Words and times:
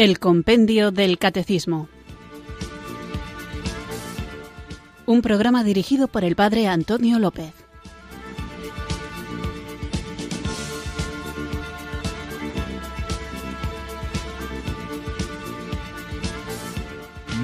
El 0.00 0.18
Compendio 0.18 0.92
del 0.92 1.18
Catecismo. 1.18 1.86
Un 5.04 5.20
programa 5.20 5.62
dirigido 5.62 6.08
por 6.08 6.24
el 6.24 6.36
Padre 6.36 6.68
Antonio 6.68 7.18
López. 7.18 7.52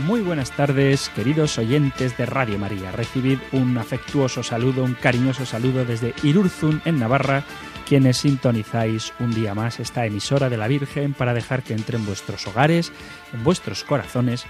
Muy 0.06 0.22
buenas 0.22 0.50
tardes, 0.52 1.10
queridos 1.10 1.58
oyentes 1.58 2.16
de 2.16 2.24
Radio 2.24 2.58
María. 2.58 2.90
Recibid 2.90 3.38
un 3.52 3.76
afectuoso 3.76 4.42
saludo, 4.42 4.82
un 4.82 4.94
cariñoso 4.94 5.44
saludo 5.44 5.84
desde 5.84 6.14
Irurzun, 6.22 6.80
en 6.86 7.00
Navarra, 7.00 7.44
quienes 7.86 8.18
sintonizáis 8.18 9.14
un 9.20 9.32
día 9.32 9.54
más 9.54 9.80
esta 9.80 10.04
emisora 10.04 10.50
de 10.50 10.56
la 10.56 10.68
Virgen 10.68 11.14
para 11.14 11.32
dejar 11.32 11.62
que 11.62 11.72
entre 11.72 11.96
en 11.96 12.04
vuestros 12.04 12.46
hogares, 12.46 12.92
en 13.32 13.44
vuestros 13.44 13.84
corazones, 13.84 14.44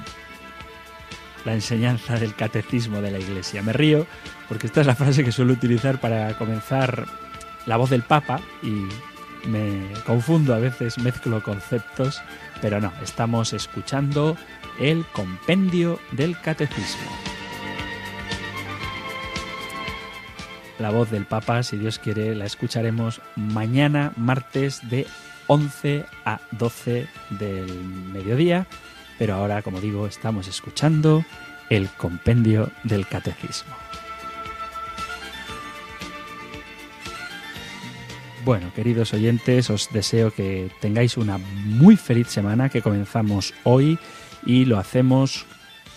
la 1.45 1.55
enseñanza 1.55 2.19
del 2.19 2.35
catecismo 2.35 3.01
de 3.01 3.11
la 3.11 3.19
Iglesia. 3.19 3.63
Me 3.63 3.73
río 3.73 4.07
porque 4.49 4.67
esta 4.67 4.81
es 4.81 4.87
la 4.87 4.97
frase 4.97 5.23
que 5.23 5.33
suelo 5.33 5.53
utilizar 5.53 6.01
para 6.01 6.37
comenzar 6.39 7.07
la 7.67 7.77
voz 7.77 7.91
del 7.91 8.03
Papa 8.03 8.41
y 8.63 8.87
me 9.47 9.93
confundo, 10.05 10.55
a 10.55 10.59
veces 10.59 10.99
mezclo 10.99 11.43
conceptos, 11.43 12.21
pero 12.61 12.81
no, 12.81 12.93
estamos 13.03 13.53
escuchando 13.53 14.37
el 14.81 15.05
compendio 15.13 16.01
del 16.13 16.41
catecismo. 16.41 17.36
La 20.79 20.91
voz 20.91 21.11
del 21.11 21.27
Papa, 21.27 21.63
si 21.63 21.77
Dios 21.77 21.99
quiere, 21.99 22.35
la 22.35 22.45
escucharemos 22.45 23.21
mañana, 23.35 24.13
martes, 24.17 24.89
de 24.89 25.07
11 25.47 26.05
a 26.25 26.41
12 26.53 27.07
del 27.31 27.85
mediodía. 28.13 28.67
Pero 29.19 29.35
ahora, 29.35 29.63
como 29.63 29.81
digo, 29.81 30.07
estamos 30.07 30.49
escuchando 30.49 31.25
el 31.71 31.89
compendio 31.89 32.71
del 32.85 33.07
catecismo. 33.07 33.75
Bueno, 38.45 38.73
queridos 38.75 39.13
oyentes, 39.13 39.71
os 39.71 39.91
deseo 39.93 40.31
que 40.31 40.71
tengáis 40.81 41.17
una 41.17 41.39
muy 41.39 41.97
feliz 41.97 42.29
semana 42.29 42.69
que 42.69 42.81
comenzamos 42.81 43.55
hoy 43.65 43.99
y 44.45 44.67
lo 44.67 44.79
hacemos 44.79 45.47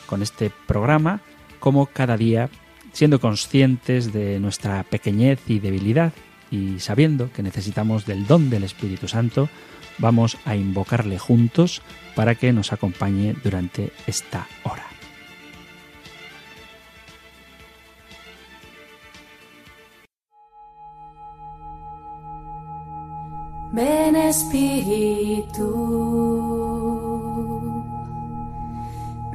con 0.07 0.23
este 0.23 0.51
programa 0.65 1.21
como 1.59 1.85
cada 1.85 2.17
día 2.17 2.49
siendo 2.91 3.19
conscientes 3.19 4.13
de 4.13 4.39
nuestra 4.39 4.83
pequeñez 4.83 5.39
y 5.47 5.59
debilidad 5.59 6.13
y 6.51 6.79
sabiendo 6.79 7.31
que 7.31 7.43
necesitamos 7.43 8.05
del 8.05 8.25
don 8.25 8.49
del 8.49 8.63
Espíritu 8.63 9.07
Santo, 9.07 9.49
vamos 9.97 10.37
a 10.45 10.55
invocarle 10.55 11.19
juntos 11.19 11.81
para 12.15 12.35
que 12.35 12.51
nos 12.53 12.73
acompañe 12.73 13.35
durante 13.43 13.91
esta 14.07 14.47
hora. 14.63 14.85
Ven 23.71 24.15
Espíritu, 24.15 25.69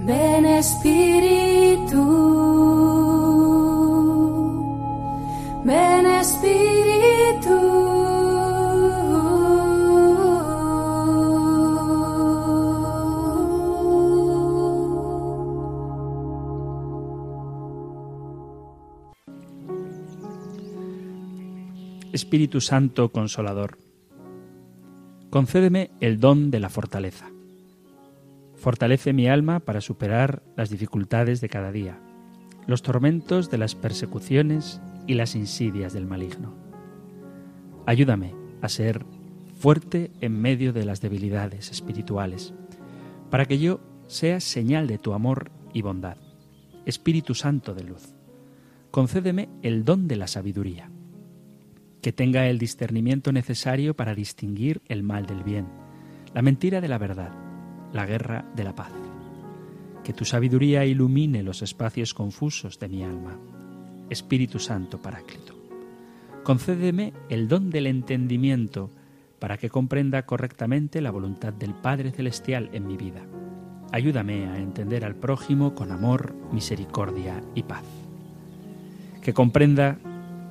ven 0.01 0.45
Espíritu. 0.45 1.44
Espíritu 22.35 22.61
Santo 22.61 23.13
Consolador, 23.13 23.79
concédeme 25.31 25.93
el 26.01 26.19
don 26.19 26.51
de 26.51 26.59
la 26.59 26.69
fortaleza. 26.69 27.31
Fortalece 28.57 29.13
mi 29.13 29.29
alma 29.29 29.61
para 29.61 29.81
superar 29.81 30.43
las 30.57 30.69
dificultades 30.69 31.41
de 31.41 31.49
cada 31.49 31.71
día, 31.71 32.01
los 32.67 32.83
tormentos 32.83 33.53
de 33.53 33.59
las 33.59 33.77
persecuciones 33.77 34.81
y 35.07 35.15
las 35.15 35.37
insidias 35.37 35.93
del 35.93 36.07
maligno. 36.07 36.57
Ayúdame 37.87 38.35
a 38.63 38.69
ser 38.69 39.07
fuerte 39.57 40.11
en 40.21 40.41
medio 40.41 40.73
de 40.73 40.85
las 40.85 41.01
debilidades 41.01 41.71
espirituales, 41.71 42.53
para 43.31 43.45
que 43.45 43.61
yo 43.61 43.79
sea 44.09 44.41
señal 44.41 44.89
de 44.89 44.99
tu 44.99 45.13
amor 45.13 45.53
y 45.73 45.83
bondad. 45.83 46.17
Espíritu 46.85 47.37
Santo 47.37 47.75
de 47.75 47.85
luz, 47.85 48.13
concédeme 48.91 49.51
el 49.63 49.85
don 49.85 50.09
de 50.09 50.17
la 50.17 50.27
sabiduría, 50.27 50.91
que 52.05 52.13
tenga 52.13 52.49
el 52.49 52.59
discernimiento 52.59 53.33
necesario 53.33 53.97
para 53.97 54.15
distinguir 54.15 54.83
el 54.89 55.03
mal 55.03 55.25
del 55.25 55.43
bien, 55.43 55.69
la 56.35 56.43
mentira 56.43 56.83
de 56.83 56.89
la 56.89 56.99
verdad, 56.99 57.33
la 57.95 58.05
guerra 58.05 58.45
de 58.55 58.63
la 58.63 58.75
paz. 58.75 58.93
Que 60.05 60.13
tu 60.13 60.27
sabiduría 60.27 60.85
ilumine 60.85 61.43
los 61.43 61.63
espacios 61.63 62.13
confusos 62.13 62.79
de 62.79 62.91
mi 62.91 63.03
alma 63.03 63.41
Espíritu 64.11 64.59
Santo 64.59 65.01
Paráclito. 65.01 65.55
Concédeme 66.43 67.15
el 67.31 67.49
don 67.49 67.71
del 67.71 67.87
entendimiento 67.87 68.91
para 69.39 69.57
que 69.57 69.71
comprenda 69.71 70.27
correctamente 70.27 71.01
la 71.01 71.11
voluntad 71.11 71.55
del 71.55 71.73
Padre 71.73 72.11
Celestial 72.11 72.69
en 72.75 72.87
mi 72.87 72.99
vida. 72.99 73.23
Ayúdame 73.93 74.45
a 74.49 74.59
entender 74.59 75.07
al 75.07 75.15
prójimo 75.15 75.75
con 75.75 75.91
amor, 75.91 76.35
misericordia 76.53 77.43
y 77.55 77.63
paz. 77.63 77.85
Que 79.23 79.33
comprenda 79.33 79.97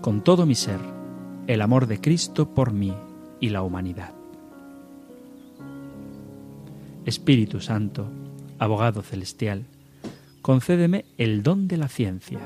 con 0.01 0.23
todo 0.23 0.47
mi 0.47 0.55
ser 0.55 1.02
el 1.47 1.61
amor 1.61 1.87
de 1.87 1.99
Cristo 1.99 2.53
por 2.53 2.71
mí 2.71 2.93
y 3.39 3.49
la 3.49 3.63
humanidad. 3.63 4.13
Espíritu 7.05 7.59
Santo, 7.59 8.07
abogado 8.59 9.01
celestial, 9.01 9.65
concédeme 10.41 11.05
el 11.17 11.43
don 11.43 11.67
de 11.67 11.77
la 11.77 11.89
ciencia 11.89 12.39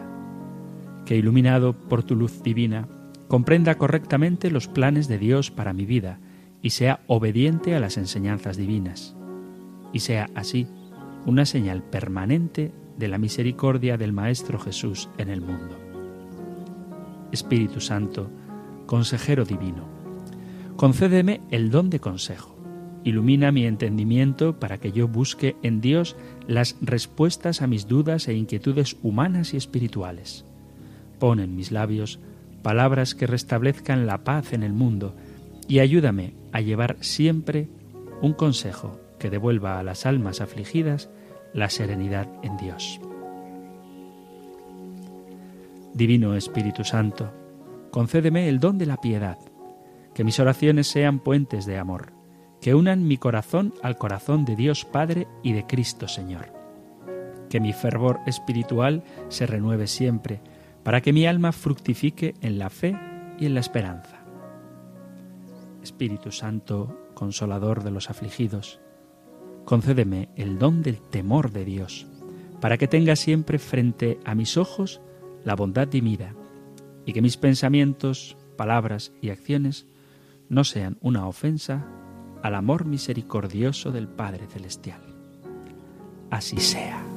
que 1.08 1.16
iluminado 1.16 1.72
por 1.74 2.04
tu 2.04 2.16
luz 2.16 2.44
divina, 2.44 2.88
comprenda 3.30 3.78
correctamente 3.78 4.52
los 4.52 4.68
planes 4.68 5.08
de 5.08 5.18
Dios 5.18 5.52
para 5.52 5.72
mi 5.72 5.86
vida 5.86 6.20
y 6.62 6.72
sea 6.72 7.00
obediente 7.08 7.76
a 7.76 7.80
las 7.80 7.98
enseñanzas 7.98 8.58
divinas, 8.58 9.16
y 9.94 10.00
sea 10.00 10.30
así 10.36 10.68
una 11.26 11.46
señal 11.46 11.82
permanente 11.82 12.74
de 12.98 13.08
la 13.08 13.18
misericordia 13.18 13.96
del 13.98 14.12
Maestro 14.12 14.60
Jesús 14.60 15.08
en 15.18 15.30
el 15.30 15.40
mundo. 15.40 15.78
Espíritu 17.32 17.80
Santo, 17.80 18.30
consejero 18.88 19.46
divino, 19.46 19.88
concédeme 20.76 21.42
el 21.52 21.70
don 21.70 21.92
de 21.92 22.00
consejo. 22.00 22.58
Ilumina 23.04 23.52
mi 23.52 23.66
entendimiento 23.66 24.60
para 24.60 24.80
que 24.80 24.92
yo 24.92 25.08
busque 25.08 25.56
en 25.62 25.80
Dios 25.80 26.18
las 26.48 26.76
respuestas 26.82 27.62
a 27.62 27.68
mis 27.68 27.88
dudas 27.88 28.28
e 28.28 28.34
inquietudes 28.34 28.98
humanas 29.04 29.54
y 29.54 29.58
espirituales 29.58 30.44
Pon 31.20 31.40
en 31.40 31.56
mis 31.56 31.72
labios 31.72 32.20
palabras 32.62 33.16
que 33.16 33.28
restablezcan 33.28 34.08
la 34.08 34.24
paz 34.24 34.54
en 34.54 34.64
el 34.64 34.74
mundo 34.74 35.16
y 35.68 35.80
ayúdame 35.80 36.34
a 36.52 36.62
llevar 36.62 36.98
siempre 37.02 37.68
un 38.22 38.34
consejo 38.34 39.00
que 39.20 39.30
devuelva 39.30 39.80
a 39.80 39.84
las 39.84 40.06
almas 40.06 40.42
afligidas 40.42 41.10
la 41.54 41.70
serenidad 41.70 42.28
en 42.44 42.58
Dios. 42.58 43.00
Divino 45.94 46.36
Espíritu 46.36 46.84
Santo, 46.84 47.32
concédeme 47.92 48.50
el 48.50 48.60
don 48.60 48.78
de 48.78 48.86
la 48.86 48.98
piedad, 48.98 49.38
que 50.14 50.24
mis 50.24 50.40
oraciones 50.40 50.88
sean 50.88 51.20
puentes 51.20 51.66
de 51.66 51.78
amor, 51.78 52.14
que 52.62 52.76
unan 52.76 53.08
mi 53.08 53.18
corazón 53.18 53.74
al 53.84 53.98
corazón 53.98 54.46
de 54.46 54.56
Dios 54.56 54.86
Padre 54.86 55.28
y 55.44 55.54
de 55.54 55.66
Cristo 55.66 56.08
Señor, 56.08 56.54
que 57.50 57.60
mi 57.60 57.74
fervor 57.74 58.20
espiritual 58.26 59.04
se 59.30 59.46
renueve 59.46 59.88
siempre, 59.88 60.42
para 60.84 61.02
que 61.02 61.14
mi 61.14 61.26
alma 61.28 61.52
fructifique 61.52 62.34
en 62.42 62.60
la 62.60 62.70
fe 62.70 62.98
y 63.38 63.46
en 63.46 63.54
la 63.54 63.60
esperanza. 63.60 64.18
Espíritu 65.84 66.32
Santo, 66.32 67.10
consolador 67.14 67.84
de 67.84 67.92
los 67.92 68.10
afligidos, 68.10 68.80
concédeme 69.66 70.30
el 70.36 70.60
don 70.60 70.82
del 70.82 71.02
temor 71.02 71.52
de 71.52 71.66
Dios, 71.66 72.08
para 72.60 72.78
que 72.78 72.88
tenga 72.88 73.16
siempre 73.16 73.60
frente 73.60 74.20
a 74.26 74.34
mis 74.34 74.58
ojos 74.58 75.02
la 75.44 75.56
bondad 75.56 75.88
divina 75.88 76.34
y 77.08 77.14
que 77.14 77.22
mis 77.22 77.38
pensamientos, 77.38 78.38
palabras 78.58 79.14
y 79.22 79.30
acciones 79.30 79.88
no 80.50 80.64
sean 80.64 80.98
una 81.02 81.26
ofensa 81.26 81.88
al 82.44 82.54
amor 82.54 82.86
misericordioso 82.86 83.92
del 83.92 84.10
Padre 84.10 84.46
Celestial. 84.46 85.02
Así 86.30 86.58
sea. 86.58 87.17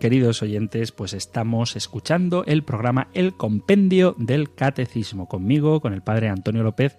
Queridos 0.00 0.40
oyentes, 0.40 0.92
pues 0.92 1.12
estamos 1.12 1.76
escuchando 1.76 2.42
el 2.46 2.64
programa 2.64 3.08
El 3.12 3.34
Compendio 3.36 4.16
del 4.18 4.54
Catecismo 4.54 5.28
conmigo, 5.28 5.80
con 5.82 5.92
el 5.92 6.02
padre 6.02 6.30
Antonio 6.30 6.62
López, 6.62 6.96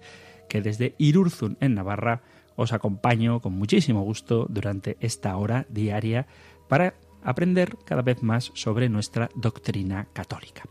que 0.48 0.62
desde 0.62 0.94
Irurzun, 0.98 1.58
en 1.60 1.74
Navarra, 1.74 2.22
os 2.54 2.72
acompaño 2.72 3.40
con 3.40 3.54
muchísimo 3.54 4.02
gusto 4.02 4.46
durante 4.48 4.96
esta 5.00 5.36
hora 5.36 5.66
diaria 5.68 6.28
para 6.68 6.94
aprender 7.24 7.76
cada 7.84 8.02
vez 8.02 8.22
más 8.22 8.52
sobre 8.54 8.88
nuestra 8.88 9.28
doctrina 9.34 10.06
católica. 10.12 10.62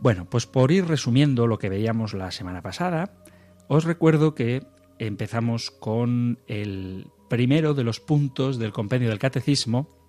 Bueno, 0.00 0.26
pues 0.26 0.46
por 0.46 0.70
ir 0.70 0.86
resumiendo 0.86 1.46
lo 1.46 1.58
que 1.58 1.70
veíamos 1.70 2.12
la 2.12 2.30
semana 2.30 2.60
pasada, 2.60 3.24
os 3.68 3.84
recuerdo 3.84 4.34
que 4.34 4.62
empezamos 4.98 5.70
con 5.70 6.40
el 6.46 7.06
primero 7.30 7.72
de 7.72 7.84
los 7.84 8.00
puntos 8.00 8.58
del 8.58 8.72
compendio 8.72 9.08
del 9.08 9.18
catecismo, 9.18 10.03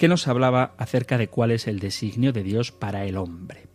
que 0.00 0.08
nos 0.08 0.28
hablaba 0.28 0.72
acerca 0.78 1.18
de 1.18 1.28
cuál 1.28 1.50
es 1.50 1.66
el 1.66 1.78
designio 1.78 2.32
de 2.32 2.42
Dios 2.42 2.72
para 2.72 3.04
el 3.04 3.18
hombre. 3.18 3.66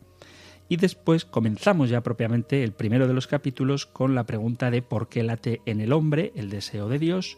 Y 0.67 0.77
después 0.77 1.23
comenzamos 1.23 1.91
ya 1.91 2.01
propiamente 2.01 2.63
el 2.63 2.71
primero 2.71 3.07
de 3.07 3.13
los 3.13 3.27
capítulos 3.27 3.85
con 3.85 4.15
la 4.15 4.23
pregunta 4.23 4.71
de 4.71 4.81
por 4.81 5.07
qué 5.07 5.21
late 5.21 5.61
en 5.67 5.81
el 5.81 5.93
hombre 5.93 6.33
el 6.35 6.49
deseo 6.49 6.89
de 6.89 6.97
Dios 6.97 7.37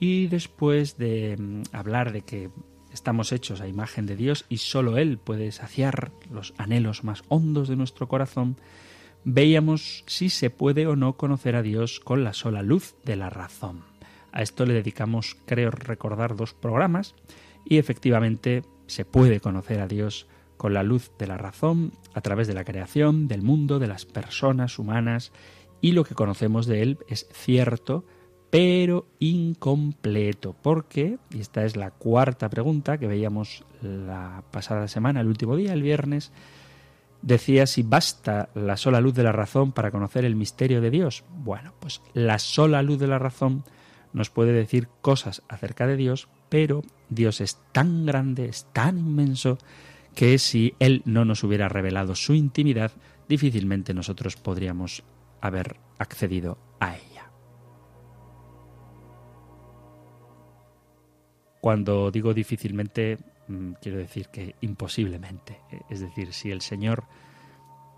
y 0.00 0.28
después 0.28 0.96
de 0.96 1.36
mm, 1.38 1.62
hablar 1.72 2.10
de 2.10 2.22
que 2.22 2.48
estamos 2.90 3.32
hechos 3.32 3.60
a 3.60 3.68
imagen 3.68 4.06
de 4.06 4.16
Dios 4.16 4.46
y 4.48 4.56
sólo 4.56 4.96
Él 4.96 5.18
puede 5.18 5.52
saciar 5.52 6.10
los 6.30 6.54
anhelos 6.56 7.04
más 7.04 7.24
hondos 7.28 7.68
de 7.68 7.76
nuestro 7.76 8.08
corazón, 8.08 8.56
veíamos 9.24 10.04
si 10.06 10.30
se 10.30 10.48
puede 10.48 10.86
o 10.86 10.96
no 10.96 11.18
conocer 11.18 11.54
a 11.54 11.60
Dios 11.60 12.00
con 12.00 12.24
la 12.24 12.32
sola 12.32 12.62
luz 12.62 12.94
de 13.04 13.16
la 13.16 13.28
razón. 13.28 13.84
A 14.32 14.40
esto 14.40 14.64
le 14.64 14.72
dedicamos, 14.72 15.36
creo 15.44 15.70
recordar, 15.70 16.34
dos 16.34 16.54
programas 16.54 17.14
y 17.64 17.78
efectivamente 17.78 18.62
se 18.86 19.04
puede 19.04 19.40
conocer 19.40 19.80
a 19.80 19.88
Dios 19.88 20.26
con 20.56 20.74
la 20.74 20.82
luz 20.82 21.10
de 21.18 21.26
la 21.26 21.38
razón 21.38 21.92
a 22.14 22.20
través 22.20 22.46
de 22.46 22.54
la 22.54 22.64
creación, 22.64 23.26
del 23.26 23.42
mundo, 23.42 23.78
de 23.78 23.88
las 23.88 24.06
personas 24.06 24.78
humanas, 24.78 25.32
y 25.80 25.92
lo 25.92 26.04
que 26.04 26.14
conocemos 26.14 26.66
de 26.66 26.82
Él 26.82 26.98
es 27.08 27.26
cierto, 27.32 28.04
pero 28.50 29.06
incompleto. 29.18 30.54
porque 30.60 31.18
Y 31.30 31.40
esta 31.40 31.64
es 31.64 31.74
la 31.74 31.90
cuarta 31.90 32.48
pregunta 32.48 32.98
que 32.98 33.06
veíamos 33.06 33.64
la 33.80 34.44
pasada 34.50 34.86
semana, 34.88 35.20
el 35.20 35.26
último 35.26 35.56
día, 35.56 35.72
el 35.72 35.82
viernes, 35.82 36.32
decía 37.22 37.66
si 37.66 37.82
basta 37.82 38.50
la 38.54 38.76
sola 38.76 39.00
luz 39.00 39.14
de 39.14 39.22
la 39.22 39.32
razón 39.32 39.72
para 39.72 39.90
conocer 39.90 40.24
el 40.24 40.36
misterio 40.36 40.80
de 40.80 40.90
Dios. 40.90 41.24
Bueno, 41.30 41.72
pues 41.80 42.02
la 42.12 42.38
sola 42.38 42.82
luz 42.82 42.98
de 42.98 43.06
la 43.06 43.18
razón 43.18 43.64
nos 44.12 44.30
puede 44.30 44.52
decir 44.52 44.88
cosas 45.00 45.42
acerca 45.48 45.86
de 45.86 45.96
Dios, 45.96 46.28
pero 46.52 46.82
Dios 47.08 47.40
es 47.40 47.62
tan 47.72 48.04
grande, 48.04 48.44
es 48.44 48.66
tan 48.74 48.98
inmenso, 48.98 49.56
que 50.14 50.36
si 50.36 50.74
Él 50.80 51.00
no 51.06 51.24
nos 51.24 51.44
hubiera 51.44 51.66
revelado 51.70 52.14
su 52.14 52.34
intimidad, 52.34 52.92
difícilmente 53.26 53.94
nosotros 53.94 54.36
podríamos 54.36 55.02
haber 55.40 55.76
accedido 55.98 56.58
a 56.78 56.94
ella. 56.94 57.30
Cuando 61.62 62.10
digo 62.10 62.34
difícilmente, 62.34 63.16
mm, 63.48 63.72
quiero 63.80 63.96
decir 63.96 64.28
que 64.28 64.54
imposiblemente. 64.60 65.58
Es 65.88 66.00
decir, 66.00 66.34
si 66.34 66.50
el 66.50 66.60
Señor 66.60 67.04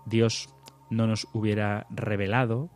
Dios 0.05 0.47
no 0.89 1.07
nos 1.07 1.27
hubiera 1.33 1.87
revelado 1.89 2.69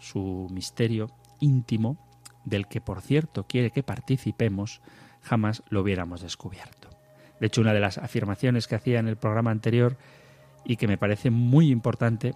su 0.00 0.48
misterio 0.50 1.06
íntimo, 1.38 2.04
del 2.44 2.66
que 2.66 2.80
por 2.80 3.00
cierto 3.00 3.46
quiere 3.46 3.70
que 3.70 3.84
participemos, 3.84 4.80
jamás 5.22 5.62
lo 5.68 5.82
hubiéramos 5.82 6.22
descubierto. 6.22 6.88
De 7.40 7.46
hecho, 7.46 7.60
una 7.62 7.72
de 7.72 7.80
las 7.80 7.98
afirmaciones 7.98 8.66
que 8.66 8.74
hacía 8.74 9.00
en 9.00 9.08
el 9.08 9.16
programa 9.16 9.50
anterior 9.50 9.96
y 10.64 10.76
que 10.76 10.88
me 10.88 10.98
parece 10.98 11.30
muy 11.30 11.70
importante 11.70 12.34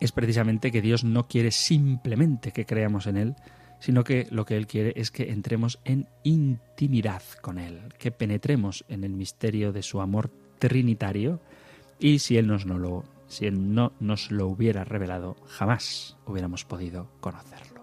es 0.00 0.12
precisamente 0.12 0.70
que 0.70 0.82
Dios 0.82 1.04
no 1.04 1.28
quiere 1.28 1.50
simplemente 1.50 2.52
que 2.52 2.66
creamos 2.66 3.06
en 3.06 3.16
Él, 3.16 3.36
sino 3.80 4.04
que 4.04 4.26
lo 4.30 4.44
que 4.44 4.56
Él 4.56 4.66
quiere 4.66 4.92
es 4.96 5.10
que 5.10 5.30
entremos 5.30 5.78
en 5.84 6.08
intimidad 6.24 7.22
con 7.40 7.58
Él, 7.58 7.94
que 7.98 8.10
penetremos 8.10 8.84
en 8.88 9.04
el 9.04 9.12
misterio 9.12 9.72
de 9.72 9.82
su 9.82 10.00
amor 10.00 10.30
trinitario 10.58 11.40
y 11.98 12.18
si 12.18 12.36
Él, 12.36 12.46
nos 12.46 12.66
no, 12.66 12.78
lo, 12.78 13.04
no 13.50 13.92
nos 14.00 14.30
lo 14.30 14.48
hubiera 14.48 14.84
revelado, 14.84 15.36
jamás 15.46 16.16
hubiéramos 16.26 16.64
podido 16.64 17.10
conocerlo. 17.20 17.77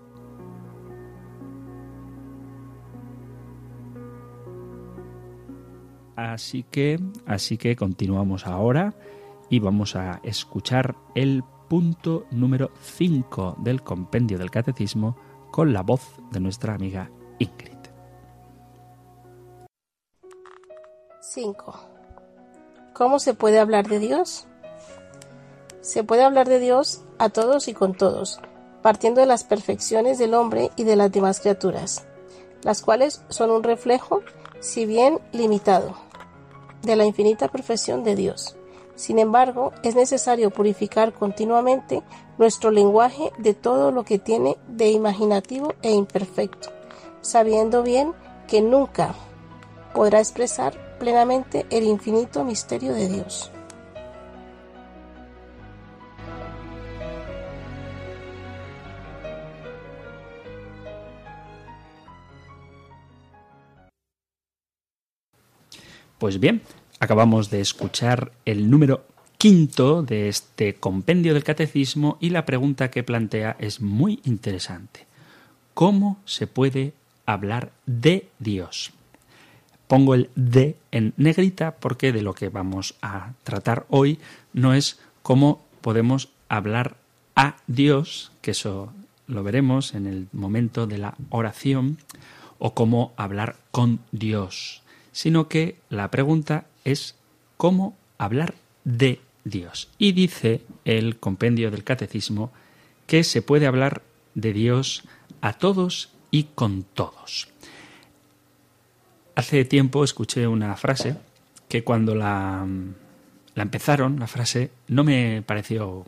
Así 6.15 6.63
que, 6.63 6.99
así 7.25 7.57
que 7.57 7.75
continuamos 7.75 8.47
ahora 8.47 8.93
y 9.49 9.59
vamos 9.59 9.95
a 9.95 10.21
escuchar 10.23 10.95
el 11.13 11.43
punto 11.67 12.25
número 12.31 12.71
5 12.81 13.57
del 13.59 13.81
compendio 13.83 14.37
del 14.37 14.51
catecismo 14.51 15.17
con 15.51 15.73
la 15.73 15.81
voz 15.81 16.01
de 16.31 16.39
nuestra 16.39 16.73
amiga 16.73 17.09
Ingrid. 17.39 17.75
5. 21.21 21.75
¿Cómo 22.93 23.19
se 23.19 23.33
puede 23.33 23.59
hablar 23.59 23.87
de 23.89 23.99
Dios? 23.99 24.47
Se 25.81 26.03
puede 26.03 26.23
hablar 26.23 26.47
de 26.47 26.59
Dios 26.59 27.03
a 27.19 27.29
todos 27.29 27.67
y 27.67 27.73
con 27.73 27.93
todos, 27.93 28.39
partiendo 28.81 29.19
de 29.19 29.27
las 29.27 29.43
perfecciones 29.43 30.17
del 30.17 30.33
hombre 30.33 30.71
y 30.77 30.85
de 30.85 30.95
las 30.95 31.11
demás 31.11 31.41
criaturas, 31.41 32.07
las 32.63 32.81
cuales 32.81 33.21
son 33.27 33.51
un 33.51 33.63
reflejo, 33.63 34.21
si 34.61 34.85
bien 34.85 35.19
limitado, 35.33 36.04
de 36.85 36.95
la 36.95 37.05
infinita 37.05 37.47
perfección 37.47 38.03
de 38.03 38.15
Dios. 38.15 38.55
Sin 38.95 39.19
embargo, 39.19 39.73
es 39.83 39.95
necesario 39.95 40.51
purificar 40.51 41.13
continuamente 41.13 42.01
nuestro 42.37 42.71
lenguaje 42.71 43.31
de 43.37 43.53
todo 43.53 43.91
lo 43.91 44.03
que 44.03 44.19
tiene 44.19 44.57
de 44.67 44.89
imaginativo 44.89 45.73
e 45.81 45.91
imperfecto, 45.91 46.69
sabiendo 47.21 47.83
bien 47.83 48.13
que 48.47 48.61
nunca 48.61 49.15
podrá 49.93 50.19
expresar 50.19 50.97
plenamente 50.99 51.65
el 51.69 51.83
infinito 51.83 52.43
misterio 52.43 52.93
de 52.93 53.09
Dios. 53.09 53.51
Pues 66.25 66.39
bien, 66.39 66.63
acabamos 66.99 67.51
de 67.51 67.61
escuchar 67.61 68.31
el 68.45 68.67
número 68.67 69.05
quinto 69.37 70.01
de 70.01 70.27
este 70.27 70.73
compendio 70.73 71.35
del 71.35 71.43
catecismo 71.43 72.17
y 72.19 72.31
la 72.31 72.45
pregunta 72.45 72.89
que 72.89 73.03
plantea 73.03 73.55
es 73.59 73.79
muy 73.79 74.21
interesante. 74.23 75.05
¿Cómo 75.75 76.17
se 76.25 76.47
puede 76.47 76.93
hablar 77.27 77.73
de 77.85 78.27
Dios? 78.39 78.91
Pongo 79.87 80.15
el 80.15 80.31
de 80.33 80.77
en 80.89 81.13
negrita 81.15 81.75
porque 81.75 82.11
de 82.11 82.23
lo 82.23 82.33
que 82.33 82.49
vamos 82.49 82.95
a 83.03 83.33
tratar 83.43 83.85
hoy 83.91 84.17
no 84.51 84.73
es 84.73 84.99
cómo 85.21 85.63
podemos 85.81 86.29
hablar 86.49 86.97
a 87.35 87.57
Dios, 87.67 88.31
que 88.41 88.49
eso 88.49 88.91
lo 89.27 89.43
veremos 89.43 89.93
en 89.93 90.07
el 90.07 90.27
momento 90.31 90.87
de 90.87 90.97
la 90.97 91.13
oración, 91.29 91.99
o 92.57 92.73
cómo 92.73 93.13
hablar 93.15 93.57
con 93.69 93.99
Dios, 94.11 94.81
sino 95.15 95.47
que 95.47 95.77
la 95.89 96.11
pregunta 96.11 96.65
es 96.83 97.15
cómo 97.55 97.95
hablar 98.17 98.53
de 98.83 99.21
Dios. 99.45 99.87
Y 99.97 100.11
dice 100.11 100.59
el 100.83 101.19
compendio 101.19 101.71
del 101.71 101.85
catecismo 101.85 102.51
que 103.07 103.23
se 103.23 103.41
puede 103.41 103.65
hablar 103.65 104.01
de 104.33 104.51
Dios 104.51 105.05
a 105.39 105.53
todos 105.53 106.09
y 106.31 106.49
con 106.53 106.83
todos. 106.83 107.47
Hace 109.35 109.63
tiempo 109.63 110.03
escuché 110.03 110.47
una 110.47 110.75
frase 110.75 111.15
que 111.69 111.85
cuando 111.85 112.13
la, 112.13 112.67
la 113.55 113.63
empezaron, 113.63 114.19
la 114.19 114.27
frase, 114.27 114.69
no 114.89 115.05
me 115.05 115.41
pareció 115.43 116.05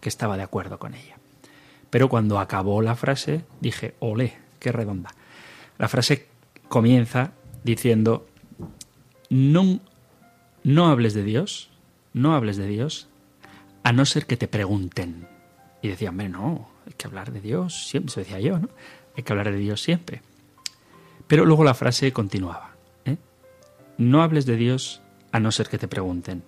que 0.00 0.08
estaba 0.08 0.36
de 0.36 0.42
acuerdo 0.42 0.80
con 0.80 0.94
ella. 0.94 1.16
Pero 1.90 2.08
cuando 2.08 2.40
acabó 2.40 2.82
la 2.82 2.96
frase 2.96 3.44
dije, 3.60 3.94
olé, 4.00 4.36
qué 4.58 4.72
redonda. 4.72 5.14
La 5.78 5.86
frase 5.86 6.26
comienza 6.68 7.30
diciendo 7.66 8.26
no, 9.28 9.80
no 10.62 10.86
hables 10.86 11.14
de 11.14 11.24
Dios, 11.24 11.70
no 12.14 12.34
hables 12.34 12.56
de 12.56 12.66
Dios, 12.66 13.08
a 13.82 13.92
no 13.92 14.06
ser 14.06 14.26
que 14.26 14.36
te 14.36 14.48
pregunten. 14.48 15.28
Y 15.82 15.88
decía, 15.88 16.10
hombre, 16.10 16.28
no, 16.28 16.70
hay 16.86 16.94
que 16.94 17.06
hablar 17.06 17.32
de 17.32 17.40
Dios 17.40 17.88
siempre, 17.88 18.10
eso 18.10 18.20
decía 18.20 18.40
yo, 18.40 18.58
¿no? 18.58 18.68
Hay 19.16 19.22
que 19.22 19.32
hablar 19.32 19.50
de 19.50 19.58
Dios 19.58 19.82
siempre. 19.82 20.22
Pero 21.26 21.44
luego 21.44 21.64
la 21.64 21.74
frase 21.74 22.12
continuaba, 22.12 22.74
¿eh? 23.04 23.16
No 23.98 24.22
hables 24.22 24.46
de 24.46 24.56
Dios 24.56 25.02
a 25.32 25.40
no 25.40 25.52
ser 25.52 25.68
que 25.68 25.78
te 25.78 25.88
pregunten, 25.88 26.42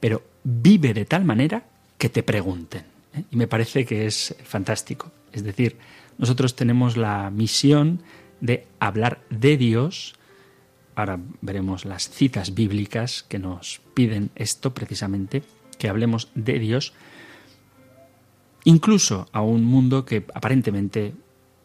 pero 0.00 0.22
vive 0.44 0.92
de 0.92 1.04
tal 1.04 1.24
manera 1.24 1.64
que 1.96 2.08
te 2.08 2.22
pregunten. 2.22 2.84
¿eh? 3.14 3.24
Y 3.30 3.36
me 3.36 3.46
parece 3.46 3.84
que 3.84 4.06
es 4.06 4.34
fantástico. 4.44 5.10
Es 5.32 5.44
decir, 5.44 5.76
nosotros 6.18 6.56
tenemos 6.56 6.96
la 6.96 7.30
misión 7.30 8.02
de 8.40 8.66
hablar 8.80 9.20
de 9.30 9.56
Dios. 9.56 10.14
Ahora 10.98 11.20
veremos 11.42 11.84
las 11.84 12.10
citas 12.10 12.54
bíblicas 12.54 13.22
que 13.28 13.38
nos 13.38 13.80
piden 13.94 14.30
esto 14.34 14.74
precisamente, 14.74 15.44
que 15.78 15.88
hablemos 15.88 16.28
de 16.34 16.58
Dios, 16.58 16.92
incluso 18.64 19.28
a 19.30 19.40
un 19.40 19.62
mundo 19.62 20.04
que 20.04 20.26
aparentemente 20.34 21.14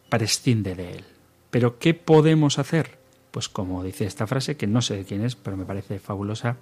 prescinde 0.08 0.76
de 0.76 0.92
él. 0.92 1.04
Pero 1.50 1.80
¿qué 1.80 1.94
podemos 1.94 2.60
hacer? 2.60 2.96
Pues 3.32 3.48
como 3.48 3.82
dice 3.82 4.04
esta 4.04 4.28
frase, 4.28 4.56
que 4.56 4.68
no 4.68 4.80
sé 4.82 4.98
de 4.98 5.04
quién 5.04 5.24
es, 5.24 5.34
pero 5.34 5.56
me 5.56 5.64
parece 5.64 5.98
fabulosa, 5.98 6.56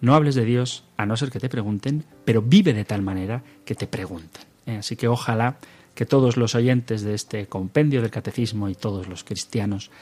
no 0.00 0.16
hables 0.16 0.34
de 0.34 0.44
Dios 0.44 0.82
a 0.96 1.06
no 1.06 1.16
ser 1.16 1.30
que 1.30 1.38
te 1.38 1.48
pregunten, 1.48 2.02
pero 2.24 2.42
vive 2.42 2.74
de 2.74 2.84
tal 2.84 3.02
manera 3.02 3.44
que 3.64 3.76
te 3.76 3.86
pregunten. 3.86 4.42
¿eh? 4.66 4.78
Así 4.78 4.96
que 4.96 5.06
ojalá 5.06 5.58
que 5.94 6.06
todos 6.06 6.36
los 6.36 6.56
oyentes 6.56 7.02
de 7.02 7.14
este 7.14 7.46
compendio 7.46 8.02
del 8.02 8.10
catecismo 8.10 8.68
y 8.68 8.74
todos 8.74 9.06
los 9.06 9.22
cristianos 9.22 9.92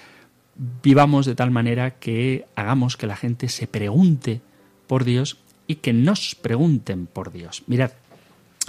vivamos 0.83 1.25
de 1.27 1.35
tal 1.35 1.51
manera 1.51 1.93
que 1.93 2.47
hagamos 2.57 2.97
que 2.97 3.07
la 3.07 3.17
gente 3.17 3.49
se 3.49 3.67
pregunte 3.67 4.41
por 4.87 5.05
Dios 5.05 5.39
y 5.67 5.77
que 5.77 5.93
nos 5.93 6.35
pregunten 6.35 7.07
por 7.07 7.33
Dios. 7.33 7.63
Mirad, 7.67 7.93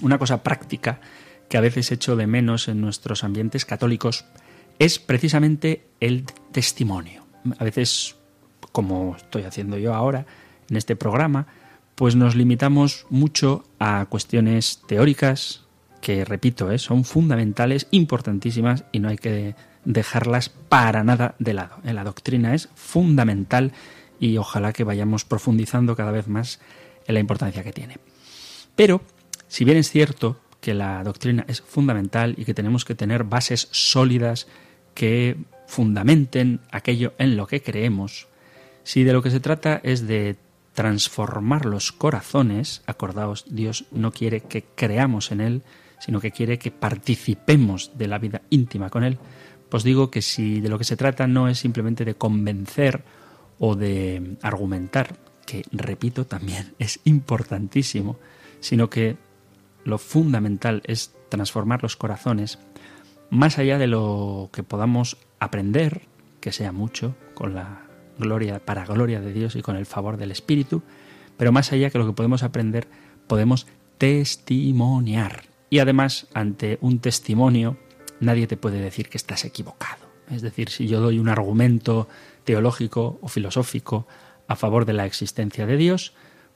una 0.02 0.20
cosa 0.20 0.44
práctica 0.44 1.02
que 1.50 1.58
a 1.58 1.62
veces 1.62 1.92
echo 1.92 2.16
de 2.16 2.28
menos 2.28 2.68
en 2.68 2.80
nuestros 2.80 3.24
ambientes 3.24 3.66
católicos 3.66 4.26
es 4.78 5.00
precisamente 5.00 5.88
el 6.00 6.26
testimonio. 6.52 7.26
A 7.58 7.64
veces, 7.64 8.16
como 8.72 9.16
estoy 9.16 9.44
haciendo 9.44 9.78
yo 9.78 9.94
ahora 9.94 10.26
en 10.70 10.78
este 10.78 10.96
programa, 10.96 11.48
pues 11.96 12.16
nos 12.16 12.36
limitamos 12.36 13.06
mucho 13.10 13.66
a 13.80 14.06
cuestiones 14.06 14.82
teóricas, 14.88 15.66
que 16.02 16.24
repito, 16.24 16.72
¿eh? 16.72 16.78
son 16.78 17.04
fundamentales, 17.04 17.88
importantísimas 17.92 18.86
y 18.92 19.00
no 19.00 19.10
hay 19.10 19.18
que 19.18 19.56
dejarlas 19.86 20.50
para 20.50 21.04
nada 21.04 21.36
de 21.40 21.54
lado. 21.54 21.78
¿eh? 21.84 21.94
La 21.94 22.04
doctrina 22.04 22.54
es 22.54 22.70
fundamental 22.76 23.74
y 24.20 24.38
ojalá 24.38 24.74
que 24.74 24.84
vayamos 24.84 25.26
profundizando 25.26 25.96
cada 25.96 26.12
vez 26.12 26.28
más 26.28 26.60
en 27.08 27.14
la 27.14 27.20
importancia 27.20 27.64
que 27.64 27.74
tiene. 27.74 27.98
Pero, 28.76 29.02
si 29.48 29.66
bien 29.66 29.78
es 29.78 29.90
cierto 29.90 30.40
que 30.62 30.74
la 30.74 31.04
doctrina 31.04 31.46
es 31.48 31.62
fundamental 31.62 32.36
y 32.38 32.46
que 32.46 32.54
tenemos 32.54 32.86
que 32.86 32.96
tener 32.96 33.24
bases 33.24 33.68
sólidas 33.72 34.48
que 34.94 35.38
fundamenten 35.68 36.60
aquello 36.72 37.14
en 37.18 37.38
lo 37.38 37.48
que 37.48 37.62
creemos, 37.62 38.28
si 38.84 39.04
de 39.04 39.14
lo 39.14 39.22
que 39.22 39.32
se 39.32 39.40
trata 39.40 39.80
es 39.84 40.08
de 40.08 40.36
transformar 40.74 41.66
los 41.66 41.92
corazones, 41.92 42.84
acordaos, 42.86 43.46
Dios 43.50 43.86
no 43.92 44.12
quiere 44.12 44.42
que 44.42 44.64
creamos 44.64 45.32
en 45.32 45.42
Él, 45.42 45.62
sino 46.00 46.22
que 46.22 46.32
quiere 46.32 46.58
que 46.58 46.72
participemos 46.72 47.92
de 47.98 48.08
la 48.08 48.18
vida 48.18 48.42
íntima 48.50 48.90
con 48.90 49.04
Él, 49.04 49.20
pues 49.70 49.84
digo 49.84 50.10
que 50.12 50.22
si 50.22 50.62
de 50.62 50.70
lo 50.70 50.78
que 50.78 50.84
se 50.84 50.98
trata 50.98 51.28
no 51.28 51.48
es 51.48 51.60
simplemente 51.60 52.06
de 52.06 52.16
convencer 52.16 53.04
o 53.60 53.76
de 53.76 54.38
argumentar, 54.42 55.18
que 55.46 55.64
repito 55.72 56.26
también 56.26 56.74
es 56.80 57.00
importantísimo, 57.06 58.18
sino 58.60 58.90
que 58.90 59.18
lo 59.84 59.98
fundamental 59.98 60.82
es 60.86 61.14
transformar 61.30 61.84
los 61.84 61.96
corazones, 61.96 62.60
más 63.30 63.60
allá 63.60 63.78
de 63.78 63.88
lo 63.88 64.50
que 64.52 64.64
podamos 64.64 65.18
aprender, 65.40 66.02
que 66.42 66.52
sea 66.52 66.72
mucho, 66.72 67.16
con 67.34 67.54
la 67.54 67.84
gloria, 68.18 68.60
para 68.60 68.86
gloria 68.86 69.22
de 69.22 69.32
Dios 69.32 69.56
y 69.56 69.62
con 69.62 69.76
el 69.76 69.86
favor 69.86 70.18
del 70.18 70.32
Espíritu, 70.32 70.82
pero 71.38 71.52
más 71.52 71.72
allá 71.72 71.90
que 71.90 72.00
lo 72.00 72.06
que 72.06 72.14
podemos 72.14 72.44
aprender, 72.44 72.88
podemos 73.28 73.68
testimoniar. 73.98 75.44
Y 75.70 75.80
además, 75.80 76.28
ante 76.34 76.80
un 76.82 77.00
testimonio, 77.00 77.78
nadie 78.20 78.48
te 78.48 78.58
puede 78.58 78.80
decir 78.80 79.10
que 79.10 79.18
estás 79.18 79.46
equivocado. 79.46 80.08
Es 80.32 80.42
decir, 80.42 80.70
si 80.70 80.88
yo 80.88 81.00
doy 81.00 81.20
un 81.20 81.30
argumento 81.30 82.08
teológico 82.44 83.20
o 83.22 83.28
filosófico 83.28 84.08
a 84.48 84.56
favor 84.56 84.86
de 84.86 84.94
la 84.94 85.06
existencia 85.06 85.66
de 85.66 85.78
Dios, 85.78 86.14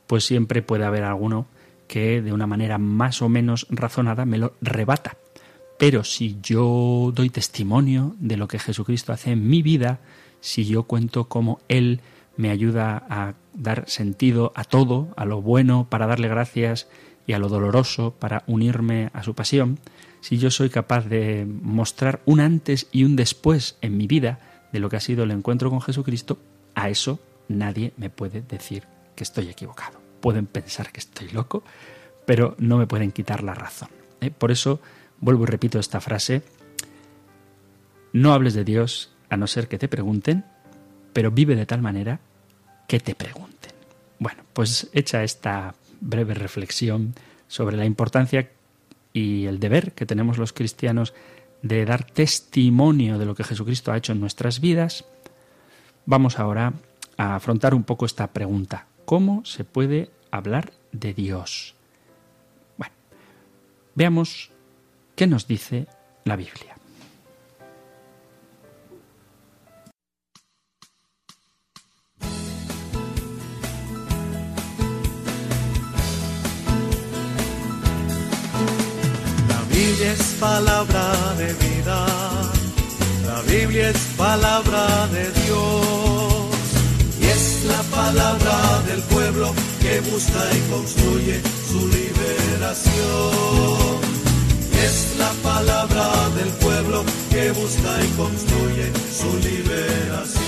pues 0.07 0.25
siempre 0.25 0.61
puede 0.61 0.85
haber 0.85 1.03
alguno 1.03 1.47
que 1.87 2.21
de 2.21 2.33
una 2.33 2.47
manera 2.47 2.77
más 2.77 3.21
o 3.21 3.29
menos 3.29 3.67
razonada 3.69 4.25
me 4.25 4.37
lo 4.37 4.53
rebata. 4.61 5.17
Pero 5.77 6.03
si 6.03 6.37
yo 6.41 7.11
doy 7.13 7.29
testimonio 7.29 8.15
de 8.19 8.37
lo 8.37 8.47
que 8.47 8.59
Jesucristo 8.59 9.11
hace 9.11 9.31
en 9.31 9.47
mi 9.47 9.61
vida, 9.61 9.99
si 10.39 10.65
yo 10.65 10.83
cuento 10.83 11.27
cómo 11.27 11.59
Él 11.67 12.01
me 12.35 12.49
ayuda 12.49 13.05
a 13.09 13.33
dar 13.53 13.87
sentido 13.87 14.51
a 14.55 14.63
todo, 14.63 15.09
a 15.15 15.25
lo 15.25 15.41
bueno 15.41 15.87
para 15.89 16.07
darle 16.07 16.27
gracias 16.27 16.87
y 17.27 17.33
a 17.33 17.39
lo 17.39 17.49
doloroso 17.49 18.15
para 18.17 18.43
unirme 18.47 19.09
a 19.13 19.23
su 19.23 19.33
pasión, 19.35 19.79
si 20.23 20.37
yo 20.37 20.49
soy 20.51 20.69
capaz 20.69 21.05
de 21.09 21.45
mostrar 21.45 22.21
un 22.23 22.39
antes 22.39 22.87
y 22.93 23.03
un 23.03 23.17
después 23.17 23.75
en 23.81 23.97
mi 23.97 24.07
vida 24.07 24.39
de 24.71 24.79
lo 24.79 24.87
que 24.87 24.95
ha 24.95 25.01
sido 25.01 25.25
el 25.25 25.31
encuentro 25.31 25.69
con 25.69 25.81
Jesucristo, 25.81 26.37
a 26.75 26.89
eso 26.89 27.19
nadie 27.49 27.91
me 27.97 28.09
puede 28.09 28.41
decir 28.41 28.83
que 29.17 29.25
estoy 29.25 29.49
equivocado. 29.49 29.99
Pueden 30.21 30.45
pensar 30.45 30.93
que 30.93 31.01
estoy 31.01 31.27
loco, 31.27 31.65
pero 32.25 32.55
no 32.57 32.77
me 32.77 32.87
pueden 32.87 33.11
quitar 33.11 33.43
la 33.43 33.53
razón. 33.53 33.89
¿eh? 34.21 34.31
Por 34.31 34.51
eso 34.51 34.79
vuelvo 35.19 35.43
y 35.43 35.47
repito 35.47 35.77
esta 35.77 35.99
frase, 35.99 36.41
no 38.13 38.31
hables 38.31 38.53
de 38.53 38.63
Dios 38.63 39.11
a 39.29 39.35
no 39.35 39.45
ser 39.45 39.67
que 39.67 39.77
te 39.77 39.89
pregunten, 39.89 40.45
pero 41.11 41.31
vive 41.31 41.57
de 41.57 41.65
tal 41.65 41.81
manera 41.81 42.21
que 42.87 43.01
te 43.01 43.13
pregunten. 43.13 43.73
Bueno, 44.19 44.43
pues 44.53 44.89
hecha 44.93 45.21
esta 45.25 45.75
breve 45.99 46.33
reflexión 46.33 47.13
sobre 47.49 47.75
la 47.75 47.83
importancia 47.83 48.51
y 49.13 49.45
el 49.45 49.59
deber 49.59 49.93
que 49.93 50.05
tenemos 50.05 50.37
los 50.37 50.51
cristianos 50.53 51.13
de 51.61 51.85
dar 51.85 52.03
testimonio 52.03 53.17
de 53.17 53.25
lo 53.25 53.35
que 53.35 53.43
Jesucristo 53.43 53.91
ha 53.91 53.97
hecho 53.97 54.11
en 54.11 54.19
nuestras 54.19 54.59
vidas, 54.59 55.05
vamos 56.05 56.39
ahora 56.39 56.73
a 57.17 57.35
afrontar 57.35 57.73
un 57.73 57.83
poco 57.83 58.05
esta 58.05 58.27
pregunta. 58.27 58.87
¿Cómo 59.05 59.45
se 59.45 59.63
puede 59.63 60.09
hablar 60.31 60.73
de 60.91 61.13
Dios? 61.13 61.75
Bueno, 62.77 62.93
veamos 63.95 64.51
qué 65.15 65.27
nos 65.27 65.47
dice 65.47 65.87
la 66.25 66.35
Biblia. 66.35 66.72
Busca 90.23 90.55
y 90.55 90.59
construye 90.71 91.41
su 91.67 91.79
liberación. 91.87 92.93
Es 94.85 95.15
la 95.17 95.31
palabra 95.43 96.29
del 96.35 96.49
pueblo 96.61 97.03
que 97.29 97.51
busca 97.51 98.03
y 98.03 98.07
construye 98.15 98.93
su 99.11 99.37
liberación. 99.37 100.43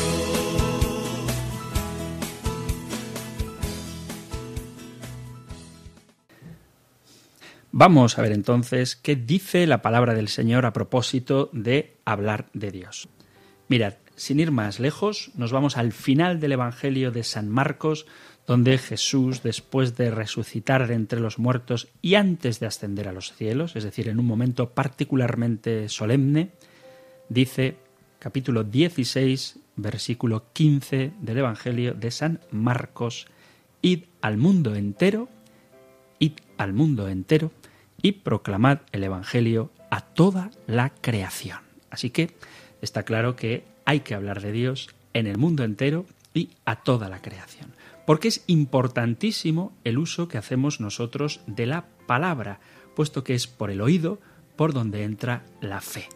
Vamos 7.71 8.17
a 8.17 8.21
ver 8.21 8.31
entonces 8.31 8.95
qué 8.95 9.17
dice 9.17 9.67
la 9.67 9.81
palabra 9.81 10.13
del 10.13 10.29
Señor 10.29 10.65
a 10.65 10.71
propósito 10.71 11.49
de 11.51 11.97
hablar 12.05 12.45
de 12.53 12.71
Dios. 12.71 13.09
Mirad, 13.67 13.95
sin 14.15 14.39
ir 14.39 14.51
más 14.51 14.79
lejos, 14.79 15.31
nos 15.35 15.51
vamos 15.51 15.75
al 15.75 15.91
final 15.91 16.39
del 16.39 16.53
Evangelio 16.53 17.11
de 17.11 17.23
San 17.23 17.49
Marcos, 17.49 18.05
donde 18.47 18.77
Jesús, 18.77 19.41
después 19.41 19.95
de 19.95 20.11
resucitar 20.11 20.87
de 20.87 20.93
entre 20.93 21.19
los 21.19 21.39
muertos 21.39 21.87
y 22.01 22.15
antes 22.15 22.59
de 22.59 22.67
ascender 22.67 23.07
a 23.07 23.13
los 23.13 23.33
cielos, 23.33 23.75
es 23.75 23.83
decir, 23.83 24.07
en 24.07 24.19
un 24.19 24.25
momento 24.25 24.69
particularmente 24.69 25.89
solemne, 25.89 26.51
dice, 27.29 27.77
capítulo 28.19 28.63
16, 28.63 29.59
versículo 29.77 30.45
15 30.53 31.13
del 31.19 31.37
Evangelio 31.37 31.93
de 31.93 32.11
San 32.11 32.39
Marcos, 32.51 33.27
id 33.81 34.03
al 34.21 34.37
mundo 34.37 34.75
entero, 34.75 35.27
id 36.19 36.33
al 36.57 36.73
mundo 36.73 37.07
entero 37.07 37.51
y 38.01 38.11
proclamad 38.13 38.79
el 38.91 39.03
Evangelio 39.03 39.71
a 39.89 40.01
toda 40.01 40.51
la 40.67 40.89
creación. 40.89 41.59
Así 41.89 42.11
que 42.11 42.35
está 42.81 43.03
claro 43.03 43.35
que 43.35 43.63
hay 43.85 44.01
que 44.01 44.13
hablar 44.13 44.41
de 44.41 44.51
Dios 44.51 44.89
en 45.13 45.27
el 45.27 45.37
mundo 45.37 45.63
entero, 45.63 46.05
y 46.35 46.49
a 46.65 46.75
toda 46.75 47.09
la 47.09 47.21
creación. 47.21 47.73
Porque 48.05 48.27
es 48.27 48.43
importantísimo 48.47 49.75
el 49.83 49.97
uso 49.97 50.27
que 50.27 50.37
hacemos 50.37 50.79
nosotros 50.79 51.41
de 51.47 51.65
la 51.65 51.85
palabra, 52.07 52.59
puesto 52.95 53.23
que 53.23 53.33
es 53.33 53.47
por 53.47 53.71
el 53.71 53.81
oído 53.81 54.19
por 54.55 54.73
donde 54.73 55.03
entra 55.03 55.43
la 55.61 55.81
fe. 55.81 56.07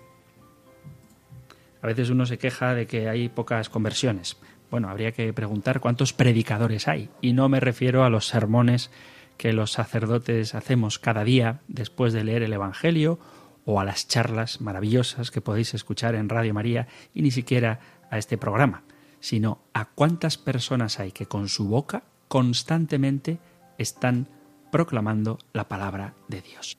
A 1.81 1.87
veces 1.87 2.09
uno 2.09 2.25
se 2.25 2.37
queja 2.37 2.73
de 2.73 2.87
que 2.87 3.09
hay 3.09 3.29
pocas 3.29 3.69
conversiones. 3.69 4.37
Bueno, 4.69 4.89
habría 4.89 5.11
que 5.11 5.33
preguntar 5.33 5.79
cuántos 5.79 6.13
predicadores 6.13 6.87
hay. 6.87 7.09
Y 7.21 7.33
no 7.33 7.49
me 7.49 7.59
refiero 7.59 8.03
a 8.03 8.09
los 8.09 8.27
sermones 8.27 8.91
que 9.37 9.53
los 9.53 9.71
sacerdotes 9.71 10.53
hacemos 10.53 10.99
cada 10.99 11.23
día 11.23 11.61
después 11.67 12.13
de 12.13 12.23
leer 12.23 12.43
el 12.43 12.53
Evangelio 12.53 13.19
o 13.65 13.79
a 13.79 13.85
las 13.85 14.07
charlas 14.07 14.61
maravillosas 14.61 15.31
que 15.31 15.41
podéis 15.41 15.73
escuchar 15.73 16.15
en 16.15 16.27
Radio 16.27 16.53
María 16.53 16.87
y 17.13 17.21
ni 17.21 17.31
siquiera 17.31 17.79
a 18.09 18.17
este 18.17 18.37
programa, 18.37 18.83
sino 19.19 19.59
a 19.73 19.85
cuántas 19.85 20.37
personas 20.37 20.99
hay 20.99 21.11
que 21.11 21.25
con 21.25 21.49
su 21.49 21.67
boca 21.67 22.03
constantemente 22.27 23.39
están 23.77 24.27
proclamando 24.71 25.39
la 25.53 25.67
palabra 25.67 26.13
de 26.27 26.41
Dios. 26.41 26.77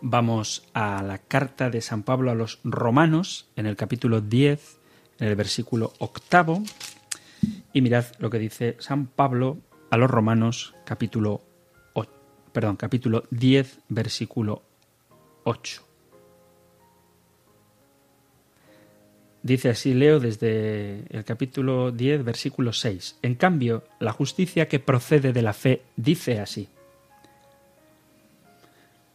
Vamos 0.00 0.68
a 0.74 1.02
la 1.02 1.18
carta 1.18 1.70
de 1.70 1.80
San 1.80 2.02
Pablo 2.02 2.30
a 2.30 2.34
los 2.34 2.60
romanos 2.64 3.48
en 3.56 3.66
el 3.66 3.76
capítulo 3.76 4.20
10, 4.20 4.78
en 5.20 5.28
el 5.28 5.36
versículo 5.36 5.92
octavo, 5.98 6.62
y 7.72 7.80
mirad 7.80 8.06
lo 8.18 8.28
que 8.28 8.38
dice 8.38 8.76
San 8.80 9.06
Pablo 9.06 9.58
a 9.90 9.96
los 9.96 10.10
romanos 10.10 10.74
capítulo 10.84 11.42
perdón, 12.52 12.76
capítulo 12.76 13.24
10, 13.30 13.80
versículo 13.88 14.62
8. 15.44 15.91
Dice 19.42 19.70
así, 19.70 19.92
leo 19.92 20.20
desde 20.20 21.04
el 21.10 21.24
capítulo 21.24 21.90
10, 21.90 22.24
versículo 22.24 22.72
6. 22.72 23.18
En 23.22 23.34
cambio, 23.34 23.84
la 23.98 24.12
justicia 24.12 24.68
que 24.68 24.78
procede 24.78 25.32
de 25.32 25.42
la 25.42 25.52
fe 25.52 25.82
dice 25.96 26.38
así. 26.38 26.68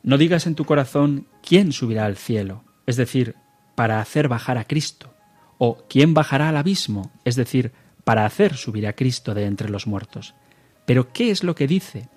No 0.04 0.18
digas 0.18 0.46
en 0.46 0.56
tu 0.56 0.66
corazón 0.66 1.28
quién 1.42 1.72
subirá 1.72 2.06
al 2.06 2.18
cielo, 2.18 2.64
es 2.86 2.98
decir, 2.98 3.36
para 3.76 4.02
hacer 4.02 4.28
bajar 4.28 4.58
a 4.58 4.66
Cristo, 4.66 5.14
o 5.58 5.86
quién 5.90 6.14
bajará 6.14 6.50
al 6.50 6.58
abismo, 6.58 7.12
es 7.24 7.36
decir, 7.36 7.72
para 8.04 8.26
hacer 8.26 8.56
subir 8.56 8.86
a 8.88 8.94
Cristo 8.94 9.34
de 9.34 9.46
entre 9.46 9.70
los 9.70 9.88
muertos. 9.88 10.34
Pero 10.86 11.12
¿qué 11.14 11.32
es 11.32 11.44
lo 11.44 11.56
que 11.56 11.68
dice? 11.68 12.10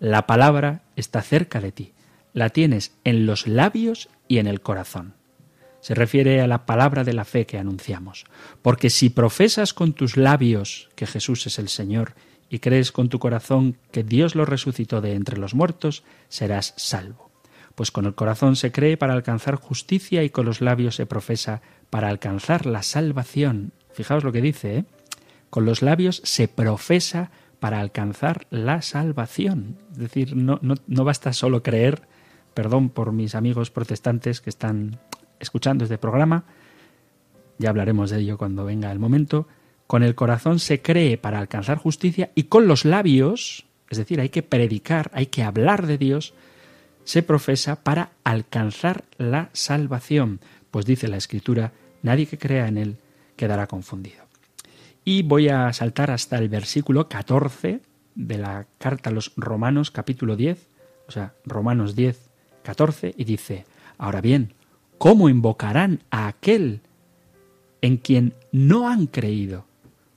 La 0.00 0.26
palabra 0.26 0.82
está 0.96 1.22
cerca 1.22 1.60
de 1.60 1.72
ti, 1.72 1.92
la 2.34 2.50
tienes 2.50 2.92
en 3.04 3.26
los 3.26 3.46
labios 3.46 4.08
y 4.28 4.38
en 4.38 4.46
el 4.46 4.60
corazón. 4.60 5.14
Se 5.84 5.94
refiere 5.94 6.40
a 6.40 6.46
la 6.46 6.64
palabra 6.64 7.04
de 7.04 7.12
la 7.12 7.26
fe 7.26 7.44
que 7.44 7.58
anunciamos, 7.58 8.24
porque 8.62 8.88
si 8.88 9.10
profesas 9.10 9.74
con 9.74 9.92
tus 9.92 10.16
labios 10.16 10.88
que 10.94 11.06
Jesús 11.06 11.46
es 11.46 11.58
el 11.58 11.68
Señor 11.68 12.14
y 12.48 12.60
crees 12.60 12.90
con 12.90 13.10
tu 13.10 13.18
corazón 13.18 13.76
que 13.92 14.02
Dios 14.02 14.34
lo 14.34 14.46
resucitó 14.46 15.02
de 15.02 15.12
entre 15.12 15.36
los 15.36 15.52
muertos, 15.54 16.02
serás 16.30 16.72
salvo. 16.78 17.30
Pues 17.74 17.90
con 17.90 18.06
el 18.06 18.14
corazón 18.14 18.56
se 18.56 18.72
cree 18.72 18.96
para 18.96 19.12
alcanzar 19.12 19.56
justicia 19.56 20.24
y 20.24 20.30
con 20.30 20.46
los 20.46 20.62
labios 20.62 20.94
se 20.94 21.04
profesa 21.04 21.60
para 21.90 22.08
alcanzar 22.08 22.64
la 22.64 22.82
salvación. 22.82 23.72
Fijaos 23.92 24.24
lo 24.24 24.32
que 24.32 24.40
dice, 24.40 24.78
¿eh? 24.78 24.84
Con 25.50 25.66
los 25.66 25.82
labios 25.82 26.22
se 26.24 26.48
profesa 26.48 27.30
para 27.60 27.80
alcanzar 27.80 28.46
la 28.48 28.80
salvación. 28.80 29.76
Es 29.92 29.98
decir, 29.98 30.34
no, 30.34 30.58
no, 30.62 31.04
basta 31.04 31.34
solo 31.34 31.62
creer, 31.62 32.08
perdón 32.54 32.88
por 32.88 33.12
mis 33.12 33.34
amigos 33.34 33.70
protestantes 33.70 34.40
que 34.40 34.48
están 34.48 34.98
escuchando 35.44 35.84
este 35.84 35.98
programa, 35.98 36.44
ya 37.58 37.70
hablaremos 37.70 38.10
de 38.10 38.18
ello 38.18 38.36
cuando 38.36 38.64
venga 38.64 38.90
el 38.90 38.98
momento, 38.98 39.46
con 39.86 40.02
el 40.02 40.14
corazón 40.14 40.58
se 40.58 40.82
cree 40.82 41.18
para 41.18 41.38
alcanzar 41.38 41.78
justicia 41.78 42.30
y 42.34 42.44
con 42.44 42.66
los 42.66 42.84
labios, 42.84 43.66
es 43.90 43.98
decir, 43.98 44.20
hay 44.20 44.30
que 44.30 44.42
predicar, 44.42 45.10
hay 45.14 45.26
que 45.26 45.42
hablar 45.42 45.86
de 45.86 45.98
Dios, 45.98 46.34
se 47.04 47.22
profesa 47.22 47.82
para 47.82 48.12
alcanzar 48.24 49.04
la 49.18 49.50
salvación, 49.52 50.40
pues 50.70 50.86
dice 50.86 51.06
la 51.06 51.18
Escritura, 51.18 51.72
nadie 52.02 52.26
que 52.26 52.38
crea 52.38 52.66
en 52.66 52.78
Él 52.78 52.96
quedará 53.36 53.66
confundido. 53.66 54.24
Y 55.04 55.22
voy 55.22 55.50
a 55.50 55.72
saltar 55.72 56.10
hasta 56.10 56.38
el 56.38 56.48
versículo 56.48 57.08
14 57.08 57.80
de 58.14 58.38
la 58.38 58.66
carta 58.78 59.10
a 59.10 59.12
los 59.12 59.32
Romanos 59.36 59.90
capítulo 59.90 60.34
10, 60.34 60.66
o 61.06 61.12
sea, 61.12 61.34
Romanos 61.44 61.94
10, 61.94 62.30
14, 62.62 63.14
y 63.16 63.24
dice, 63.24 63.66
ahora 63.98 64.22
bien, 64.22 64.54
¿cómo 64.98 65.28
invocarán 65.28 66.02
a 66.10 66.26
aquel 66.26 66.80
en 67.82 67.96
quien 67.96 68.34
no 68.52 68.88
han 68.88 69.06
creído? 69.06 69.66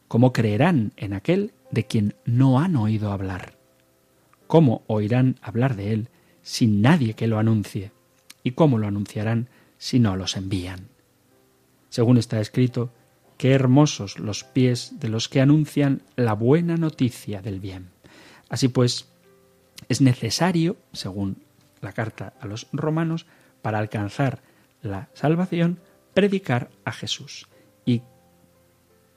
¿Cómo 0.08 0.32
creerán 0.32 0.94
en 0.96 1.13
aquel 1.13 1.54
de 1.72 1.86
quien 1.86 2.16
no 2.26 2.60
han 2.60 2.76
oído 2.76 3.12
hablar? 3.12 3.58
¿Cómo 4.48 4.84
oirán 4.88 5.36
hablar 5.42 5.76
de 5.76 5.94
él 5.94 6.10
sin 6.42 6.82
nadie 6.82 7.13
que 7.13 7.28
lo 7.28 7.40
anuncie? 7.40 7.92
¿Y 8.44 8.52
cómo 8.52 8.78
lo 8.78 8.88
anunciarán 8.88 9.50
si 9.78 10.00
no 10.00 10.16
los 10.16 10.38
envían? 10.38 10.88
Según 11.90 12.18
está 12.18 12.40
escrito, 12.40 12.92
Qué 13.38 13.52
hermosos 13.52 14.18
los 14.18 14.44
pies 14.44 15.00
de 15.00 15.10
los 15.10 15.30
que 15.30 15.42
anuncian 15.42 16.02
la 16.16 16.34
buena 16.34 16.76
noticia 16.76 17.42
del 17.42 17.60
bien. 17.60 17.90
Así 18.50 18.68
pues, 18.68 19.10
es 19.90 20.02
necesario, 20.02 20.76
según 20.92 21.38
la 21.82 21.94
carta 21.94 22.34
a 22.42 22.48
los 22.48 22.68
romanos, 22.74 23.28
para 23.62 23.78
alcanzar 23.78 24.42
la 24.82 25.10
salvación, 25.13 25.80
predicar 26.13 26.70
a 26.86 26.92
Jesús. 26.92 27.48
Y 27.86 28.02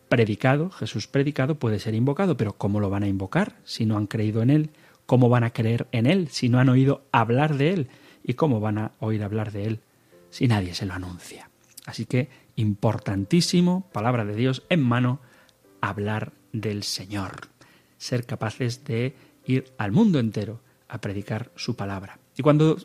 predicado, 0.08 0.70
Jesús 0.70 1.06
predicado 1.06 1.58
puede 1.58 1.78
ser 1.78 1.94
invocado, 1.94 2.36
pero 2.36 2.54
¿cómo 2.54 2.80
lo 2.80 2.90
van 2.90 3.02
a 3.02 3.08
invocar 3.08 3.56
si 3.64 3.86
no 3.86 3.96
han 3.96 4.06
creído 4.06 4.42
en 4.42 4.50
Él? 4.50 4.70
¿Cómo 5.06 5.28
van 5.28 5.44
a 5.44 5.52
creer 5.52 5.86
en 5.92 6.06
Él 6.06 6.28
si 6.28 6.48
no 6.48 6.58
han 6.58 6.68
oído 6.68 7.04
hablar 7.12 7.56
de 7.56 7.72
Él? 7.72 7.88
¿Y 8.22 8.34
cómo 8.34 8.60
van 8.60 8.78
a 8.78 8.92
oír 9.00 9.22
hablar 9.22 9.52
de 9.52 9.64
Él 9.64 9.80
si 10.30 10.46
nadie 10.46 10.74
se 10.74 10.86
lo 10.86 10.94
anuncia? 10.94 11.50
Así 11.86 12.06
que 12.06 12.28
importantísimo, 12.56 13.88
palabra 13.92 14.24
de 14.24 14.34
Dios 14.34 14.64
en 14.68 14.82
mano, 14.82 15.20
hablar 15.80 16.32
del 16.52 16.82
Señor, 16.82 17.48
ser 17.96 18.26
capaces 18.26 18.84
de 18.84 19.14
ir 19.46 19.72
al 19.78 19.92
mundo 19.92 20.18
entero 20.18 20.60
a 20.88 21.00
predicar 21.00 21.50
su 21.56 21.76
palabra. 21.76 22.18
Y 22.36 22.42
cuando 22.42 22.76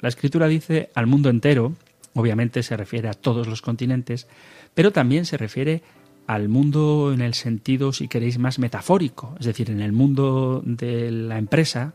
la 0.00 0.08
escritura 0.08 0.48
dice 0.48 0.90
al 0.94 1.06
mundo 1.06 1.28
entero, 1.28 1.74
obviamente 2.14 2.62
se 2.62 2.76
refiere 2.76 3.08
a 3.08 3.14
todos 3.14 3.46
los 3.46 3.62
continentes, 3.62 4.28
pero 4.74 4.92
también 4.92 5.24
se 5.24 5.36
refiere 5.36 5.82
al 6.26 6.48
mundo 6.48 7.12
en 7.12 7.20
el 7.20 7.34
sentido, 7.34 7.92
si 7.92 8.08
queréis, 8.08 8.38
más 8.38 8.58
metafórico, 8.58 9.34
es 9.40 9.46
decir, 9.46 9.70
en 9.70 9.80
el 9.80 9.92
mundo 9.92 10.62
de 10.64 11.10
la 11.10 11.38
empresa, 11.38 11.94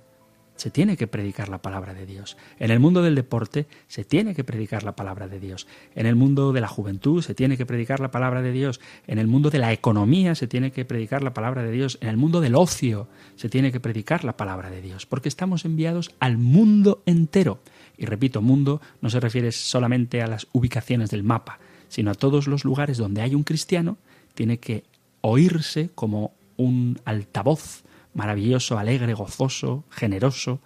se 0.58 0.72
tiene 0.72 0.98
que 0.98 1.08
predicar 1.08 1.50
la 1.50 1.62
palabra 1.62 1.94
de 1.94 2.06
Dios. 2.06 2.38
En 2.60 2.72
el 2.72 2.80
mundo 2.80 3.02
del 3.02 3.16
deporte 3.16 3.68
se 3.88 4.04
tiene 4.04 4.36
que 4.36 4.44
predicar 4.44 4.84
la 4.84 4.96
palabra 4.96 5.28
de 5.28 5.40
Dios. 5.40 5.68
En 5.96 6.06
el 6.06 6.16
mundo 6.16 6.52
de 6.54 6.62
la 6.62 6.68
juventud 6.68 7.22
se 7.22 7.34
tiene 7.34 7.58
que 7.58 7.66
predicar 7.66 8.00
la 8.00 8.12
palabra 8.12 8.42
de 8.42 8.52
Dios. 8.52 8.80
En 9.08 9.20
el 9.20 9.28
mundo 9.28 9.50
de 9.50 9.60
la 9.60 9.72
economía 9.72 10.36
se 10.36 10.48
tiene 10.48 10.72
que 10.72 10.86
predicar 10.86 11.24
la 11.24 11.34
palabra 11.34 11.64
de 11.64 11.72
Dios. 11.72 11.98
En 12.02 12.10
el 12.10 12.18
mundo 12.18 12.42
del 12.42 12.56
ocio 12.56 13.08
se 13.36 13.50
tiene 13.50 13.72
que 13.72 13.80
predicar 13.80 14.24
la 14.24 14.36
palabra 14.36 14.70
de 14.70 14.82
Dios. 14.82 15.06
Porque 15.06 15.30
estamos 15.30 15.66
enviados 15.66 16.16
al 16.20 16.38
mundo 16.38 17.04
entero. 17.06 17.60
Y 17.98 18.06
repito, 18.06 18.42
mundo 18.42 18.82
no 19.02 19.10
se 19.10 19.20
refiere 19.20 19.52
solamente 19.52 20.22
a 20.22 20.28
las 20.28 20.48
ubicaciones 20.52 21.10
del 21.12 21.24
mapa, 21.24 21.60
sino 21.88 22.12
a 22.12 22.16
todos 22.16 22.48
los 22.48 22.66
lugares 22.66 22.98
donde 22.98 23.22
hay 23.22 23.36
un 23.36 23.44
cristiano, 23.44 23.98
tiene 24.34 24.60
que 24.60 24.84
oírse 25.22 25.90
como 25.96 26.34
un 26.58 27.00
altavoz 27.06 27.84
maravilloso, 28.18 28.80
alegre, 28.80 29.14
gozoso, 29.14 29.86
generoso, 29.92 30.60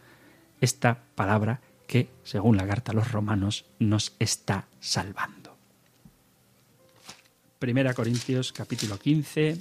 esta 0.61 1.03
palabra 1.15 1.59
que, 1.85 2.09
según 2.23 2.55
la 2.55 2.65
carta 2.65 2.93
a 2.93 2.95
los 2.95 3.11
romanos, 3.11 3.65
nos 3.77 4.15
está 4.19 4.69
salvando. 4.79 5.57
Primera 7.59 7.93
Corintios 7.93 8.53
capítulo 8.53 8.97
15. 8.97 9.57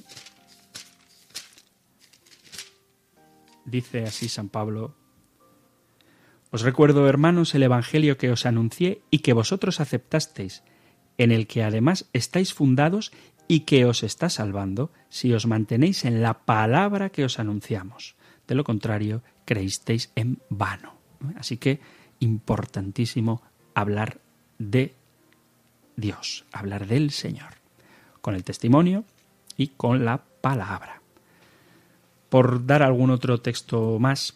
Dice 3.64 4.05
así 4.05 4.29
San 4.29 4.48
Pablo, 4.48 4.94
Os 6.53 6.62
recuerdo, 6.62 7.09
hermanos, 7.09 7.57
el 7.57 7.64
Evangelio 7.64 8.16
que 8.16 8.31
os 8.31 8.46
anuncié 8.46 9.03
y 9.11 9.18
que 9.18 9.33
vosotros 9.33 9.81
aceptasteis, 9.81 10.62
en 11.18 11.33
el 11.33 11.48
que 11.48 11.64
además 11.64 12.09
estáis 12.12 12.55
fundados 12.55 13.11
y 13.50 13.66
que 13.66 13.84
os 13.84 14.04
está 14.04 14.30
salvando 14.30 14.92
si 15.08 15.34
os 15.34 15.44
mantenéis 15.50 16.04
en 16.04 16.22
la 16.22 16.46
palabra 16.46 17.10
que 17.10 17.24
os 17.24 17.40
anunciamos. 17.40 18.14
De 18.46 18.54
lo 18.54 18.62
contrario, 18.62 19.24
creísteis 19.44 20.12
en 20.14 20.38
vano. 20.50 20.94
Así 21.34 21.56
que 21.56 21.80
importantísimo 22.20 23.42
hablar 23.74 24.20
de 24.60 24.94
Dios, 25.96 26.44
hablar 26.52 26.86
del 26.86 27.10
Señor, 27.10 27.58
con 28.20 28.36
el 28.36 28.44
testimonio 28.44 29.02
y 29.56 29.74
con 29.74 30.04
la 30.04 30.22
palabra. 30.40 31.02
Por 32.28 32.66
dar 32.66 32.84
algún 32.84 33.10
otro 33.10 33.40
texto 33.40 33.98
más, 33.98 34.34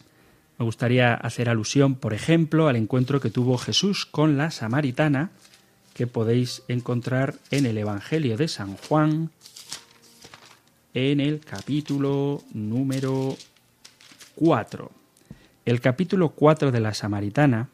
me 0.59 0.65
gustaría 0.65 1.13
hacer 1.13 1.47
alusión, 1.47 1.95
por 1.95 2.13
ejemplo, 2.13 2.67
al 2.67 2.75
encuentro 2.75 3.21
que 3.21 3.29
tuvo 3.29 3.57
Jesús 3.57 4.05
con 4.05 4.35
la 4.35 4.51
samaritana 4.51 5.31
que 5.95 6.07
podéis 6.07 6.61
encontrar 6.67 7.35
en 7.51 7.65
el 7.65 7.77
Evangelio 7.77 8.35
de 8.35 8.49
San 8.49 8.75
Juan, 8.75 9.31
en 10.93 11.21
el 11.21 11.39
capítulo 11.39 12.43
número 12.53 13.37
4. 14.35 14.91
El 15.63 15.79
capítulo 15.79 16.29
4 16.29 16.73
de 16.73 16.79
la 16.81 16.93
Samaritana 16.93 17.69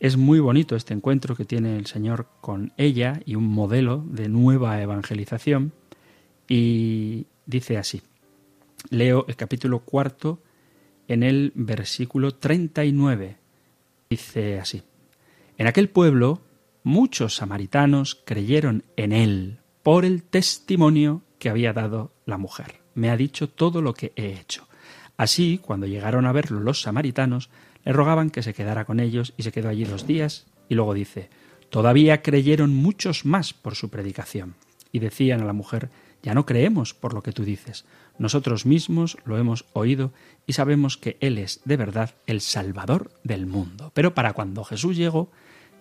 es 0.00 0.16
muy 0.16 0.40
bonito 0.40 0.74
este 0.74 0.92
encuentro 0.92 1.36
que 1.36 1.44
tiene 1.44 1.76
el 1.76 1.86
Señor 1.86 2.26
con 2.40 2.72
ella 2.76 3.20
y 3.24 3.36
un 3.36 3.46
modelo 3.46 4.04
de 4.04 4.28
nueva 4.28 4.82
evangelización. 4.82 5.72
Y 6.48 7.26
dice 7.46 7.78
así, 7.78 8.02
leo 8.90 9.24
el 9.28 9.36
capítulo 9.36 9.78
4 9.84 10.40
en 11.06 11.22
el 11.22 11.52
versículo 11.54 12.34
39. 12.34 13.36
Dice 14.10 14.58
así, 14.58 14.82
en 15.58 15.68
aquel 15.68 15.88
pueblo 15.88 16.40
muchos 16.86 17.34
samaritanos 17.34 18.22
creyeron 18.24 18.84
en 18.96 19.10
él 19.10 19.58
por 19.82 20.04
el 20.04 20.22
testimonio 20.22 21.22
que 21.40 21.48
había 21.48 21.72
dado 21.72 22.12
la 22.26 22.38
mujer. 22.38 22.80
Me 22.94 23.10
ha 23.10 23.16
dicho 23.16 23.48
todo 23.48 23.82
lo 23.82 23.92
que 23.92 24.12
he 24.14 24.38
hecho. 24.38 24.68
Así, 25.16 25.58
cuando 25.60 25.88
llegaron 25.88 26.26
a 26.26 26.32
verlo 26.32 26.60
los 26.60 26.82
samaritanos, 26.82 27.50
le 27.84 27.92
rogaban 27.92 28.30
que 28.30 28.44
se 28.44 28.54
quedara 28.54 28.84
con 28.84 29.00
ellos 29.00 29.34
y 29.36 29.42
se 29.42 29.50
quedó 29.50 29.68
allí 29.68 29.82
dos 29.82 30.06
días, 30.06 30.46
y 30.68 30.76
luego 30.76 30.94
dice, 30.94 31.28
todavía 31.70 32.22
creyeron 32.22 32.72
muchos 32.72 33.24
más 33.24 33.52
por 33.52 33.74
su 33.74 33.90
predicación. 33.90 34.54
Y 34.92 35.00
decían 35.00 35.40
a 35.40 35.44
la 35.44 35.52
mujer, 35.52 35.90
ya 36.22 36.34
no 36.34 36.46
creemos 36.46 36.94
por 36.94 37.14
lo 37.14 37.22
que 37.24 37.32
tú 37.32 37.42
dices, 37.42 37.84
nosotros 38.16 38.64
mismos 38.64 39.18
lo 39.24 39.38
hemos 39.38 39.64
oído 39.72 40.12
y 40.46 40.52
sabemos 40.52 40.96
que 40.96 41.16
Él 41.18 41.38
es 41.38 41.62
de 41.64 41.78
verdad 41.78 42.14
el 42.28 42.40
Salvador 42.40 43.10
del 43.24 43.46
mundo. 43.46 43.90
Pero 43.92 44.14
para 44.14 44.34
cuando 44.34 44.62
Jesús 44.62 44.96
llegó, 44.96 45.32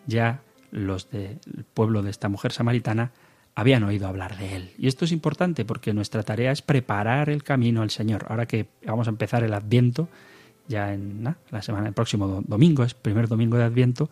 ya 0.07 0.41
los 0.75 1.09
del 1.09 1.39
pueblo 1.73 2.03
de 2.03 2.11
esta 2.11 2.29
mujer 2.29 2.51
samaritana 2.51 3.11
habían 3.55 3.83
oído 3.83 4.07
hablar 4.07 4.37
de 4.37 4.55
él. 4.55 4.71
Y 4.77 4.87
esto 4.87 5.05
es 5.05 5.11
importante 5.13 5.63
porque 5.63 5.93
nuestra 5.93 6.23
tarea 6.23 6.51
es 6.51 6.61
preparar 6.61 7.29
el 7.29 7.43
camino 7.43 7.81
al 7.81 7.89
Señor. 7.89 8.25
Ahora 8.27 8.45
que 8.45 8.67
vamos 8.85 9.07
a 9.07 9.11
empezar 9.11 9.43
el 9.43 9.53
Adviento, 9.53 10.09
ya 10.67 10.93
en 10.93 11.23
la 11.49 11.61
semana, 11.61 11.87
el 11.87 11.93
próximo 11.93 12.43
domingo, 12.45 12.83
es 12.83 12.93
primer 12.93 13.29
domingo 13.29 13.57
de 13.57 13.63
Adviento, 13.63 14.09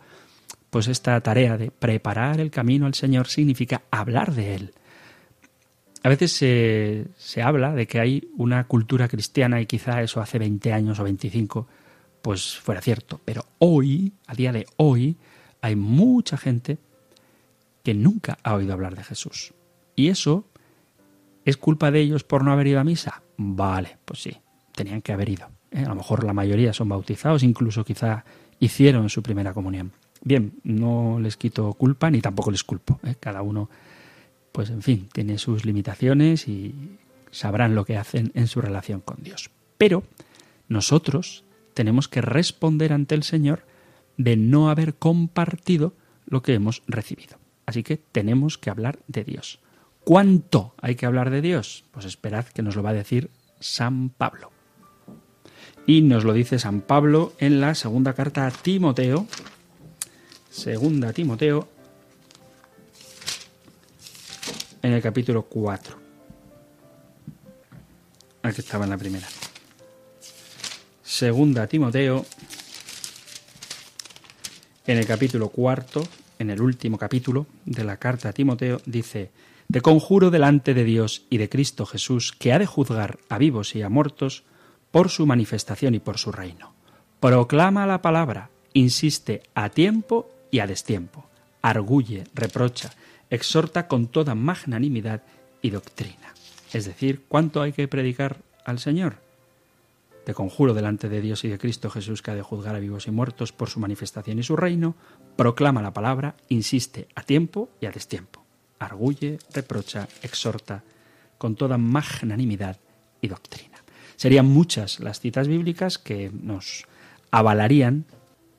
pues 0.70 0.88
esta 0.88 1.20
tarea 1.20 1.58
de 1.58 1.70
preparar 1.70 2.40
el 2.40 2.50
camino 2.50 2.86
al 2.86 2.94
Señor 2.94 3.28
significa 3.28 3.82
hablar 3.90 4.32
de 4.32 4.54
Él. 4.54 4.74
A 6.02 6.08
veces 6.08 6.32
se, 6.32 7.06
se 7.16 7.42
habla 7.42 7.74
de 7.74 7.86
que 7.86 8.00
hay 8.00 8.28
una 8.36 8.66
cultura 8.66 9.08
cristiana 9.08 9.60
y 9.60 9.66
quizá 9.66 10.02
eso 10.02 10.20
hace 10.20 10.38
20 10.38 10.72
años 10.72 10.98
o 10.98 11.04
25 11.04 11.66
pues 12.22 12.56
fuera 12.56 12.80
cierto, 12.80 13.20
pero 13.22 13.44
hoy, 13.58 14.14
a 14.26 14.34
día 14.34 14.50
de 14.50 14.64
hoy, 14.78 15.18
hay 15.64 15.76
mucha 15.76 16.36
gente 16.36 16.76
que 17.82 17.94
nunca 17.94 18.36
ha 18.42 18.52
oído 18.52 18.74
hablar 18.74 18.96
de 18.96 19.02
Jesús. 19.02 19.54
Y 19.96 20.08
eso 20.08 20.44
es 21.46 21.56
culpa 21.56 21.90
de 21.90 22.00
ellos 22.00 22.22
por 22.22 22.44
no 22.44 22.52
haber 22.52 22.66
ido 22.66 22.80
a 22.80 22.84
misa. 22.84 23.22
Vale, 23.38 23.96
pues 24.04 24.20
sí, 24.20 24.36
tenían 24.74 25.00
que 25.00 25.14
haber 25.14 25.30
ido. 25.30 25.48
¿eh? 25.70 25.84
A 25.86 25.88
lo 25.88 25.94
mejor 25.94 26.22
la 26.24 26.34
mayoría 26.34 26.74
son 26.74 26.90
bautizados, 26.90 27.42
incluso 27.42 27.82
quizá 27.82 28.26
hicieron 28.60 29.08
su 29.08 29.22
primera 29.22 29.54
comunión. 29.54 29.92
Bien, 30.20 30.52
no 30.64 31.18
les 31.18 31.38
quito 31.38 31.72
culpa 31.72 32.10
ni 32.10 32.20
tampoco 32.20 32.50
les 32.50 32.62
culpo. 32.62 33.00
¿eh? 33.02 33.14
Cada 33.18 33.40
uno, 33.40 33.70
pues 34.52 34.68
en 34.68 34.82
fin, 34.82 35.08
tiene 35.14 35.38
sus 35.38 35.64
limitaciones 35.64 36.46
y 36.46 36.98
sabrán 37.30 37.74
lo 37.74 37.86
que 37.86 37.96
hacen 37.96 38.32
en 38.34 38.48
su 38.48 38.60
relación 38.60 39.00
con 39.00 39.22
Dios. 39.22 39.50
Pero 39.78 40.02
nosotros 40.68 41.42
tenemos 41.72 42.06
que 42.06 42.20
responder 42.20 42.92
ante 42.92 43.14
el 43.14 43.22
Señor 43.22 43.64
de 44.16 44.36
no 44.36 44.70
haber 44.70 44.94
compartido 44.94 45.94
lo 46.26 46.42
que 46.42 46.54
hemos 46.54 46.82
recibido. 46.86 47.38
Así 47.66 47.82
que 47.82 47.96
tenemos 47.96 48.58
que 48.58 48.70
hablar 48.70 48.98
de 49.08 49.24
Dios. 49.24 49.60
¿Cuánto 50.04 50.74
hay 50.80 50.96
que 50.96 51.06
hablar 51.06 51.30
de 51.30 51.40
Dios? 51.40 51.84
Pues 51.90 52.04
esperad 52.04 52.46
que 52.46 52.62
nos 52.62 52.76
lo 52.76 52.82
va 52.82 52.90
a 52.90 52.94
decir 52.94 53.30
San 53.60 54.10
Pablo. 54.10 54.50
Y 55.86 56.02
nos 56.02 56.24
lo 56.24 56.32
dice 56.32 56.58
San 56.58 56.80
Pablo 56.80 57.32
en 57.38 57.60
la 57.60 57.74
segunda 57.74 58.12
carta 58.14 58.46
a 58.46 58.50
Timoteo. 58.50 59.26
Segunda 60.50 61.12
Timoteo, 61.12 61.68
en 64.82 64.92
el 64.92 65.02
capítulo 65.02 65.42
4. 65.44 65.96
Aquí 68.42 68.60
estaba 68.60 68.84
en 68.84 68.90
la 68.90 68.98
primera. 68.98 69.26
Segunda 71.02 71.66
Timoteo, 71.66 72.26
en 74.86 74.98
el 74.98 75.06
capítulo 75.06 75.48
cuarto, 75.48 76.02
en 76.38 76.50
el 76.50 76.60
último 76.60 76.98
capítulo 76.98 77.46
de 77.64 77.84
la 77.84 77.96
carta 77.96 78.28
a 78.28 78.32
Timoteo, 78.32 78.80
dice, 78.86 79.30
De 79.68 79.80
conjuro 79.80 80.30
delante 80.30 80.74
de 80.74 80.84
Dios 80.84 81.24
y 81.30 81.38
de 81.38 81.48
Cristo 81.48 81.86
Jesús, 81.86 82.32
que 82.32 82.52
ha 82.52 82.58
de 82.58 82.66
juzgar 82.66 83.18
a 83.28 83.38
vivos 83.38 83.74
y 83.74 83.82
a 83.82 83.88
muertos 83.88 84.44
por 84.90 85.08
su 85.08 85.26
manifestación 85.26 85.94
y 85.94 86.00
por 86.00 86.18
su 86.18 86.32
reino. 86.32 86.74
Proclama 87.20 87.86
la 87.86 88.02
palabra, 88.02 88.50
insiste 88.74 89.42
a 89.54 89.70
tiempo 89.70 90.28
y 90.50 90.58
a 90.58 90.66
destiempo, 90.66 91.26
arguye, 91.62 92.24
reprocha, 92.34 92.92
exhorta 93.30 93.88
con 93.88 94.08
toda 94.08 94.34
magnanimidad 94.34 95.22
y 95.62 95.70
doctrina. 95.70 96.34
Es 96.72 96.84
decir, 96.84 97.22
¿cuánto 97.26 97.62
hay 97.62 97.72
que 97.72 97.88
predicar 97.88 98.36
al 98.64 98.78
Señor? 98.78 99.23
Te 100.24 100.34
conjuro 100.34 100.72
delante 100.72 101.08
de 101.08 101.20
Dios 101.20 101.44
y 101.44 101.48
de 101.48 101.58
Cristo 101.58 101.90
Jesús 101.90 102.22
que 102.22 102.30
ha 102.30 102.34
de 102.34 102.42
juzgar 102.42 102.74
a 102.74 102.80
vivos 102.80 103.06
y 103.06 103.10
muertos 103.10 103.52
por 103.52 103.68
su 103.68 103.78
manifestación 103.78 104.38
y 104.38 104.42
su 104.42 104.56
reino, 104.56 104.94
proclama 105.36 105.82
la 105.82 105.92
palabra, 105.92 106.36
insiste 106.48 107.08
a 107.14 107.22
tiempo 107.22 107.68
y 107.80 107.86
a 107.86 107.90
destiempo, 107.90 108.44
arguye, 108.78 109.38
reprocha, 109.52 110.08
exhorta, 110.22 110.82
con 111.36 111.56
toda 111.56 111.76
magnanimidad 111.76 112.78
y 113.20 113.28
doctrina. 113.28 113.78
Serían 114.16 114.46
muchas 114.46 115.00
las 115.00 115.20
citas 115.20 115.48
bíblicas 115.48 115.98
que 115.98 116.30
nos 116.32 116.86
avalarían 117.30 118.06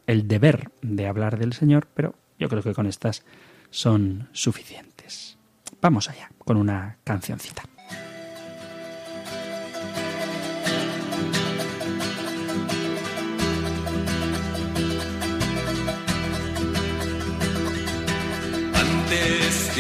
el 0.06 0.28
deber 0.28 0.72
de 0.82 1.08
hablar 1.08 1.40
del 1.40 1.54
Señor, 1.54 1.88
pero 1.94 2.16
yo 2.38 2.50
creo 2.50 2.62
que 2.62 2.74
con 2.74 2.86
estas 2.86 3.24
son 3.72 4.30
suficientes. 4.34 5.38
Vamos 5.82 6.10
allá 6.10 6.30
con 6.38 6.58
una 6.58 6.98
cancioncita. 7.04 7.64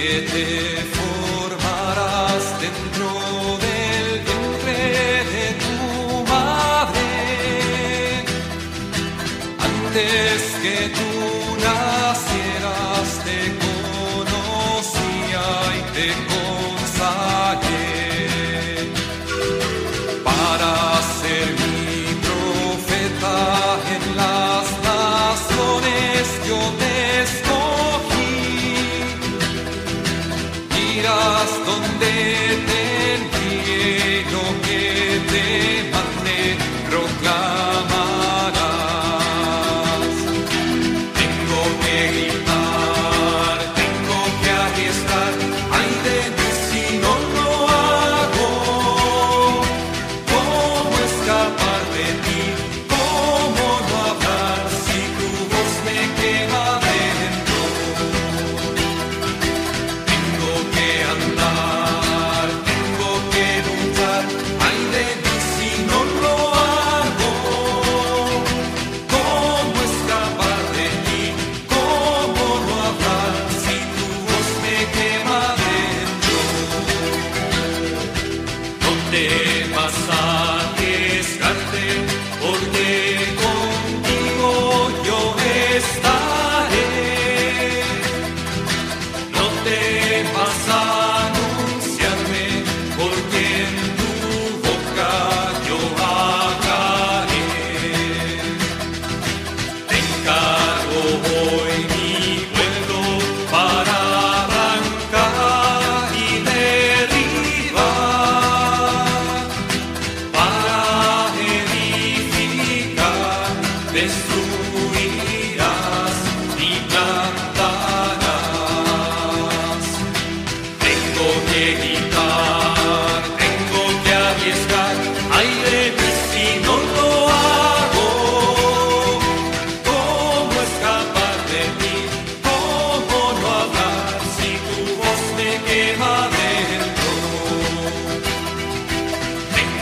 Que 0.05 0.21
te 0.21 0.84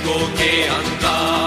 tengo 0.04 0.34
que 0.36 0.68
andar. 0.68 1.43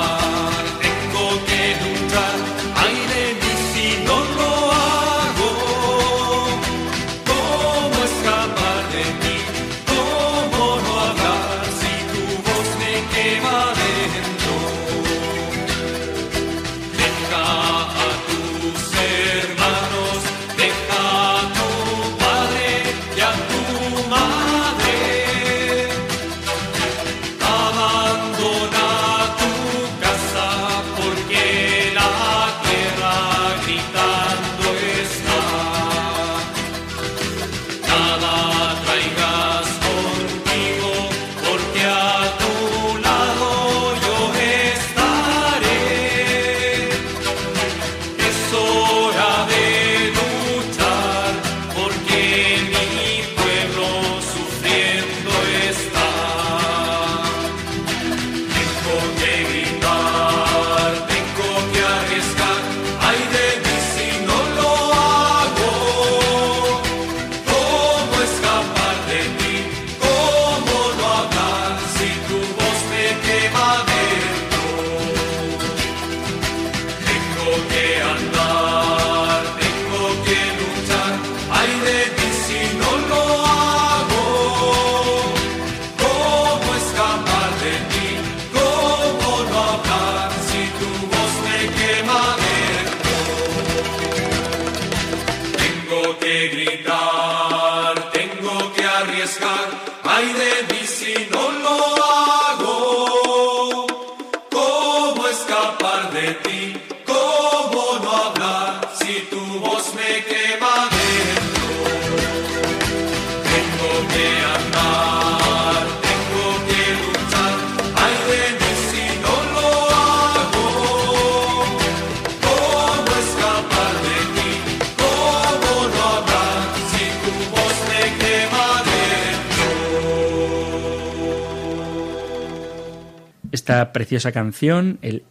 Preciosa 133.93 134.33
canción, 134.33 134.99
el 135.03 135.25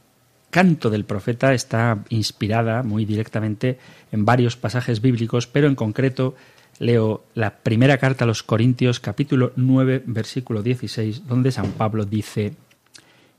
canto 0.49 0.89
del 0.89 1.05
profeta, 1.05 1.53
está 1.53 2.03
inspirada 2.09 2.83
muy 2.83 3.05
directamente 3.05 3.77
en 4.11 4.25
varios 4.25 4.55
pasajes 4.55 5.01
bíblicos, 5.01 5.47
pero 5.47 5.67
en 5.67 5.75
concreto 5.75 6.35
leo 6.79 7.25
la 7.33 7.57
primera 7.57 7.97
carta 7.97 8.25
a 8.25 8.27
los 8.27 8.43
Corintios 8.43 8.99
capítulo 8.99 9.51
9 9.55 10.03
versículo 10.05 10.61
16, 10.61 11.27
donde 11.27 11.51
San 11.51 11.71
Pablo 11.71 12.05
dice, 12.05 12.53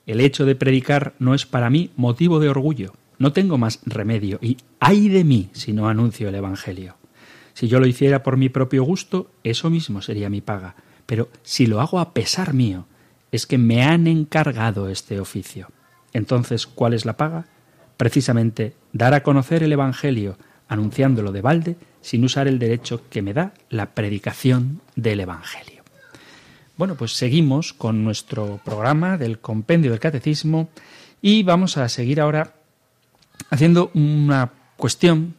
El 0.07 0.21
hecho 0.21 0.45
de 0.45 0.57
predicar 0.57 1.15
no 1.19 1.35
es 1.35 1.47
para 1.47 1.71
mí 1.71 1.91
motivo 1.97 2.41
de 2.41 2.49
orgullo, 2.49 2.93
no 3.19 3.33
tengo 3.33 3.59
más 3.59 3.81
remedio 3.85 4.39
y 4.43 4.59
ay 4.81 5.09
de 5.09 5.25
mí 5.25 5.49
si 5.53 5.73
no 5.73 5.89
anuncio 5.89 6.29
el 6.29 6.35
Evangelio. 6.35 6.97
Si 7.55 7.69
yo 7.69 7.81
lo 7.81 7.87
hiciera 7.87 8.23
por 8.23 8.37
mi 8.37 8.51
propio 8.51 8.85
gusto, 8.85 9.31
eso 9.43 9.71
mismo 9.71 10.03
sería 10.03 10.29
mi 10.29 10.43
paga, 10.43 10.77
pero 11.07 11.29
si 11.43 11.67
lo 11.67 11.81
hago 11.81 11.99
a 11.99 12.13
pesar 12.13 12.53
mío, 12.53 12.87
es 13.37 13.47
que 13.47 13.59
me 13.59 13.83
han 13.83 14.07
encargado 14.07 14.89
este 14.89 15.21
oficio. 15.21 15.69
Entonces, 16.13 16.67
¿cuál 16.67 16.95
es 16.95 17.05
la 17.05 17.17
paga? 17.17 17.47
Precisamente 17.97 18.75
dar 18.93 19.15
a 19.15 19.23
conocer 19.23 19.63
el 19.63 19.73
Evangelio, 19.73 20.39
anunciándolo 20.69 21.33
de 21.33 21.43
balde, 21.43 21.77
sin 22.01 22.25
usar 22.25 22.49
el 22.49 22.59
derecho 22.59 23.03
que 23.09 23.23
me 23.23 23.33
da 23.33 23.53
la 23.71 23.95
predicación 23.95 24.81
del 24.97 25.21
Evangelio. 25.21 25.83
Bueno, 26.77 26.95
pues 26.97 27.13
seguimos 27.13 27.73
con 27.73 28.05
nuestro 28.05 28.61
programa 28.65 29.17
del 29.17 29.39
Compendio 29.39 29.91
del 29.91 30.01
Catecismo 30.01 30.69
y 31.23 31.43
vamos 31.43 31.77
a 31.77 31.89
seguir 31.89 32.21
ahora 32.21 32.55
haciendo 33.51 33.91
una 33.95 34.51
cuestión 34.77 35.35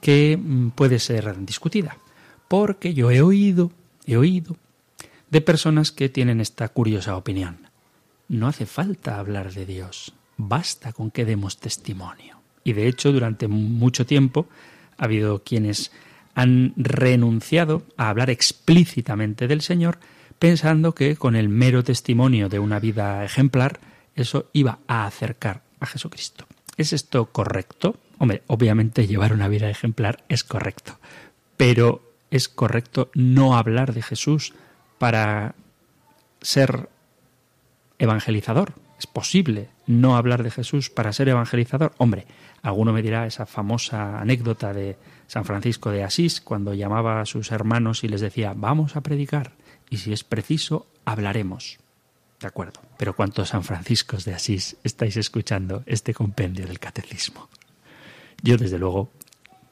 que 0.00 0.38
mm, 0.40 0.70
puede 0.70 0.98
ser 0.98 1.36
discutida, 1.44 1.98
porque 2.48 2.94
yo 2.94 3.10
he 3.10 3.22
oído, 3.22 3.70
he 4.06 4.16
oído 4.16 4.56
de 5.30 5.40
personas 5.40 5.92
que 5.92 6.08
tienen 6.08 6.40
esta 6.40 6.68
curiosa 6.68 7.16
opinión. 7.16 7.68
No 8.28 8.48
hace 8.48 8.66
falta 8.66 9.18
hablar 9.18 9.52
de 9.52 9.66
Dios, 9.66 10.14
basta 10.36 10.92
con 10.92 11.10
que 11.10 11.24
demos 11.24 11.58
testimonio. 11.58 12.40
Y 12.64 12.72
de 12.72 12.88
hecho, 12.88 13.12
durante 13.12 13.48
mucho 13.48 14.06
tiempo 14.06 14.48
ha 14.98 15.04
habido 15.04 15.42
quienes 15.42 15.92
han 16.34 16.74
renunciado 16.76 17.82
a 17.96 18.08
hablar 18.10 18.30
explícitamente 18.30 19.48
del 19.48 19.62
Señor, 19.62 19.98
pensando 20.38 20.94
que 20.94 21.16
con 21.16 21.34
el 21.34 21.48
mero 21.48 21.82
testimonio 21.82 22.48
de 22.48 22.58
una 22.58 22.78
vida 22.78 23.24
ejemplar, 23.24 23.80
eso 24.14 24.50
iba 24.52 24.80
a 24.86 25.06
acercar 25.06 25.62
a 25.80 25.86
Jesucristo. 25.86 26.46
¿Es 26.76 26.92
esto 26.92 27.26
correcto? 27.26 27.96
Hombre, 28.18 28.42
obviamente 28.48 29.06
llevar 29.06 29.32
una 29.32 29.48
vida 29.48 29.70
ejemplar 29.70 30.24
es 30.28 30.44
correcto, 30.44 30.98
pero 31.56 32.12
¿es 32.30 32.48
correcto 32.48 33.10
no 33.14 33.56
hablar 33.56 33.94
de 33.94 34.02
Jesús 34.02 34.52
para 34.98 35.54
ser 36.40 36.88
evangelizador. 37.98 38.74
Es 38.98 39.06
posible 39.06 39.68
no 39.86 40.16
hablar 40.16 40.42
de 40.42 40.50
Jesús 40.50 40.90
para 40.90 41.12
ser 41.12 41.28
evangelizador. 41.28 41.92
Hombre, 41.98 42.26
alguno 42.62 42.92
me 42.92 43.02
dirá 43.02 43.26
esa 43.26 43.46
famosa 43.46 44.18
anécdota 44.18 44.72
de 44.72 44.96
San 45.26 45.44
Francisco 45.44 45.90
de 45.90 46.02
Asís, 46.02 46.40
cuando 46.40 46.74
llamaba 46.74 47.20
a 47.20 47.26
sus 47.26 47.52
hermanos 47.52 48.04
y 48.04 48.08
les 48.08 48.20
decía, 48.20 48.54
vamos 48.56 48.96
a 48.96 49.02
predicar, 49.02 49.52
y 49.90 49.98
si 49.98 50.12
es 50.12 50.24
preciso, 50.24 50.86
hablaremos. 51.04 51.78
De 52.40 52.46
acuerdo, 52.46 52.80
pero 52.98 53.16
¿cuántos 53.16 53.48
San 53.48 53.64
Franciscos 53.64 54.24
de 54.24 54.34
Asís 54.34 54.76
estáis 54.84 55.16
escuchando 55.16 55.82
este 55.86 56.12
compendio 56.12 56.66
del 56.66 56.78
catecismo? 56.78 57.48
Yo, 58.42 58.56
desde 58.56 58.78
luego, 58.78 59.10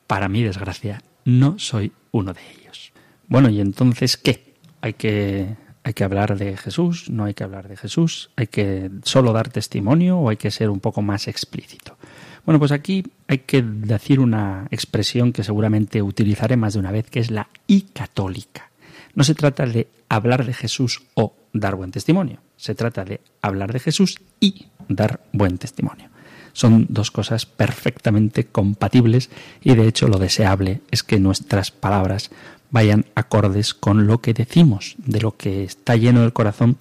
para 0.07 0.29
mi 0.29 0.43
desgracia, 0.43 1.03
no 1.25 1.59
soy 1.59 1.93
uno 2.11 2.33
de 2.33 2.41
ellos. 2.51 2.93
Bueno, 3.29 3.51
¿y 3.51 3.61
entonces 3.61 4.17
qué? 4.17 4.54
Hay 4.85 4.93
que, 4.93 5.57
hay 5.83 5.95
que 5.95 6.05
hablar 6.05 6.37
de 6.37 6.59
Jesús, 6.59 7.09
no 7.09 7.25
hay 7.25 7.33
que 7.33 7.43
hablar 7.43 7.69
de 7.69 7.77
Jesús, 7.79 8.29
hay 8.37 8.49
que 8.49 8.91
solo 9.03 9.33
dar 9.33 9.49
testimonio 9.49 10.19
o 10.19 10.29
hay 10.29 10.37
que 10.37 10.51
ser 10.51 10.69
un 10.69 10.79
poco 10.79 11.01
más 11.01 11.27
explícito. 11.27 11.97
Bueno, 12.45 12.59
pues 12.59 12.71
aquí 12.71 13.03
hay 13.27 13.39
que 13.39 13.63
decir 13.63 14.21
una 14.21 14.67
expresión 14.71 15.33
que 15.33 15.43
seguramente 15.43 16.03
utilizaré 16.03 16.59
más 16.59 16.75
de 16.75 16.81
una 16.81 16.93
vez, 16.93 17.09
que 17.09 17.21
es 17.21 17.31
la 17.31 17.49
y 17.67 17.83
católica. 17.95 18.69
No 19.15 19.25
se 19.25 19.35
trata 19.35 19.65
de 19.65 19.89
hablar 20.11 20.45
de 20.45 20.53
Jesús 20.53 21.03
o 21.15 21.33
dar 21.55 21.77
buen 21.77 21.91
testimonio, 21.91 22.41
se 22.59 22.75
trata 22.75 23.07
de 23.07 23.23
hablar 23.41 23.73
de 23.73 23.81
Jesús 23.81 24.21
y 24.39 24.67
dar 24.91 25.21
buen 25.33 25.57
testimonio. 25.57 26.11
Son 26.53 26.87
dos 26.91 27.11
cosas 27.11 27.47
perfectamente 27.47 28.45
compatibles 28.45 29.31
y 29.63 29.75
de 29.75 29.89
hecho 29.89 30.09
lo 30.09 30.19
deseable 30.19 30.83
es 30.91 31.03
que 31.03 31.19
nuestras 31.19 31.71
palabras 31.71 32.31
vayan 32.75 33.07
acordes 33.15 33.73
con 33.73 34.09
lo 34.09 34.19
que 34.19 34.35
decimos, 34.35 34.97
de 34.99 35.21
lo 35.21 35.37
que 35.37 35.63
está 35.63 35.95
lleno 35.95 36.25
el 36.25 36.33
corazón, 36.33 36.77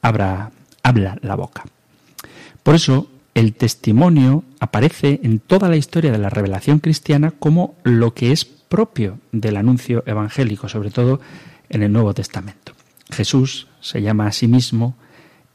habla 0.00 0.52
la 1.20 1.34
boca. 1.34 1.64
Por 2.62 2.76
eso, 2.76 3.08
el 3.34 3.52
testimonio 3.54 4.44
aparece 4.60 5.18
en 5.24 5.40
toda 5.40 5.68
la 5.68 5.74
historia 5.74 6.12
de 6.12 6.18
la 6.18 6.30
revelación 6.30 6.78
cristiana 6.78 7.32
como 7.32 7.74
lo 7.82 8.14
que 8.14 8.30
es 8.30 8.44
propio 8.44 9.18
del 9.32 9.56
anuncio 9.56 10.04
evangélico, 10.06 10.68
sobre 10.68 10.90
todo 10.90 11.20
en 11.68 11.82
el 11.82 11.92
Nuevo 11.92 12.14
Testamento. 12.14 12.72
Jesús 13.10 13.66
se 13.80 14.00
llama 14.00 14.28
a 14.28 14.32
sí 14.32 14.46
mismo 14.46 14.94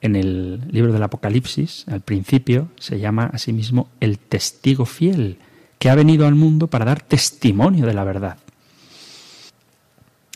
en 0.02 0.18
el 0.18 0.68
libro 0.70 0.92
del 0.92 1.04
Apocalipsis, 1.04 1.86
al 1.88 2.02
principio, 2.02 2.68
se 2.78 3.00
llama 3.00 3.30
a 3.32 3.38
sí 3.38 3.54
mismo 3.54 3.88
el 4.02 4.20
testigo 4.20 4.86
fiel, 4.86 5.38
que 5.80 5.90
ha 5.90 5.96
venido 5.96 6.28
al 6.28 6.36
mundo 6.36 6.68
para 6.68 6.84
dar 6.84 7.00
testimonio 7.00 7.86
de 7.86 7.94
la 7.94 8.04
verdad. 8.04 8.38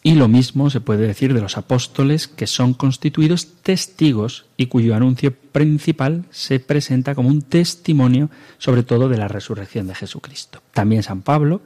Y 0.03 0.15
lo 0.15 0.27
mismo 0.27 0.71
se 0.71 0.81
puede 0.81 1.05
decir 1.05 1.33
de 1.33 1.41
los 1.41 1.57
apóstoles 1.57 2.27
que 2.27 2.47
son 2.47 2.73
constituidos 2.73 3.53
testigos 3.61 4.45
y 4.57 4.65
cuyo 4.65 4.95
anuncio 4.95 5.31
principal 5.33 6.25
se 6.31 6.59
presenta 6.59 7.13
como 7.13 7.29
un 7.29 7.43
testimonio 7.43 8.31
sobre 8.57 8.81
todo 8.81 9.09
de 9.09 9.17
la 9.17 9.27
resurrección 9.27 9.85
de 9.87 9.93
Jesucristo. 9.93 10.61
También 10.73 11.03
San 11.03 11.21
Pablo, 11.21 11.61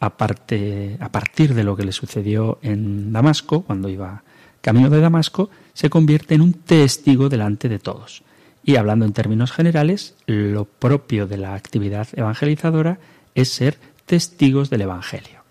a 0.00 0.16
partir 0.16 1.54
de 1.54 1.64
lo 1.64 1.76
que 1.76 1.84
le 1.84 1.92
sucedió 1.92 2.58
en 2.62 3.12
Damasco, 3.12 3.62
cuando 3.62 3.90
iba 3.90 4.22
camino 4.62 4.88
de 4.88 5.00
Damasco, 5.00 5.50
se 5.74 5.90
convierte 5.90 6.34
en 6.34 6.40
un 6.40 6.54
testigo 6.54 7.28
delante 7.28 7.68
de 7.68 7.78
todos. 7.78 8.22
Y 8.64 8.76
hablando 8.76 9.04
en 9.04 9.12
términos 9.12 9.52
generales, 9.52 10.14
lo 10.24 10.64
propio 10.64 11.26
de 11.26 11.36
la 11.36 11.54
actividad 11.54 12.08
evangelizadora 12.14 12.98
es 13.34 13.50
ser 13.50 13.76
testigos 14.06 14.70
del 14.70 14.82
Evangelio. 14.82 15.43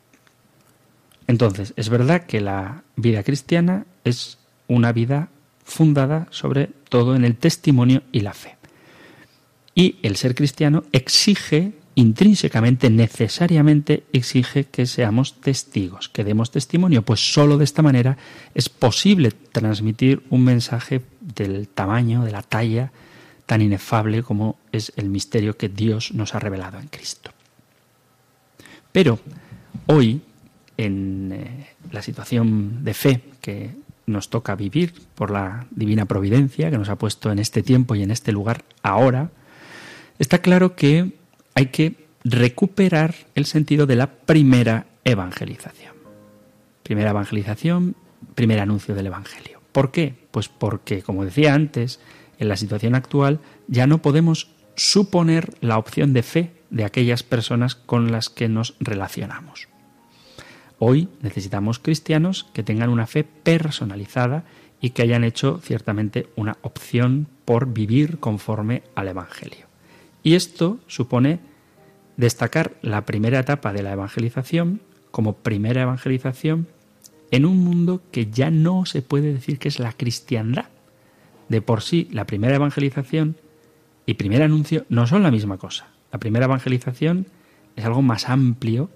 Entonces, 1.27 1.73
es 1.77 1.89
verdad 1.89 2.25
que 2.25 2.41
la 2.41 2.83
vida 2.95 3.23
cristiana 3.23 3.85
es 4.03 4.37
una 4.67 4.91
vida 4.91 5.29
fundada 5.63 6.27
sobre 6.29 6.69
todo 6.89 7.15
en 7.15 7.25
el 7.25 7.35
testimonio 7.35 8.03
y 8.11 8.21
la 8.21 8.33
fe. 8.33 8.57
Y 9.75 9.97
el 10.03 10.17
ser 10.17 10.35
cristiano 10.35 10.83
exige, 10.91 11.73
intrínsecamente, 11.95 12.89
necesariamente 12.89 14.03
exige 14.13 14.65
que 14.65 14.85
seamos 14.85 15.39
testigos, 15.41 16.09
que 16.09 16.23
demos 16.23 16.51
testimonio, 16.51 17.01
pues 17.01 17.33
sólo 17.33 17.57
de 17.57 17.63
esta 17.63 17.81
manera 17.81 18.17
es 18.53 18.69
posible 18.69 19.31
transmitir 19.31 20.23
un 20.29 20.43
mensaje 20.43 21.01
del 21.21 21.67
tamaño, 21.67 22.23
de 22.23 22.31
la 22.31 22.41
talla 22.41 22.91
tan 23.45 23.61
inefable 23.61 24.23
como 24.23 24.57
es 24.71 24.93
el 24.95 25.09
misterio 25.09 25.57
que 25.57 25.69
Dios 25.69 26.13
nos 26.13 26.35
ha 26.35 26.39
revelado 26.39 26.79
en 26.79 26.87
Cristo. 26.87 27.31
Pero 28.91 29.19
hoy 29.87 30.21
en 30.77 31.31
eh, 31.31 31.67
la 31.91 32.01
situación 32.01 32.83
de 32.83 32.93
fe 32.93 33.21
que 33.41 33.71
nos 34.05 34.29
toca 34.29 34.55
vivir 34.55 34.93
por 35.15 35.31
la 35.31 35.65
divina 35.71 36.05
providencia 36.05 36.69
que 36.69 36.77
nos 36.77 36.89
ha 36.89 36.97
puesto 36.97 37.31
en 37.31 37.39
este 37.39 37.63
tiempo 37.63 37.95
y 37.95 38.03
en 38.03 38.11
este 38.11 38.31
lugar 38.31 38.63
ahora, 38.81 39.31
está 40.19 40.39
claro 40.39 40.75
que 40.75 41.13
hay 41.55 41.67
que 41.67 42.07
recuperar 42.23 43.15
el 43.35 43.45
sentido 43.45 43.85
de 43.85 43.95
la 43.95 44.07
primera 44.07 44.87
evangelización. 45.03 45.93
Primera 46.83 47.11
evangelización, 47.11 47.95
primer 48.35 48.59
anuncio 48.59 48.95
del 48.95 49.07
Evangelio. 49.07 49.61
¿Por 49.71 49.91
qué? 49.91 50.13
Pues 50.31 50.49
porque, 50.49 51.01
como 51.01 51.25
decía 51.25 51.53
antes, 51.53 51.99
en 52.39 52.49
la 52.49 52.57
situación 52.57 52.95
actual 52.95 53.39
ya 53.67 53.87
no 53.87 54.01
podemos 54.01 54.49
suponer 54.75 55.53
la 55.61 55.77
opción 55.77 56.13
de 56.13 56.23
fe 56.23 56.51
de 56.69 56.83
aquellas 56.83 57.23
personas 57.23 57.75
con 57.75 58.11
las 58.11 58.29
que 58.29 58.49
nos 58.49 58.75
relacionamos. 58.79 59.67
Hoy 60.85 61.07
necesitamos 61.21 61.79
cristianos 61.79 62.45
que 62.51 62.61
tengan 62.61 62.89
una 62.89 63.07
fe 63.07 63.23
personalizada 63.23 64.43
y 64.81 64.89
que 64.89 65.03
hayan 65.03 65.23
hecho 65.23 65.61
ciertamente 65.63 66.27
una 66.35 66.57
opción 66.61 67.27
por 67.45 67.71
vivir 67.71 68.19
conforme 68.19 68.83
al 68.93 69.07
Evangelio. 69.07 69.67
Y 70.23 70.35
esto 70.35 70.79
supone 70.87 71.39
destacar 72.17 72.73
la 72.81 73.05
primera 73.05 73.39
etapa 73.39 73.71
de 73.71 73.81
la 73.81 73.93
evangelización 73.93 74.81
como 75.09 75.37
primera 75.37 75.83
evangelización 75.83 76.67
en 77.31 77.45
un 77.45 77.63
mundo 77.63 78.01
que 78.11 78.29
ya 78.29 78.51
no 78.51 78.85
se 78.85 79.01
puede 79.01 79.31
decir 79.31 79.59
que 79.59 79.69
es 79.69 79.79
la 79.79 79.93
cristiandad. 79.93 80.65
De 81.47 81.61
por 81.61 81.81
sí, 81.81 82.09
la 82.11 82.27
primera 82.27 82.55
evangelización 82.55 83.37
y 84.05 84.15
primer 84.15 84.43
anuncio 84.43 84.85
no 84.89 85.07
son 85.07 85.23
la 85.23 85.31
misma 85.31 85.57
cosa. 85.57 85.87
La 86.11 86.19
primera 86.19 86.47
evangelización 86.47 87.27
es 87.77 87.85
algo 87.85 88.01
más 88.01 88.27
amplio 88.27 88.89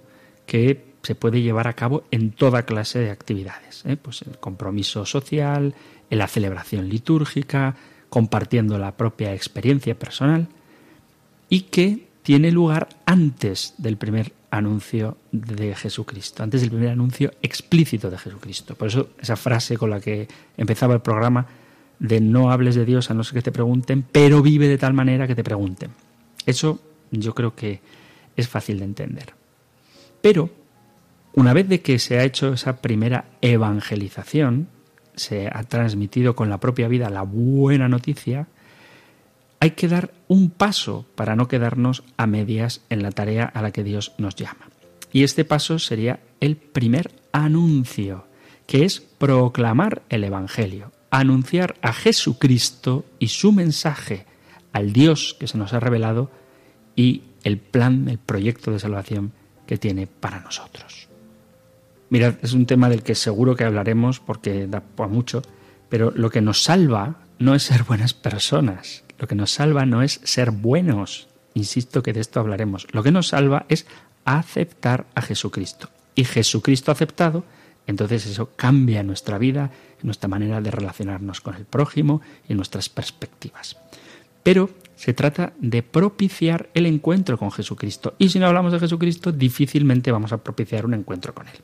que 0.45 0.97
se 1.08 1.15
puede 1.15 1.41
llevar 1.41 1.70
a 1.70 1.74
cabo 1.74 2.04
en 2.12 2.32
toda 2.32 2.63
clase 2.63 3.00
de 3.00 3.12
actividades. 3.12 3.86
¿eh? 3.86 3.96
Pues 3.96 4.24
el 4.24 4.39
compromiso 4.39 5.06
social, 5.06 5.74
en 6.10 6.17
la 6.17 6.28
celebración 6.28 6.89
litúrgica, 6.89 7.78
compartiendo 8.10 8.78
la 8.78 8.98
propia 8.98 9.34
experiencia 9.34 9.98
personal 9.98 10.50
y 11.48 11.62
que 11.62 12.10
tiene 12.24 12.52
lugar 12.52 12.89
antes 13.06 13.74
del 13.78 13.96
primer 13.96 14.34
anuncio 14.52 15.15
de 15.32 15.76
Jesucristo, 15.76 16.43
antes 16.43 16.60
del 16.60 16.72
primer 16.72 16.89
anuncio 16.89 17.32
explícito 17.41 18.10
de 18.10 18.17
Jesucristo. 18.17 18.76
Por 18.76 18.89
eso 18.89 19.12
esa 19.17 19.38
frase 19.38 19.78
con 19.78 19.89
la 19.89 20.02
que 20.02 20.28
empezaba 20.58 20.93
el 20.93 21.00
programa 21.00 21.48
de 22.00 22.20
no 22.20 22.52
hables 22.52 22.76
de 22.76 22.84
Dios 22.84 23.10
a 23.10 23.13
no 23.13 23.24
ser 23.24 23.36
que 23.36 23.43
te 23.43 23.54
pregunten, 23.54 24.04
pero 24.12 24.41
vive 24.41 24.67
de 24.67 24.78
tal 24.78 24.91
manera 24.91 25.26
que 25.26 25.36
te 25.36 25.43
pregunten. 25.46 25.91
Eso 26.46 26.82
yo 27.12 27.34
creo 27.34 27.56
que 27.56 27.80
es 28.36 28.50
fácil 28.50 28.80
de 28.80 28.86
entender. 28.86 29.34
Pero 30.20 30.50
una 31.38 31.54
vez 31.54 31.69
de 31.69 31.82
que 31.82 32.00
se 32.00 32.17
ha 32.17 32.23
hecho 32.23 32.54
esa 32.54 32.82
primera 32.82 33.26
evangelización, 33.41 34.69
se 35.15 35.47
ha 35.54 35.63
transmitido 35.65 36.36
con 36.36 36.50
la 36.50 36.60
propia 36.60 36.88
vida 36.88 37.12
la 37.12 37.21
buena 37.21 37.88
noticia, 37.88 38.47
hay 39.60 39.71
que 39.71 39.88
dar 39.88 40.12
un 40.28 40.50
paso 40.50 41.06
para 41.13 41.36
no 41.36 41.47
quedarnos 41.47 42.04
a 42.17 42.26
medias 42.26 42.82
en 42.89 43.04
la 43.04 43.12
tarea 43.12 43.45
a 43.45 43.62
la 43.62 43.70
que 43.70 43.84
Dios 43.84 44.14
nos 44.18 44.36
llama. 44.36 44.68
Y 45.14 45.22
este 45.22 45.45
paso 45.45 45.78
sería 45.78 46.22
el 46.39 46.55
primer 46.55 47.12
anuncio, 47.32 48.26
que 48.66 48.84
es 48.84 48.99
proclamar 48.99 50.01
el 50.09 50.24
Evangelio, 50.24 50.91
anunciar 51.12 51.76
a 51.84 51.93
Jesucristo 51.93 53.05
y 53.20 53.28
su 53.28 53.51
mensaje 53.51 54.26
al 54.74 54.91
Dios 54.91 55.38
que 55.39 55.45
se 55.45 55.59
nos 55.59 55.72
ha 55.74 55.80
revelado 55.80 56.32
y 56.95 57.26
el 57.43 57.59
plan, 57.59 58.09
el 58.09 58.18
proyecto 58.18 58.72
de 58.72 58.80
salvación 58.80 59.34
que 59.68 59.78
tiene 59.78 60.07
para 60.07 60.39
nosotros. 60.39 61.07
Mirad, 62.10 62.36
es 62.41 62.53
un 62.53 62.66
tema 62.66 62.89
del 62.89 63.03
que 63.03 63.16
seguro 63.16 63.55
que 63.55 63.66
hablaremos 63.66 64.20
porque 64.20 64.68
da 64.68 64.82
para 64.82 65.10
mucho, 65.10 65.41
pero 65.89 66.12
lo 66.16 66.30
que 66.30 66.41
nos 66.41 66.64
salva 66.64 67.18
no 67.39 67.53
es 67.53 67.64
ser 67.64 67.84
buenas 67.84 68.14
personas, 68.14 69.03
lo 69.20 69.28
que 69.28 69.36
nos 69.36 69.51
salva 69.51 69.86
no 69.86 70.01
es 70.01 70.22
ser 70.24 70.51
buenos, 70.51 71.28
insisto 71.53 72.03
que 72.03 72.14
de 72.14 72.22
esto 72.22 72.39
hablaremos, 72.39 72.88
lo 72.91 73.03
que 73.03 73.12
nos 73.12 73.30
salva 73.30 73.66
es 73.70 73.86
aceptar 74.26 75.05
a 75.16 75.22
Jesucristo. 75.22 75.89
Y 76.16 76.24
Jesucristo 76.24 76.91
aceptado, 76.91 77.43
entonces 77.86 78.26
eso 78.26 78.51
cambia 78.55 79.03
nuestra 79.03 79.38
vida, 79.38 79.72
nuestra 80.01 80.28
manera 80.28 80.62
de 80.62 80.72
relacionarnos 80.72 81.41
con 81.41 81.55
el 81.55 81.66
prójimo 81.66 82.22
y 82.47 82.53
nuestras 82.53 82.89
perspectivas. 82.89 83.78
Pero 84.43 84.70
se 84.95 85.14
trata 85.14 85.53
de 85.60 85.84
propiciar 85.84 86.70
el 86.74 86.86
encuentro 86.86 87.38
con 87.38 87.51
Jesucristo. 87.51 88.16
Y 88.18 88.30
si 88.30 88.39
no 88.39 88.47
hablamos 88.47 88.72
de 88.72 88.80
Jesucristo, 88.80 89.32
difícilmente 89.32 90.12
vamos 90.12 90.32
a 90.32 90.38
propiciar 90.38 90.86
un 90.86 90.93
encuentro 90.93 91.34
con 91.34 91.47
Él. 91.47 91.55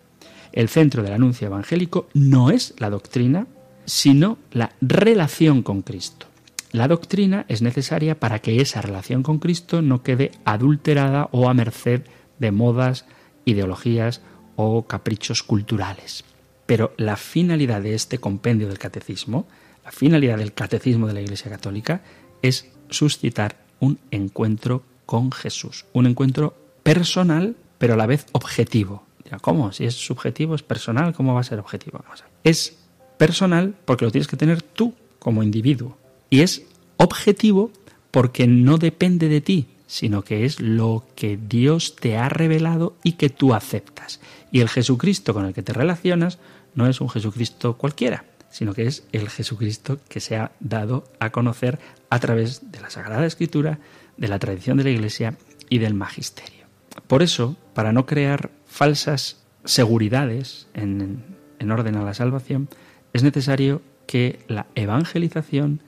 El 0.53 0.69
centro 0.69 1.01
del 1.03 1.13
anuncio 1.13 1.47
evangélico 1.47 2.07
no 2.13 2.51
es 2.51 2.75
la 2.77 2.91
doctrina, 2.91 3.47
sino 3.85 4.37
la 4.51 4.71
relación 4.81 5.63
con 5.63 5.81
Cristo. 5.81 6.27
La 6.71 6.87
doctrina 6.87 7.45
es 7.49 7.61
necesaria 7.61 8.19
para 8.19 8.39
que 8.39 8.61
esa 8.61 8.81
relación 8.81 9.23
con 9.23 9.39
Cristo 9.39 9.81
no 9.81 10.03
quede 10.03 10.31
adulterada 10.45 11.27
o 11.31 11.49
a 11.49 11.53
merced 11.53 12.03
de 12.39 12.51
modas, 12.51 13.05
ideologías 13.45 14.21
o 14.55 14.87
caprichos 14.87 15.43
culturales. 15.43 16.23
Pero 16.65 16.93
la 16.97 17.17
finalidad 17.17 17.81
de 17.81 17.95
este 17.95 18.19
compendio 18.19 18.67
del 18.67 18.79
catecismo, 18.79 19.47
la 19.83 19.91
finalidad 19.91 20.37
del 20.37 20.53
catecismo 20.53 21.07
de 21.07 21.13
la 21.13 21.21
Iglesia 21.21 21.51
Católica, 21.51 22.01
es 22.41 22.69
suscitar 22.89 23.57
un 23.79 23.99
encuentro 24.11 24.83
con 25.05 25.31
Jesús, 25.31 25.85
un 25.93 26.05
encuentro 26.07 26.55
personal, 26.83 27.55
pero 27.77 27.95
a 27.95 27.97
la 27.97 28.05
vez 28.05 28.25
objetivo, 28.31 29.03
¿Cómo? 29.39 29.71
Si 29.71 29.85
es 29.85 29.95
subjetivo, 29.95 30.55
es 30.55 30.63
personal, 30.63 31.13
¿cómo 31.13 31.33
va 31.33 31.41
a 31.41 31.43
ser 31.43 31.59
objetivo? 31.59 32.03
Es 32.43 32.77
personal 33.17 33.75
porque 33.85 34.05
lo 34.05 34.11
tienes 34.11 34.27
que 34.27 34.37
tener 34.37 34.61
tú 34.61 34.93
como 35.19 35.43
individuo. 35.43 35.97
Y 36.29 36.41
es 36.41 36.63
objetivo 36.97 37.71
porque 38.11 38.47
no 38.47 38.77
depende 38.77 39.27
de 39.29 39.41
ti, 39.41 39.67
sino 39.87 40.23
que 40.23 40.45
es 40.45 40.59
lo 40.59 41.05
que 41.15 41.37
Dios 41.37 41.95
te 41.95 42.17
ha 42.17 42.29
revelado 42.29 42.95
y 43.03 43.13
que 43.13 43.29
tú 43.29 43.53
aceptas. 43.53 44.19
Y 44.51 44.61
el 44.61 44.69
Jesucristo 44.69 45.33
con 45.33 45.45
el 45.45 45.53
que 45.53 45.63
te 45.63 45.73
relacionas 45.73 46.39
no 46.75 46.87
es 46.87 47.01
un 47.01 47.09
Jesucristo 47.09 47.77
cualquiera, 47.77 48.25
sino 48.49 48.73
que 48.73 48.87
es 48.87 49.03
el 49.11 49.29
Jesucristo 49.29 49.99
que 50.09 50.19
se 50.19 50.35
ha 50.35 50.51
dado 50.59 51.03
a 51.19 51.31
conocer 51.31 51.79
a 52.09 52.19
través 52.19 52.71
de 52.71 52.81
la 52.81 52.89
Sagrada 52.89 53.25
Escritura, 53.25 53.79
de 54.17 54.27
la 54.27 54.39
tradición 54.39 54.77
de 54.77 54.83
la 54.83 54.91
Iglesia 54.91 55.37
y 55.69 55.79
del 55.79 55.93
Magisterio. 55.93 56.65
Por 57.07 57.23
eso, 57.23 57.55
para 57.73 57.91
no 57.91 58.05
crear 58.05 58.51
falsas 58.73 59.37
seguridades 59.65 60.67
en, 60.73 61.23
en 61.59 61.71
orden 61.71 61.95
a 61.95 62.03
la 62.03 62.15
salvación, 62.15 62.67
es 63.13 63.21
necesario 63.21 63.83
que 64.07 64.39
la 64.47 64.65
evangelización 64.73 65.81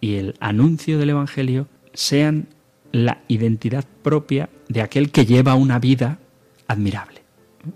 y 0.00 0.14
el 0.16 0.34
anuncio 0.40 0.98
del 0.98 1.10
Evangelio 1.10 1.68
sean 1.92 2.48
la 2.92 3.20
identidad 3.28 3.84
propia 4.02 4.48
de 4.68 4.80
aquel 4.80 5.10
que 5.10 5.26
lleva 5.26 5.54
una 5.54 5.78
vida 5.78 6.18
admirable. 6.66 7.20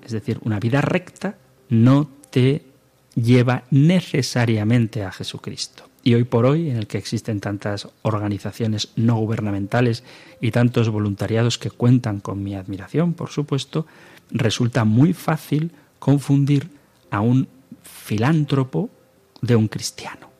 Es 0.02 0.12
decir, 0.12 0.40
una 0.42 0.58
vida 0.58 0.80
recta 0.80 1.36
no 1.68 2.08
te 2.30 2.64
lleva 3.14 3.64
necesariamente 3.70 5.04
a 5.04 5.12
Jesucristo. 5.12 5.90
Y 6.02 6.14
hoy 6.14 6.24
por 6.24 6.46
hoy, 6.46 6.70
en 6.70 6.76
el 6.76 6.86
que 6.86 6.98
existen 6.98 7.40
tantas 7.40 7.88
organizaciones 8.02 8.92
no 8.96 9.16
gubernamentales 9.16 10.04
y 10.40 10.50
tantos 10.50 10.88
voluntariados 10.88 11.58
que 11.58 11.70
cuentan 11.70 12.20
con 12.20 12.42
mi 12.42 12.54
admiración, 12.54 13.12
por 13.12 13.30
supuesto, 13.30 13.86
resulta 14.30 14.84
muy 14.84 15.12
fácil 15.12 15.72
confundir 15.98 16.68
a 17.10 17.20
un 17.20 17.48
filántropo 17.82 18.90
de 19.40 19.56
un 19.56 19.68
cristiano, 19.68 20.30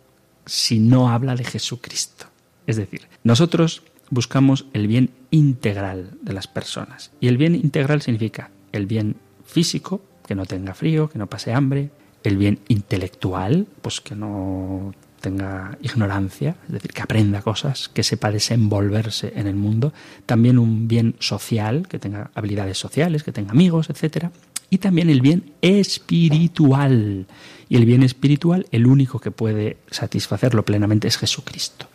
si 0.46 0.78
no 0.78 1.10
habla 1.10 1.36
de 1.36 1.44
Jesucristo. 1.44 2.26
Es 2.66 2.76
decir, 2.76 3.08
nosotros 3.22 3.82
buscamos 4.10 4.66
el 4.72 4.86
bien 4.86 5.10
integral 5.30 6.10
de 6.22 6.32
las 6.32 6.46
personas. 6.46 7.10
Y 7.20 7.28
el 7.28 7.36
bien 7.36 7.54
integral 7.54 8.02
significa 8.02 8.50
el 8.72 8.86
bien 8.86 9.16
físico, 9.44 10.02
que 10.26 10.34
no 10.34 10.46
tenga 10.46 10.74
frío, 10.74 11.08
que 11.08 11.18
no 11.18 11.28
pase 11.28 11.52
hambre, 11.52 11.90
el 12.22 12.38
bien 12.38 12.60
intelectual, 12.68 13.66
pues 13.82 14.00
que 14.00 14.14
no 14.14 14.94
tenga 15.24 15.78
ignorancia, 15.80 16.56
es 16.66 16.72
decir, 16.74 16.92
que 16.92 17.00
aprenda 17.00 17.40
cosas, 17.40 17.88
que 17.88 18.02
sepa 18.02 18.30
desenvolverse 18.30 19.32
en 19.34 19.46
el 19.46 19.54
mundo, 19.56 19.94
también 20.26 20.58
un 20.58 20.86
bien 20.86 21.16
social, 21.18 21.88
que 21.88 21.98
tenga 21.98 22.30
habilidades 22.34 22.76
sociales, 22.76 23.24
que 23.24 23.32
tenga 23.32 23.52
amigos, 23.52 23.88
etcétera, 23.88 24.32
y 24.68 24.78
también 24.78 25.08
el 25.08 25.22
bien 25.22 25.52
espiritual. 25.62 27.26
Y 27.70 27.76
el 27.76 27.86
bien 27.86 28.02
espiritual, 28.02 28.66
el 28.70 28.86
único 28.86 29.18
que 29.18 29.30
puede 29.30 29.78
satisfacerlo 29.90 30.64
plenamente 30.64 31.08
es 31.08 31.16
Jesucristo. 31.16 31.86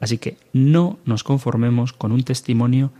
Así 0.00 0.18
que 0.18 0.36
no 0.52 0.98
nos 1.06 1.24
conformemos 1.24 1.94
con 1.94 2.12
un 2.12 2.22
testimonio 2.22 2.92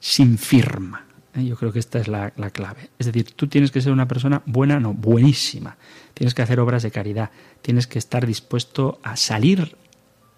sin 0.00 0.36
firma. 0.36 1.06
¿Eh? 1.34 1.44
Yo 1.44 1.56
creo 1.56 1.72
que 1.72 1.78
esta 1.78 1.98
es 1.98 2.08
la, 2.08 2.32
la, 2.36 2.50
clave. 2.50 2.90
Es 2.98 3.06
decir, 3.06 3.32
tú 3.32 3.46
tienes 3.46 3.70
que 3.70 3.80
ser 3.80 3.92
una 3.92 4.08
persona 4.08 4.42
buena, 4.46 4.80
no, 4.80 4.94
buenísima. 4.94 5.76
Tienes 6.14 6.34
que 6.34 6.42
hacer 6.42 6.60
obras 6.60 6.82
de 6.82 6.90
caridad. 6.90 7.30
Tienes 7.62 7.86
que 7.86 7.98
estar 7.98 8.26
dispuesto 8.26 8.98
a 9.02 9.16
salir 9.16 9.76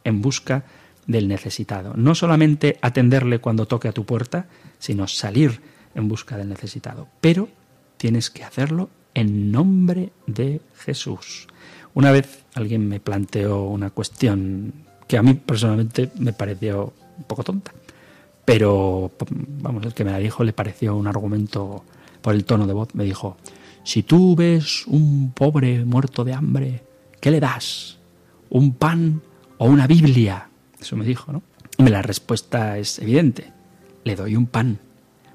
en 0.05 0.23
busca 0.23 0.65
del 1.07 1.29
necesitado. 1.29 1.95
No 1.97 2.15
solamente 2.15 2.79
atenderle 2.81 3.39
cuando 3.39 3.67
toque 3.67 3.89
a 3.89 3.93
tu 3.93 4.05
puerta, 4.05 4.47
sino 4.79 5.07
salir 5.07 5.61
en 5.95 6.09
busca 6.09 6.37
del 6.37 6.49
necesitado. 6.49 7.09
Pero 7.21 7.49
tienes 7.97 8.31
que 8.31 8.45
hacerlo 8.45 8.91
en 9.15 9.51
nombre 9.51 10.13
de 10.27 10.61
Jesús. 10.77 11.49
Una 11.95 12.13
vez 12.13 12.45
alguien 12.55 12.89
me 12.89 13.01
planteó 13.01 13.63
una 13.63 13.91
cuestión 13.91 14.75
que 15.09 15.17
a 15.17 15.23
mí 15.23 15.35
personalmente 15.35 16.11
me 16.19 16.33
pareció 16.33 16.93
un 17.17 17.25
poco 17.25 17.43
tonta, 17.45 17.73
pero 18.47 19.11
vamos, 19.61 19.85
el 19.85 19.93
que 19.93 20.05
me 20.05 20.13
la 20.13 20.19
dijo 20.19 20.45
le 20.45 20.53
pareció 20.55 20.97
un 20.97 21.09
argumento 21.09 21.85
por 22.23 22.35
el 22.35 22.45
tono 22.45 22.67
de 22.67 22.73
voz. 22.73 22.95
Me 22.95 23.05
dijo, 23.05 23.37
si 23.83 24.05
tú 24.05 24.37
ves 24.37 24.87
un 24.87 25.33
pobre 25.33 25.85
muerto 25.85 26.25
de 26.25 26.33
hambre, 26.33 26.85
¿qué 27.21 27.33
le 27.33 27.41
das? 27.41 27.99
¿Un 28.49 28.75
pan 28.75 29.21
o 29.59 29.67
una 29.67 29.89
Biblia? 29.89 30.49
Eso 30.81 30.97
me 30.97 31.05
dijo, 31.05 31.33
¿no? 31.33 31.43
Y 31.77 31.89
la 31.89 32.03
respuesta 32.03 32.79
es 32.79 33.01
evidente. 33.01 33.53
Le 34.05 34.15
doy 34.15 34.37
un 34.37 34.47
pan, 34.47 34.79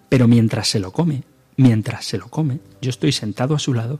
pero 0.07 0.29
mientras 0.29 0.69
se 0.69 0.79
lo 0.79 0.93
come, 0.93 1.23
mientras 1.57 2.05
se 2.05 2.17
lo 2.17 2.29
come, 2.29 2.59
yo 2.81 2.89
estoy 2.89 3.11
sentado 3.11 3.55
a 3.55 3.59
su 3.59 3.73
lado 3.73 3.99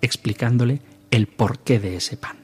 explicándole 0.00 0.80
el 1.10 1.26
porqué 1.26 1.80
de 1.80 1.96
ese 1.96 2.16
pan. 2.16 2.36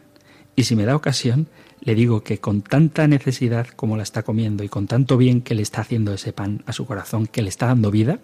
Y 0.56 0.64
si 0.64 0.74
me 0.74 0.86
da 0.86 0.96
ocasión, 0.96 1.48
le 1.80 1.94
digo 1.94 2.22
que 2.22 2.38
con 2.38 2.62
tanta 2.62 3.06
necesidad 3.08 3.66
como 3.68 3.96
la 3.96 4.02
está 4.02 4.22
comiendo 4.22 4.64
y 4.64 4.68
con 4.68 4.86
tanto 4.86 5.16
bien 5.16 5.40
que 5.40 5.54
le 5.54 5.62
está 5.62 5.80
haciendo 5.80 6.12
ese 6.12 6.32
pan 6.32 6.62
a 6.66 6.72
su 6.72 6.86
corazón, 6.86 7.26
que 7.26 7.42
le 7.42 7.48
está 7.48 7.66
dando 7.66 7.90
vida, 7.90 8.18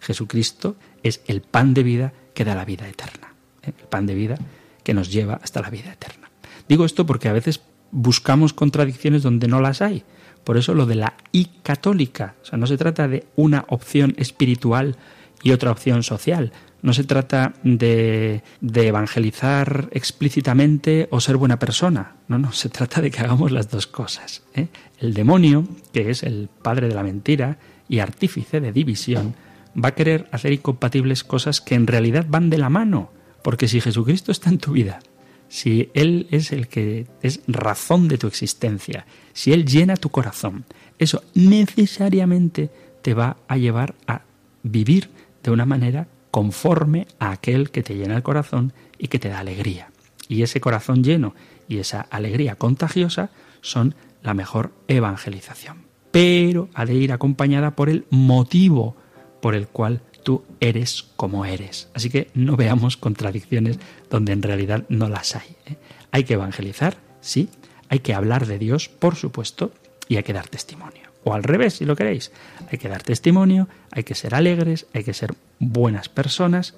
Jesucristo 0.00 0.76
es 1.02 1.22
el 1.26 1.40
pan 1.40 1.74
de 1.74 1.82
vida 1.82 2.12
que 2.34 2.44
da 2.44 2.54
la 2.54 2.64
vida 2.64 2.88
eterna. 2.88 3.34
¿eh? 3.62 3.72
El 3.76 3.86
pan 3.86 4.06
de 4.06 4.14
vida 4.14 4.38
que 4.82 4.94
nos 4.94 5.10
lleva 5.10 5.40
hasta 5.42 5.60
la 5.60 5.70
vida 5.70 5.92
eterna. 5.92 6.30
Digo 6.68 6.84
esto 6.84 7.06
porque 7.06 7.28
a 7.28 7.32
veces 7.32 7.62
buscamos 7.90 8.52
contradicciones 8.52 9.22
donde 9.22 9.48
no 9.48 9.60
las 9.60 9.82
hay. 9.82 10.04
Por 10.44 10.56
eso 10.56 10.74
lo 10.74 10.86
de 10.86 10.94
la 10.94 11.14
y 11.32 11.46
católica. 11.62 12.34
O 12.42 12.44
sea, 12.44 12.58
no 12.58 12.66
se 12.66 12.76
trata 12.76 13.08
de 13.08 13.26
una 13.36 13.64
opción 13.68 14.14
espiritual 14.18 14.96
y 15.42 15.52
otra 15.52 15.70
opción 15.70 16.02
social. 16.02 16.52
No 16.80 16.92
se 16.92 17.04
trata 17.04 17.54
de, 17.64 18.42
de, 18.60 18.86
evangelizar 18.86 19.88
explícitamente 19.92 21.08
o 21.10 21.20
ser 21.20 21.36
buena 21.36 21.58
persona. 21.58 22.16
No, 22.28 22.38
no, 22.38 22.52
se 22.52 22.68
trata 22.68 23.00
de 23.00 23.10
que 23.10 23.20
hagamos 23.20 23.50
las 23.50 23.68
dos 23.68 23.86
cosas. 23.86 24.42
¿eh? 24.54 24.68
El 24.98 25.12
demonio, 25.12 25.66
que 25.92 26.10
es 26.10 26.22
el 26.22 26.48
padre 26.62 26.88
de 26.88 26.94
la 26.94 27.02
mentira 27.02 27.58
y 27.88 27.98
artífice 27.98 28.60
de 28.60 28.72
división, 28.72 29.34
va 29.76 29.90
a 29.90 29.94
querer 29.94 30.28
hacer 30.30 30.52
incompatibles 30.52 31.24
cosas 31.24 31.60
que 31.60 31.74
en 31.74 31.86
realidad 31.86 32.26
van 32.28 32.50
de 32.50 32.58
la 32.58 32.70
mano. 32.70 33.10
Porque 33.42 33.68
si 33.68 33.80
Jesucristo 33.80 34.30
está 34.30 34.50
en 34.50 34.58
tu 34.58 34.72
vida, 34.72 35.00
si 35.48 35.90
Él 35.94 36.26
es 36.30 36.52
el 36.52 36.68
que 36.68 37.06
es 37.22 37.40
razón 37.46 38.08
de 38.08 38.18
tu 38.18 38.26
existencia, 38.26 39.06
si 39.32 39.52
Él 39.52 39.64
llena 39.64 39.96
tu 39.96 40.10
corazón, 40.10 40.64
eso 40.98 41.24
necesariamente 41.34 42.70
te 43.02 43.14
va 43.14 43.38
a 43.48 43.56
llevar 43.56 43.94
a 44.06 44.22
vivir 44.62 45.10
de 45.42 45.50
una 45.50 45.64
manera 45.64 46.08
conforme 46.30 47.06
a 47.18 47.30
aquel 47.30 47.70
que 47.70 47.82
te 47.82 47.94
llena 47.94 48.16
el 48.16 48.22
corazón 48.22 48.72
y 48.98 49.08
que 49.08 49.18
te 49.18 49.28
da 49.28 49.40
alegría. 49.40 49.90
Y 50.28 50.42
ese 50.42 50.60
corazón 50.60 51.02
lleno 51.02 51.34
y 51.68 51.78
esa 51.78 52.00
alegría 52.00 52.56
contagiosa 52.56 53.30
son 53.60 53.94
la 54.22 54.34
mejor 54.34 54.72
evangelización. 54.88 55.84
Pero 56.10 56.68
ha 56.74 56.84
de 56.84 56.94
ir 56.94 57.12
acompañada 57.12 57.72
por 57.72 57.88
el 57.88 58.06
motivo 58.10 58.96
por 59.40 59.54
el 59.54 59.68
cual 59.68 60.02
tú 60.22 60.44
eres 60.60 61.04
como 61.16 61.44
eres. 61.44 61.88
Así 61.94 62.10
que 62.10 62.30
no 62.34 62.56
veamos 62.56 62.96
contradicciones 62.96 63.78
donde 64.10 64.32
en 64.32 64.42
realidad 64.42 64.84
no 64.88 65.08
las 65.08 65.36
hay. 65.36 65.56
¿eh? 65.66 65.76
Hay 66.10 66.24
que 66.24 66.34
evangelizar, 66.34 66.96
sí, 67.20 67.48
hay 67.88 68.00
que 68.00 68.14
hablar 68.14 68.46
de 68.46 68.58
Dios, 68.58 68.88
por 68.88 69.16
supuesto, 69.16 69.72
y 70.08 70.16
hay 70.16 70.22
que 70.22 70.32
dar 70.32 70.48
testimonio. 70.48 71.07
O 71.24 71.34
al 71.34 71.42
revés, 71.42 71.74
si 71.74 71.84
lo 71.84 71.96
queréis. 71.96 72.32
Hay 72.70 72.78
que 72.78 72.88
dar 72.88 73.02
testimonio, 73.02 73.68
hay 73.90 74.04
que 74.04 74.14
ser 74.14 74.34
alegres, 74.34 74.86
hay 74.94 75.04
que 75.04 75.14
ser 75.14 75.34
buenas 75.58 76.08
personas, 76.08 76.74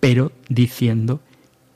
pero 0.00 0.32
diciendo 0.48 1.20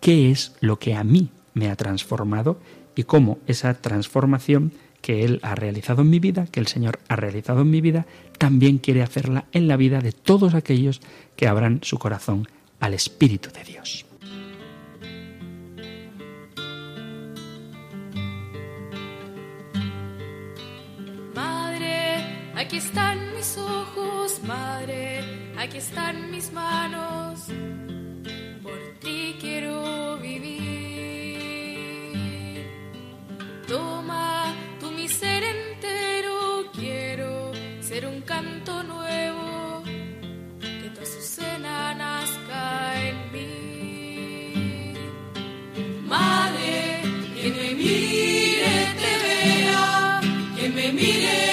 qué 0.01 0.31
es 0.31 0.57
lo 0.61 0.79
que 0.79 0.95
a 0.95 1.05
mí 1.05 1.31
me 1.55 1.69
ha 1.69 1.77
transformado 1.77 2.59
y 2.95 3.05
cómo 3.05 3.39
esa 3.47 3.75
transformación 3.75 4.73
que 5.01 5.25
Él 5.25 5.41
ha 5.43 5.55
realizado 5.55 6.03
en 6.03 6.11
mi 6.11 6.19
vida, 6.19 6.47
que 6.51 6.61
el 6.61 6.67
Señor 6.67 6.99
ha 7.09 7.17
realizado 7.17 7.63
en 7.63 7.71
mi 7.71 7.81
vida, 7.81 8.07
también 8.39 8.79
quiere 8.79 9.03
hacerla 9.03 9.47
en 9.53 9.69
la 9.69 9.77
vida 9.77 10.01
de 10.01 10.13
todos 10.13 10.55
aquellos 10.55 11.01
que 11.37 11.49
abran 11.49 11.81
su 11.83 11.99
corazón 11.99 12.49
al 12.81 12.95
Espíritu 12.95 13.51
de 13.51 13.65
Dios. 13.65 14.10
Aquí 22.71 22.79
están 22.79 23.35
mis 23.35 23.59
ojos, 23.59 24.41
madre, 24.47 25.25
aquí 25.59 25.79
están 25.79 26.31
mis 26.31 26.53
manos. 26.53 27.47
Por 28.63 28.79
ti 29.01 29.37
quiero 29.41 30.17
vivir. 30.19 30.55
Toma 33.67 34.55
tu 34.79 34.93
mi 34.93 35.09
ser 35.09 35.43
entero, 35.43 36.71
quiero 36.73 37.51
ser 37.81 38.07
un 38.07 38.21
canto 38.21 38.85
nuevo. 38.85 39.83
Que 40.61 40.91
tu 40.95 41.01
azucena 41.01 41.93
nazca 41.93 42.95
en 43.09 43.33
mí. 43.33 44.95
Madre, 46.07 47.03
que 47.35 47.49
me 47.51 47.75
mire, 47.75 48.95
te 49.01 49.13
vea, 49.25 50.21
que 50.57 50.69
me 50.69 50.93
mire. 50.93 51.50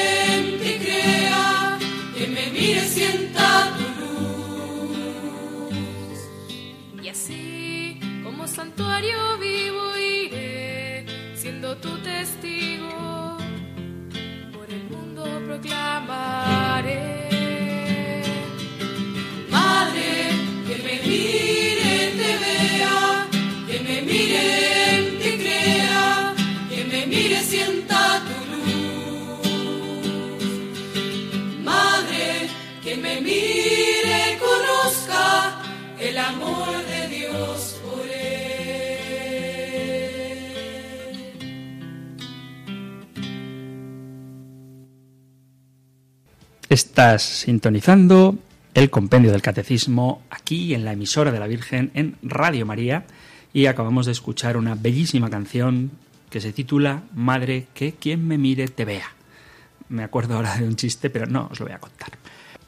proclamaré. 15.58 17.17
Estás 46.98 47.22
sintonizando 47.22 48.40
el 48.74 48.90
compendio 48.90 49.32
del 49.32 49.44
catecismo 49.44 50.24
aquí 50.32 50.74
en 50.74 50.84
la 50.84 50.94
emisora 50.94 51.32
de 51.32 51.40
la 51.40 51.46
Virgen 51.46 51.92
en 51.94 52.16
Radio 52.24 52.66
María 52.66 53.06
y 53.54 53.68
acabamos 53.68 54.08
de 54.08 54.14
escuchar 54.14 54.58
una 54.58 54.74
bellísima 54.74 55.30
canción 55.30 55.92
que 56.32 56.42
se 56.42 56.54
titula 56.54 57.04
Madre, 57.14 57.68
que 57.76 57.92
quien 57.92 58.28
me 58.28 58.40
mire 58.40 58.68
te 58.68 58.84
vea. 58.84 59.06
Me 59.90 60.04
acuerdo 60.04 60.34
ahora 60.34 60.58
de 60.58 60.68
un 60.68 60.76
chiste, 60.76 61.12
pero 61.12 61.28
no 61.28 61.50
os 61.52 61.60
lo 61.60 61.68
voy 61.68 61.76
a 61.76 61.80
contar. 61.80 62.10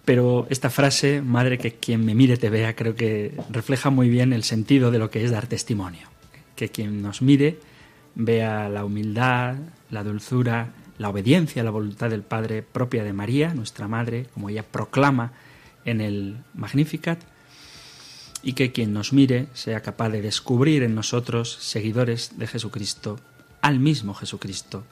Pero 0.05 0.45
esta 0.51 0.69
frase, 0.69 1.23
Madre, 1.23 1.57
que 1.57 1.77
quien 1.77 2.05
me 2.05 2.13
mire 2.13 2.37
te 2.37 2.51
vea, 2.51 2.75
creo 2.75 2.93
que 2.93 3.33
refleja 3.49 3.89
muy 3.89 4.09
bien 4.09 4.31
el 4.31 4.43
sentido 4.43 4.91
de 4.91 4.99
lo 4.99 5.09
que 5.09 5.25
es 5.25 5.31
dar 5.31 5.47
testimonio. 5.47 6.07
Que 6.55 6.69
quien 6.69 7.01
nos 7.01 7.23
mire 7.23 7.57
vea 8.13 8.69
la 8.69 8.85
humildad, 8.85 9.55
la 9.89 10.03
dulzura, 10.03 10.71
la 10.99 11.09
obediencia 11.09 11.63
a 11.63 11.65
la 11.65 11.71
voluntad 11.71 12.11
del 12.11 12.21
Padre 12.21 12.61
propia 12.61 13.03
de 13.03 13.13
María, 13.13 13.55
nuestra 13.55 13.87
Madre, 13.87 14.27
como 14.33 14.49
ella 14.49 14.63
proclama 14.63 15.31
en 15.85 16.01
el 16.01 16.37
Magnificat, 16.53 17.19
y 18.43 18.53
que 18.53 18.71
quien 18.71 18.93
nos 18.93 19.11
mire 19.11 19.47
sea 19.53 19.81
capaz 19.81 20.09
de 20.09 20.21
descubrir 20.21 20.83
en 20.83 20.95
nosotros, 20.95 21.57
seguidores 21.61 22.37
de 22.37 22.47
Jesucristo, 22.47 23.19
al 23.61 23.79
mismo 23.79 24.13
Jesucristo, 24.13 24.83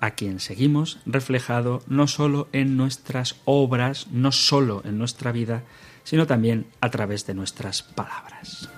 a 0.00 0.12
quien 0.12 0.38
seguimos 0.38 0.98
reflejado 1.06 1.82
no 1.88 2.06
sólo 2.06 2.48
en 2.52 2.76
nuestras 2.76 3.36
obras, 3.44 4.06
no 4.12 4.32
sólo 4.32 4.82
en 4.84 4.98
nuestra 4.98 5.32
vida, 5.32 5.64
sino 6.04 6.26
también 6.26 6.66
a 6.80 6.90
través 6.90 7.26
de 7.26 7.34
nuestras 7.34 7.82
palabras. 7.82 8.68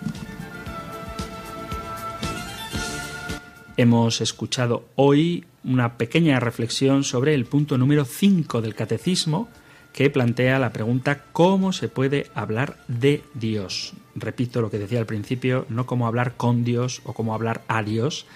Hemos 3.80 4.20
escuchado 4.20 4.84
hoy 4.94 5.46
una 5.64 5.96
pequeña 5.96 6.38
reflexión 6.38 7.02
sobre 7.02 7.32
el 7.32 7.46
punto 7.46 7.78
número 7.78 8.04
5 8.04 8.60
del 8.60 8.74
Catecismo, 8.74 9.48
que 9.94 10.10
plantea 10.10 10.58
la 10.58 10.70
pregunta 10.70 11.24
¿cómo 11.32 11.72
se 11.72 11.88
puede 11.88 12.26
hablar 12.34 12.76
de 12.88 13.22
Dios? 13.32 13.94
Repito 14.14 14.60
lo 14.60 14.70
que 14.70 14.78
decía 14.78 14.98
al 14.98 15.06
principio, 15.06 15.64
no 15.70 15.86
cómo 15.86 16.06
hablar 16.06 16.34
con 16.36 16.62
Dios 16.62 17.00
o 17.04 17.14
cómo 17.14 17.32
hablar 17.32 17.62
a 17.68 17.82
Dios, 17.82 18.26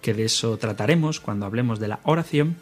que 0.00 0.14
de 0.14 0.24
eso 0.24 0.56
trataremos 0.56 1.20
cuando 1.20 1.44
hablemos 1.44 1.80
de 1.80 1.88
la 1.88 2.00
oración, 2.04 2.56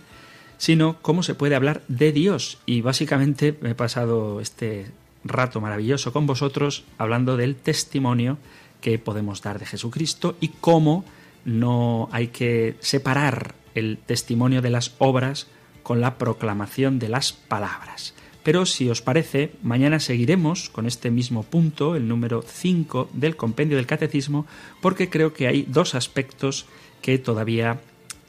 sino 0.58 0.96
cómo 1.00 1.22
se 1.22 1.36
puede 1.36 1.54
hablar 1.54 1.82
de 1.86 2.10
Dios. 2.10 2.58
Y 2.66 2.80
básicamente 2.80 3.56
me 3.60 3.70
he 3.70 3.74
pasado 3.76 4.40
este 4.40 4.90
rato 5.22 5.60
maravilloso 5.60 6.12
con 6.12 6.26
vosotros 6.26 6.82
hablando 6.98 7.36
del 7.36 7.54
testimonio 7.54 8.36
que 8.80 8.98
podemos 8.98 9.42
dar 9.42 9.60
de 9.60 9.66
Jesucristo 9.66 10.34
y 10.40 10.48
cómo 10.48 11.04
no 11.44 12.08
hay 12.12 12.28
que 12.28 12.76
separar 12.80 13.54
el 13.74 13.98
testimonio 13.98 14.62
de 14.62 14.70
las 14.70 14.94
obras 14.98 15.46
con 15.82 16.00
la 16.00 16.18
proclamación 16.18 16.98
de 16.98 17.08
las 17.08 17.32
palabras. 17.32 18.14
Pero 18.42 18.66
si 18.66 18.90
os 18.90 19.02
parece, 19.02 19.52
mañana 19.62 20.00
seguiremos 20.00 20.68
con 20.68 20.86
este 20.86 21.10
mismo 21.10 21.44
punto, 21.44 21.94
el 21.94 22.08
número 22.08 22.42
5 22.42 23.10
del 23.12 23.36
compendio 23.36 23.76
del 23.76 23.86
catecismo, 23.86 24.46
porque 24.80 25.08
creo 25.08 25.32
que 25.32 25.46
hay 25.46 25.62
dos 25.62 25.94
aspectos 25.94 26.66
que 27.00 27.18
todavía 27.18 27.80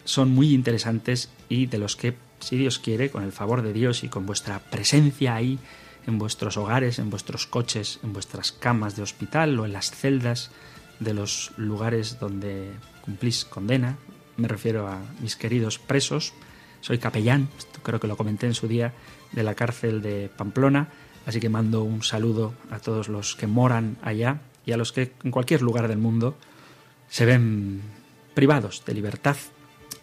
son 0.06 0.30
muy 0.30 0.54
interesantes 0.54 1.30
y 1.50 1.66
de 1.66 1.80
los 1.80 1.96
que, 1.96 2.16
si 2.40 2.58
Dios 2.58 2.78
quiere, 2.78 3.10
con 3.10 3.24
el 3.24 3.32
favor 3.32 3.64
de 3.64 3.74
Dios 3.74 4.04
y 4.04 4.10
con 4.10 4.26
vuestra 4.26 4.60
presencia 4.60 5.36
ahí, 5.36 5.58
en 6.06 6.20
vuestros 6.20 6.58
hogares, 6.58 7.00
en 7.00 7.10
vuestros 7.10 7.48
coches, 7.48 8.00
en 8.04 8.14
vuestras 8.14 8.52
camas 8.52 8.96
de 8.96 9.04
hospital 9.04 9.58
o 9.60 9.66
en 9.66 9.74
las 9.74 9.92
celdas 9.92 10.52
de 11.00 11.14
los 11.14 11.52
lugares 11.58 12.20
donde 12.20 12.72
cumplís 13.04 13.46
condena, 13.46 13.98
me 14.38 14.48
refiero 14.48 14.88
a 14.88 15.00
mis 15.20 15.36
queridos 15.36 15.78
presos, 15.78 16.34
soy 16.82 16.98
capellán, 16.98 17.50
creo 17.84 18.00
que 18.00 18.08
lo 18.08 18.18
comenté 18.18 18.48
en 18.48 18.54
su 18.54 18.68
día, 18.68 18.94
de 19.32 19.44
la 19.44 19.56
cárcel 19.56 20.02
de 20.02 20.30
Pamplona, 20.36 20.90
así 21.26 21.40
que 21.40 21.50
mando 21.50 21.84
un 21.84 22.04
saludo 22.04 22.54
a 22.72 22.80
todos 22.80 23.10
los 23.10 23.36
que 23.36 23.48
moran 23.48 23.98
allá 24.02 24.42
y 24.66 24.72
a 24.72 24.78
los 24.78 24.92
que 24.92 25.14
en 25.24 25.32
cualquier 25.32 25.62
lugar 25.62 25.88
del 25.88 25.98
mundo 25.98 26.38
se 27.10 27.26
ven 27.26 27.82
privados 28.34 28.84
de 28.86 28.94
libertad, 28.94 29.38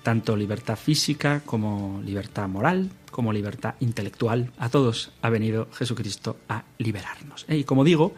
tanto 0.02 0.36
libertad 0.36 0.76
física 0.76 1.42
como 1.44 2.00
libertad 2.04 2.48
moral, 2.48 2.90
como 3.10 3.32
libertad 3.32 3.74
intelectual. 3.80 4.52
A 4.58 4.68
todos 4.68 5.12
ha 5.22 5.30
venido 5.30 5.68
Jesucristo 5.72 6.36
a 6.48 6.64
liberarnos. 6.78 7.46
Y 7.48 7.64
como 7.64 7.84
digo, 7.84 8.14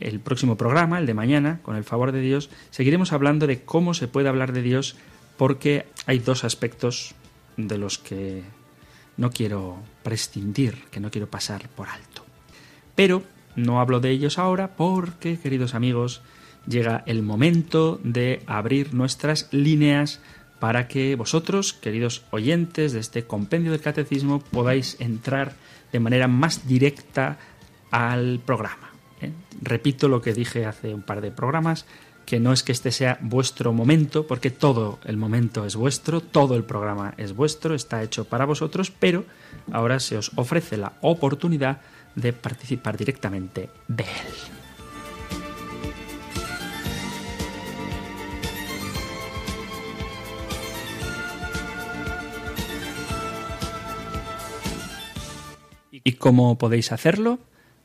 el 0.00 0.20
próximo 0.20 0.56
programa, 0.56 0.98
el 0.98 1.06
de 1.06 1.14
mañana, 1.14 1.60
con 1.62 1.76
el 1.76 1.84
favor 1.84 2.12
de 2.12 2.20
Dios, 2.20 2.50
seguiremos 2.70 3.12
hablando 3.12 3.46
de 3.46 3.62
cómo 3.62 3.94
se 3.94 4.08
puede 4.08 4.28
hablar 4.28 4.52
de 4.52 4.62
Dios 4.62 4.96
porque 5.36 5.86
hay 6.06 6.18
dos 6.18 6.44
aspectos 6.44 7.14
de 7.56 7.78
los 7.78 7.98
que 7.98 8.42
no 9.16 9.30
quiero 9.30 9.78
prescindir, 10.02 10.84
que 10.90 11.00
no 11.00 11.10
quiero 11.10 11.28
pasar 11.28 11.68
por 11.68 11.88
alto. 11.88 12.24
Pero 12.94 13.22
no 13.56 13.80
hablo 13.80 14.00
de 14.00 14.10
ellos 14.10 14.38
ahora 14.38 14.76
porque, 14.76 15.38
queridos 15.38 15.74
amigos, 15.74 16.22
llega 16.66 17.02
el 17.06 17.22
momento 17.22 18.00
de 18.02 18.42
abrir 18.46 18.94
nuestras 18.94 19.48
líneas 19.52 20.20
para 20.58 20.88
que 20.88 21.14
vosotros, 21.14 21.72
queridos 21.72 22.24
oyentes 22.30 22.92
de 22.92 23.00
este 23.00 23.24
compendio 23.24 23.72
del 23.72 23.80
catecismo, 23.80 24.40
podáis 24.40 24.96
entrar 25.00 25.54
de 25.92 26.00
manera 26.00 26.26
más 26.26 26.66
directa 26.66 27.38
al 27.90 28.40
programa. 28.44 28.93
Repito 29.62 30.08
lo 30.08 30.20
que 30.20 30.34
dije 30.34 30.66
hace 30.66 30.94
un 30.94 31.02
par 31.02 31.20
de 31.20 31.30
programas, 31.30 31.86
que 32.26 32.40
no 32.40 32.52
es 32.52 32.62
que 32.62 32.72
este 32.72 32.90
sea 32.90 33.18
vuestro 33.20 33.72
momento, 33.72 34.26
porque 34.26 34.50
todo 34.50 34.98
el 35.04 35.16
momento 35.16 35.64
es 35.66 35.76
vuestro, 35.76 36.20
todo 36.20 36.56
el 36.56 36.64
programa 36.64 37.14
es 37.16 37.34
vuestro, 37.34 37.74
está 37.74 38.02
hecho 38.02 38.24
para 38.24 38.46
vosotros, 38.46 38.90
pero 38.90 39.24
ahora 39.72 40.00
se 40.00 40.16
os 40.16 40.32
ofrece 40.36 40.76
la 40.76 40.94
oportunidad 41.02 41.80
de 42.14 42.32
participar 42.32 42.96
directamente 42.96 43.70
de 43.88 44.04
él. 44.04 44.54
¿Y 56.06 56.12
cómo 56.12 56.58
podéis 56.58 56.92
hacerlo? 56.92 57.38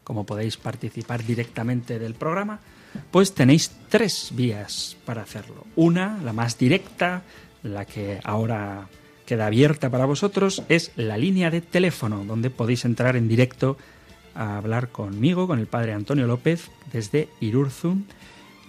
¿Cómo 0.10 0.26
podéis 0.26 0.58
participar 0.58 1.24
directamente 1.24 2.00
del 2.00 2.16
programa? 2.16 2.58
Pues 3.12 3.36
tenéis 3.36 3.70
tres 3.90 4.32
vías 4.34 4.98
para 5.06 5.22
hacerlo. 5.22 5.68
Una, 5.76 6.18
la 6.24 6.34
más 6.34 6.58
directa, 6.58 7.22
la 7.62 7.86
que 7.86 8.20
ahora 8.24 8.90
queda 9.28 9.46
abierta 9.46 9.92
para 9.92 10.08
vosotros, 10.08 10.64
es 10.68 10.92
la 10.96 11.16
línea 11.16 11.52
de 11.52 11.62
teléfono, 11.62 12.26
donde 12.26 12.50
podéis 12.50 12.86
entrar 12.86 13.18
en 13.18 13.28
directo 13.28 13.78
a 14.34 14.58
hablar 14.58 14.90
conmigo, 14.90 15.46
con 15.46 15.60
el 15.60 15.68
padre 15.68 15.94
Antonio 15.94 16.26
López, 16.26 16.72
desde 16.92 17.30
Irurzun, 17.40 18.08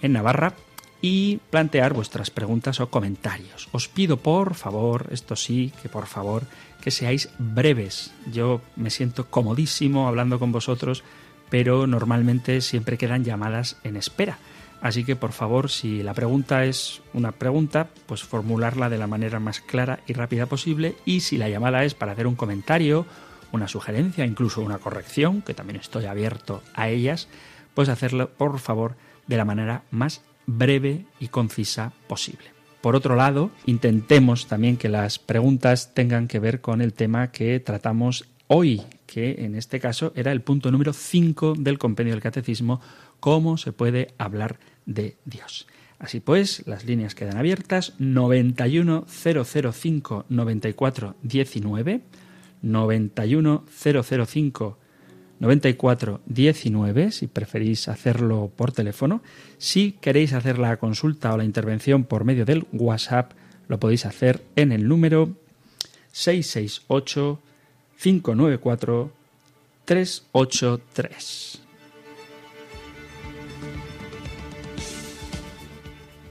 en 0.03 0.13
Navarra, 0.13 0.53
y 1.01 1.37
plantear 1.49 1.95
vuestras 1.95 2.29
preguntas 2.29 2.79
o 2.81 2.91
comentarios. 2.91 3.67
Os 3.71 3.87
pido 3.87 4.17
por 4.17 4.53
favor, 4.53 5.07
esto 5.09 5.35
sí, 5.35 5.73
que 5.81 5.89
por 5.89 6.05
favor, 6.05 6.43
que 6.83 6.91
seáis 6.91 7.29
breves. 7.39 8.11
Yo 8.31 8.61
me 8.75 8.91
siento 8.91 9.25
comodísimo 9.25 10.07
hablando 10.07 10.37
con 10.37 10.51
vosotros 10.51 11.03
pero 11.51 11.85
normalmente 11.85 12.61
siempre 12.61 12.97
quedan 12.97 13.23
llamadas 13.23 13.77
en 13.83 13.97
espera. 13.97 14.39
Así 14.81 15.03
que 15.03 15.15
por 15.15 15.33
favor, 15.33 15.69
si 15.69 16.01
la 16.01 16.15
pregunta 16.15 16.65
es 16.65 17.03
una 17.13 17.33
pregunta, 17.33 17.89
pues 18.07 18.23
formularla 18.23 18.89
de 18.89 18.97
la 18.97 19.05
manera 19.05 19.39
más 19.39 19.59
clara 19.61 19.99
y 20.07 20.13
rápida 20.13 20.47
posible 20.47 20.95
y 21.05 21.19
si 21.19 21.37
la 21.37 21.49
llamada 21.49 21.83
es 21.83 21.93
para 21.93 22.13
hacer 22.13 22.25
un 22.25 22.35
comentario, 22.35 23.05
una 23.51 23.67
sugerencia, 23.67 24.25
incluso 24.25 24.61
una 24.61 24.79
corrección, 24.79 25.43
que 25.43 25.53
también 25.53 25.79
estoy 25.79 26.05
abierto 26.05 26.63
a 26.73 26.89
ellas, 26.89 27.27
pues 27.75 27.89
hacerlo 27.89 28.31
por 28.31 28.57
favor 28.57 28.95
de 29.27 29.37
la 29.37 29.45
manera 29.45 29.83
más 29.91 30.23
breve 30.47 31.05
y 31.19 31.27
concisa 31.27 31.91
posible. 32.07 32.45
Por 32.81 32.95
otro 32.95 33.15
lado, 33.15 33.51
intentemos 33.65 34.47
también 34.47 34.77
que 34.77 34.89
las 34.89 35.19
preguntas 35.19 35.93
tengan 35.93 36.27
que 36.27 36.39
ver 36.39 36.61
con 36.61 36.81
el 36.81 36.93
tema 36.93 37.31
que 37.31 37.59
tratamos 37.59 38.25
hoy, 38.47 38.81
que 39.11 39.43
en 39.43 39.55
este 39.55 39.81
caso 39.81 40.13
era 40.15 40.31
el 40.31 40.41
punto 40.41 40.71
número 40.71 40.93
5 40.93 41.55
del 41.59 41.77
compendio 41.77 42.13
del 42.13 42.23
catecismo, 42.23 42.79
cómo 43.19 43.57
se 43.57 43.73
puede 43.73 44.13
hablar 44.17 44.57
de 44.85 45.17
Dios. 45.25 45.67
Así 45.99 46.21
pues, 46.21 46.65
las 46.65 46.85
líneas 46.85 47.13
quedan 47.13 47.35
abiertas 47.35 47.93
91005 47.99 50.27
94 50.29 51.15
19 51.23 52.01
91005 52.61 54.77
94 55.39 56.21
19 56.25 57.11
si 57.11 57.27
preferís 57.27 57.89
hacerlo 57.89 58.49
por 58.55 58.71
teléfono. 58.71 59.21
Si 59.57 59.91
queréis 59.91 60.31
hacer 60.31 60.57
la 60.57 60.77
consulta 60.77 61.33
o 61.33 61.37
la 61.37 61.43
intervención 61.43 62.05
por 62.05 62.23
medio 62.23 62.45
del 62.45 62.65
WhatsApp, 62.71 63.33
lo 63.67 63.77
podéis 63.77 64.05
hacer 64.05 64.41
en 64.55 64.71
el 64.71 64.87
número 64.87 65.35
668 66.13 67.41
594 68.01 69.11
383. 69.85 71.61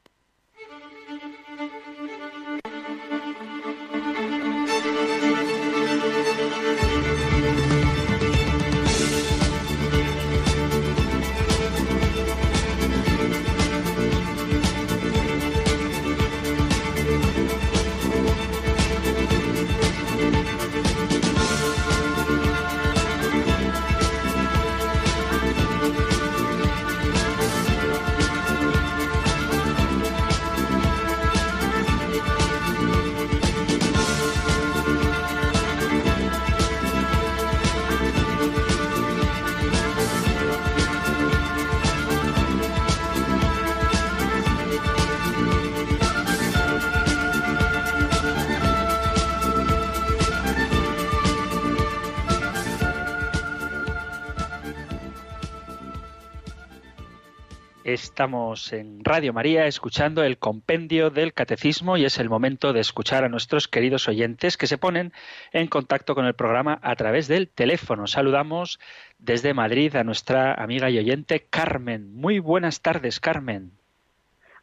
Estamos 57.94 58.74
en 58.74 59.04
Radio 59.04 59.34
María 59.34 59.68
escuchando 59.68 60.24
el 60.24 60.40
compendio 60.40 61.12
del 61.12 61.32
catecismo 61.32 61.96
y 61.96 62.06
es 62.06 62.18
el 62.18 62.28
momento 62.28 62.74
de 62.74 62.80
escuchar 62.80 63.24
a 63.24 63.30
nuestros 63.30 63.68
queridos 63.68 64.08
oyentes 64.08 64.58
que 64.58 64.66
se 64.66 64.80
ponen 64.80 65.14
en 65.52 65.68
contacto 65.68 66.16
con 66.16 66.26
el 66.26 66.34
programa 66.34 66.80
a 66.82 66.96
través 66.96 67.28
del 67.28 67.50
teléfono. 67.50 68.08
Saludamos 68.08 68.80
desde 69.20 69.54
Madrid 69.54 69.96
a 69.96 70.04
nuestra 70.04 70.56
amiga 70.56 70.90
y 70.90 70.98
oyente 70.98 71.46
Carmen. 71.48 72.16
Muy 72.16 72.40
buenas 72.40 72.82
tardes, 72.82 73.20
Carmen. 73.20 73.70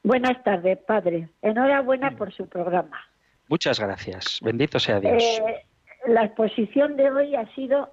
Buenas 0.03 0.43
tardes, 0.43 0.79
padre. 0.79 1.29
Enhorabuena 1.41 2.17
por 2.17 2.33
su 2.33 2.49
programa. 2.49 3.01
Muchas 3.47 3.79
gracias. 3.79 4.41
Bendito 4.43 4.81
sea 4.81 4.99
Dios. 4.99 5.23
Eh, 5.23 5.67
la 6.09 6.25
exposición 6.25 6.97
de 6.97 7.13
hoy 7.13 7.37
ha 7.37 7.47
sido 7.55 7.93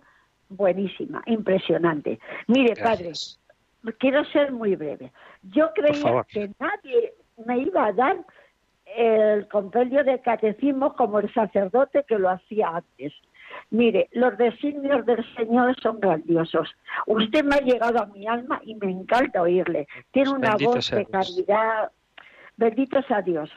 buenísima, 0.50 1.22
impresionante. 1.28 2.18
Mire, 2.48 2.74
padre, 2.76 3.12
quiero 4.00 4.24
ser 4.26 4.52
muy 4.52 4.76
breve. 4.76 5.12
Yo 5.44 5.72
creía 5.74 6.24
que 6.28 6.50
nadie 6.60 7.14
me 7.46 7.60
iba 7.60 7.86
a 7.86 7.94
dar 7.94 8.18
el 8.96 9.48
compendio 9.48 10.04
de 10.04 10.22
catecismo 10.22 10.96
como 10.96 11.20
el 11.20 11.34
sacerdote 11.34 12.04
que 12.08 12.18
lo 12.18 12.30
hacía 12.30 12.70
antes. 12.70 13.14
Mire, 13.70 14.08
los 14.12 14.38
designios 14.38 15.06
del 15.06 15.26
Señor 15.36 15.76
son 15.82 16.00
grandiosos. 16.00 16.70
Usted 17.06 17.44
me 17.44 17.56
ha 17.56 17.62
llegado 17.62 18.02
a 18.02 18.06
mi 18.08 18.28
alma 18.28 18.62
y 18.64 18.76
me 18.76 18.92
encanta 18.92 19.42
oírle. 19.42 19.88
Tiene 20.12 20.32
una 20.32 20.56
voz 20.56 20.90
de 20.90 21.06
caridad. 21.06 21.92
Bendito 22.56 23.02
sea 23.04 23.22
Dios. 23.22 23.50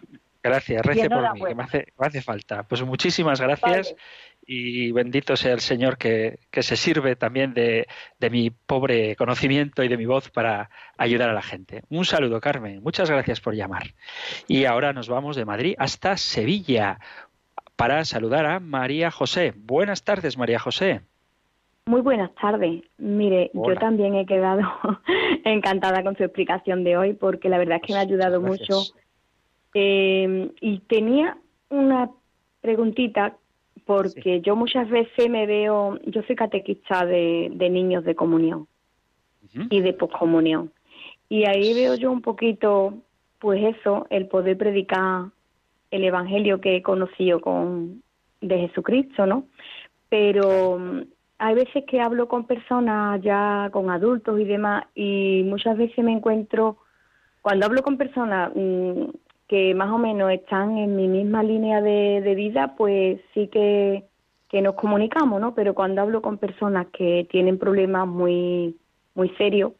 Gracias, 0.42 0.84
rece 0.86 1.10
por 1.10 1.34
mí, 1.34 1.40
que 1.44 1.54
me 1.54 1.64
hace, 1.98 2.22
falta. 2.22 2.62
Pues 2.62 2.82
muchísimas 2.82 3.40
gracias 3.40 3.94
y 4.52 4.90
bendito 4.90 5.36
sea 5.36 5.52
el 5.52 5.60
Señor 5.60 5.96
que, 5.96 6.40
se 6.50 6.76
sirve 6.76 7.14
también 7.14 7.54
de, 7.54 7.86
mi 8.32 8.50
pobre 8.50 9.14
conocimiento 9.14 9.84
y 9.84 9.88
de 9.88 9.96
mi 9.96 10.06
voz 10.06 10.28
para 10.28 10.70
ayudar 10.98 11.30
a 11.30 11.34
la 11.34 11.40
gente. 11.40 11.82
Un 11.88 12.04
saludo, 12.04 12.40
Carmen. 12.40 12.82
Muchas 12.82 13.08
gracias 13.08 13.40
por 13.40 13.54
llamar. 13.54 13.94
Y 14.48 14.64
ahora 14.64 14.92
nos 14.92 15.08
vamos 15.08 15.36
de 15.36 15.44
Madrid 15.44 15.76
hasta 15.78 16.16
Sevilla 16.16 16.98
para 17.76 18.04
saludar 18.04 18.44
a 18.46 18.58
María 18.58 19.12
José. 19.12 19.54
Buenas 19.54 20.02
tardes, 20.02 20.36
María 20.36 20.58
José. 20.58 21.02
Muy 21.86 22.00
buenas 22.00 22.34
tardes. 22.34 22.82
Mire, 22.98 23.52
yo 23.54 23.76
también 23.76 24.16
he 24.16 24.26
quedado 24.26 24.62
encantada 25.44 26.02
con 26.02 26.16
su 26.16 26.24
explicación 26.24 26.82
de 26.82 26.96
hoy 26.96 27.12
porque 27.12 27.48
la 27.48 27.58
verdad 27.58 27.76
es 27.76 27.86
que 27.86 27.92
me 27.92 28.00
ha 28.00 28.02
ayudado 28.02 28.40
mucho. 28.40 28.82
Eh, 29.74 30.50
y 30.60 30.80
tenía 30.80 31.38
una 31.68 32.10
preguntita 32.60 33.36
porque 33.90 34.40
yo 34.40 34.54
muchas 34.54 34.88
veces 34.88 35.28
me 35.28 35.46
veo, 35.46 35.98
yo 36.06 36.22
soy 36.22 36.36
catequista 36.36 37.04
de, 37.04 37.50
niños 37.58 38.04
de 38.04 38.14
comunión 38.14 38.68
y 39.68 39.80
de 39.80 39.92
poscomunión. 39.92 40.70
Y 41.28 41.44
ahí 41.44 41.74
veo 41.74 41.96
yo 41.96 42.12
un 42.12 42.22
poquito, 42.22 42.94
pues 43.40 43.74
eso, 43.74 44.06
el 44.10 44.28
poder 44.28 44.56
predicar 44.56 45.30
el 45.90 46.04
evangelio 46.04 46.60
que 46.60 46.76
he 46.76 46.82
conocido 46.82 47.40
con, 47.40 48.04
de 48.40 48.58
Jesucristo, 48.60 49.26
¿no? 49.26 49.46
Pero 50.08 50.78
mm, 50.78 51.00
hay 51.38 51.54
veces 51.56 51.82
que 51.84 52.00
hablo 52.00 52.28
con 52.28 52.46
personas 52.46 53.20
ya, 53.22 53.70
con 53.72 53.90
adultos 53.90 54.38
y 54.38 54.44
demás, 54.44 54.84
y 54.94 55.42
muchas 55.46 55.76
veces 55.76 56.04
me 56.04 56.12
encuentro, 56.12 56.76
cuando 57.42 57.66
hablo 57.66 57.82
con 57.82 57.96
personas 57.96 58.52
mm, 58.54 59.06
que 59.50 59.74
más 59.74 59.90
o 59.90 59.98
menos 59.98 60.30
están 60.30 60.78
en 60.78 60.94
mi 60.94 61.08
misma 61.08 61.42
línea 61.42 61.82
de, 61.82 62.34
vida, 62.36 62.76
pues 62.76 63.20
sí 63.34 63.48
que, 63.48 64.04
nos 64.62 64.76
comunicamos, 64.76 65.40
¿no? 65.40 65.56
Pero 65.56 65.74
cuando 65.74 66.02
hablo 66.02 66.22
con 66.22 66.38
personas 66.38 66.86
que 66.92 67.26
tienen 67.28 67.58
problemas 67.58 68.06
muy, 68.06 68.76
muy 69.16 69.28
serios, 69.30 69.72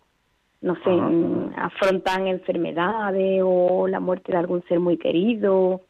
no 0.61 0.75
sé, 0.75 1.55
afrontan 1.57 2.27
enfermedades 2.27 3.43
o 3.45 3.87
la 3.87 4.01
muerte 4.01 4.33
de 4.33 4.39
algún 4.39 4.65
ser 4.65 4.81
muy 4.81 4.97
querido, 4.97 5.83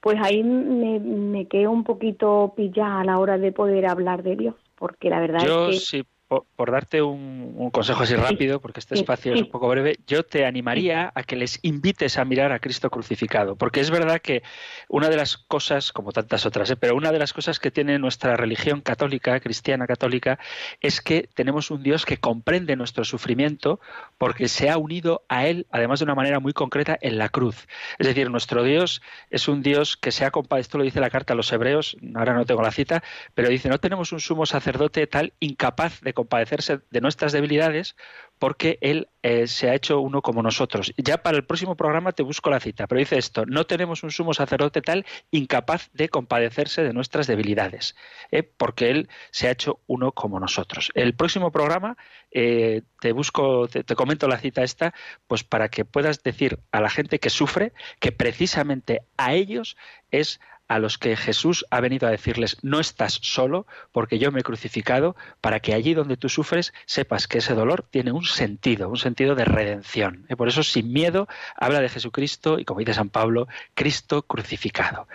pues 0.00 0.16
ahí 0.22 0.44
me, 0.44 1.00
me 1.00 1.46
quedo 1.46 1.72
un 1.72 1.82
poquito 1.82 2.52
pillada 2.56 3.00
a 3.00 3.04
la 3.04 3.18
hora 3.18 3.36
de 3.36 3.50
poder 3.50 3.86
hablar 3.86 4.22
de 4.22 4.36
Dios, 4.36 4.54
porque 4.76 5.10
la 5.10 5.18
verdad 5.18 5.42
es 5.70 5.90
que 5.90 6.04
por, 6.28 6.70
darte 6.70 7.00
un, 7.00 7.70
consejo 7.70 8.02
así 8.02 8.14
rápido, 8.14 8.60
porque 8.60 8.80
este 8.80 8.94
espacio 8.94 9.32
es 9.32 9.42
un 9.42 9.50
poco 9.50 9.68
breve, 9.68 9.98
yo 10.06 10.24
te 10.24 10.44
animaría 10.44 11.10
a 11.14 11.22
que 11.22 11.36
les 11.36 11.58
invites 11.62 12.18
a 12.18 12.24
mirar 12.24 12.52
a 12.52 12.58
Cristo 12.58 12.90
crucificado, 12.90 13.56
porque 13.56 13.80
es 13.80 13.90
verdad 13.90 14.20
que 14.20 14.42
una 14.88 15.08
de 15.08 15.16
las 15.16 15.38
cosas, 15.38 15.90
como 15.92 16.12
tantas 16.12 16.44
otras, 16.44 16.70
¿eh? 16.70 16.76
pero 16.76 16.94
una 16.96 17.12
de 17.12 17.18
las 17.18 17.32
cosas 17.32 17.58
que 17.58 17.70
tiene 17.70 17.98
nuestra 17.98 18.36
religión 18.36 18.82
católica, 18.82 19.40
cristiana 19.40 19.86
católica, 19.86 20.38
es 20.80 21.00
que 21.00 21.28
tenemos 21.34 21.70
un 21.70 21.82
Dios 21.82 22.04
que 22.04 22.18
comprende 22.18 22.76
nuestro 22.76 23.04
sufrimiento 23.04 23.80
porque 24.18 24.48
se 24.48 24.68
ha 24.68 24.76
unido 24.76 25.24
a 25.28 25.46
Él, 25.46 25.66
además 25.70 26.00
de 26.00 26.04
una 26.04 26.14
manera 26.14 26.40
muy 26.40 26.52
concreta, 26.52 26.98
en 27.00 27.16
la 27.16 27.30
cruz. 27.30 27.66
Es 27.98 28.06
decir, 28.06 28.30
nuestro 28.30 28.62
Dios 28.64 29.00
es 29.30 29.48
un 29.48 29.62
Dios 29.62 29.96
que 29.96 30.12
se 30.12 30.24
ha 30.24 30.30
compadecido, 30.30 30.58
esto 30.58 30.78
lo 30.78 30.84
dice 30.84 31.00
la 31.00 31.08
carta 31.08 31.32
a 31.32 31.36
los 31.36 31.52
hebreos, 31.52 31.96
ahora 32.14 32.34
no 32.34 32.44
tengo 32.44 32.62
la 32.62 32.72
cita, 32.72 33.02
pero 33.34 33.48
dice, 33.48 33.68
no 33.68 33.78
tenemos 33.78 34.12
un 34.12 34.20
sumo 34.20 34.44
sacerdote 34.44 35.06
tal 35.06 35.32
incapaz 35.40 36.00
de 36.00 36.12
compadecerse 36.18 36.80
de 36.90 37.00
nuestras 37.00 37.30
debilidades 37.30 37.94
porque 38.40 38.78
Él 38.80 39.08
eh, 39.22 39.46
se 39.46 39.70
ha 39.70 39.74
hecho 39.74 40.00
uno 40.00 40.20
como 40.20 40.42
nosotros. 40.42 40.92
Ya 40.96 41.18
para 41.18 41.36
el 41.36 41.44
próximo 41.44 41.76
programa 41.76 42.10
te 42.10 42.24
busco 42.24 42.50
la 42.50 42.58
cita, 42.58 42.88
pero 42.88 42.98
dice 42.98 43.18
esto, 43.18 43.46
no 43.46 43.66
tenemos 43.66 44.02
un 44.02 44.10
sumo 44.10 44.34
sacerdote 44.34 44.82
tal 44.82 45.06
incapaz 45.30 45.90
de 45.92 46.08
compadecerse 46.08 46.82
de 46.82 46.92
nuestras 46.92 47.28
debilidades, 47.28 47.94
eh, 48.32 48.42
porque 48.42 48.90
Él 48.90 49.08
se 49.30 49.46
ha 49.46 49.52
hecho 49.52 49.78
uno 49.86 50.10
como 50.10 50.40
nosotros. 50.40 50.90
El 50.94 51.14
próximo 51.14 51.52
programa 51.52 51.96
eh, 52.32 52.82
te 53.00 53.12
busco, 53.12 53.68
te, 53.68 53.84
te 53.84 53.94
comento 53.94 54.26
la 54.26 54.38
cita 54.38 54.64
esta, 54.64 54.94
pues 55.28 55.44
para 55.44 55.68
que 55.68 55.84
puedas 55.84 56.24
decir 56.24 56.58
a 56.72 56.80
la 56.80 56.90
gente 56.90 57.20
que 57.20 57.30
sufre 57.30 57.72
que 58.00 58.10
precisamente 58.10 59.02
a 59.16 59.34
ellos 59.34 59.76
es 60.10 60.40
a 60.68 60.78
los 60.78 60.98
que 60.98 61.16
Jesús 61.16 61.66
ha 61.70 61.80
venido 61.80 62.06
a 62.06 62.10
decirles, 62.10 62.58
no 62.62 62.78
estás 62.78 63.18
solo, 63.22 63.66
porque 63.90 64.18
yo 64.18 64.30
me 64.30 64.40
he 64.40 64.42
crucificado, 64.42 65.16
para 65.40 65.60
que 65.60 65.74
allí 65.74 65.94
donde 65.94 66.16
tú 66.16 66.28
sufres 66.28 66.72
sepas 66.86 67.26
que 67.26 67.38
ese 67.38 67.54
dolor 67.54 67.84
tiene 67.90 68.12
un 68.12 68.24
sentido, 68.24 68.88
un 68.88 68.98
sentido 68.98 69.34
de 69.34 69.46
redención. 69.46 70.26
Y 70.28 70.34
por 70.34 70.48
eso, 70.48 70.62
sin 70.62 70.92
miedo, 70.92 71.26
habla 71.56 71.80
de 71.80 71.88
Jesucristo 71.88 72.58
y, 72.58 72.64
como 72.64 72.80
dice 72.80 72.94
San 72.94 73.08
Pablo, 73.08 73.48
Cristo 73.74 74.22
crucificado. 74.22 75.08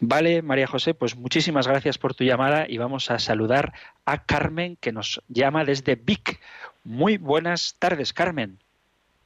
Vale, 0.00 0.42
María 0.42 0.66
José, 0.66 0.94
pues 0.94 1.16
muchísimas 1.16 1.66
gracias 1.66 1.98
por 1.98 2.14
tu 2.14 2.24
llamada 2.24 2.66
y 2.68 2.78
vamos 2.78 3.10
a 3.10 3.18
saludar 3.18 3.72
a 4.04 4.24
Carmen, 4.24 4.76
que 4.80 4.92
nos 4.92 5.22
llama 5.28 5.64
desde 5.64 5.96
Vic. 5.96 6.40
Muy 6.84 7.18
buenas 7.18 7.76
tardes, 7.78 8.12
Carmen. 8.12 8.58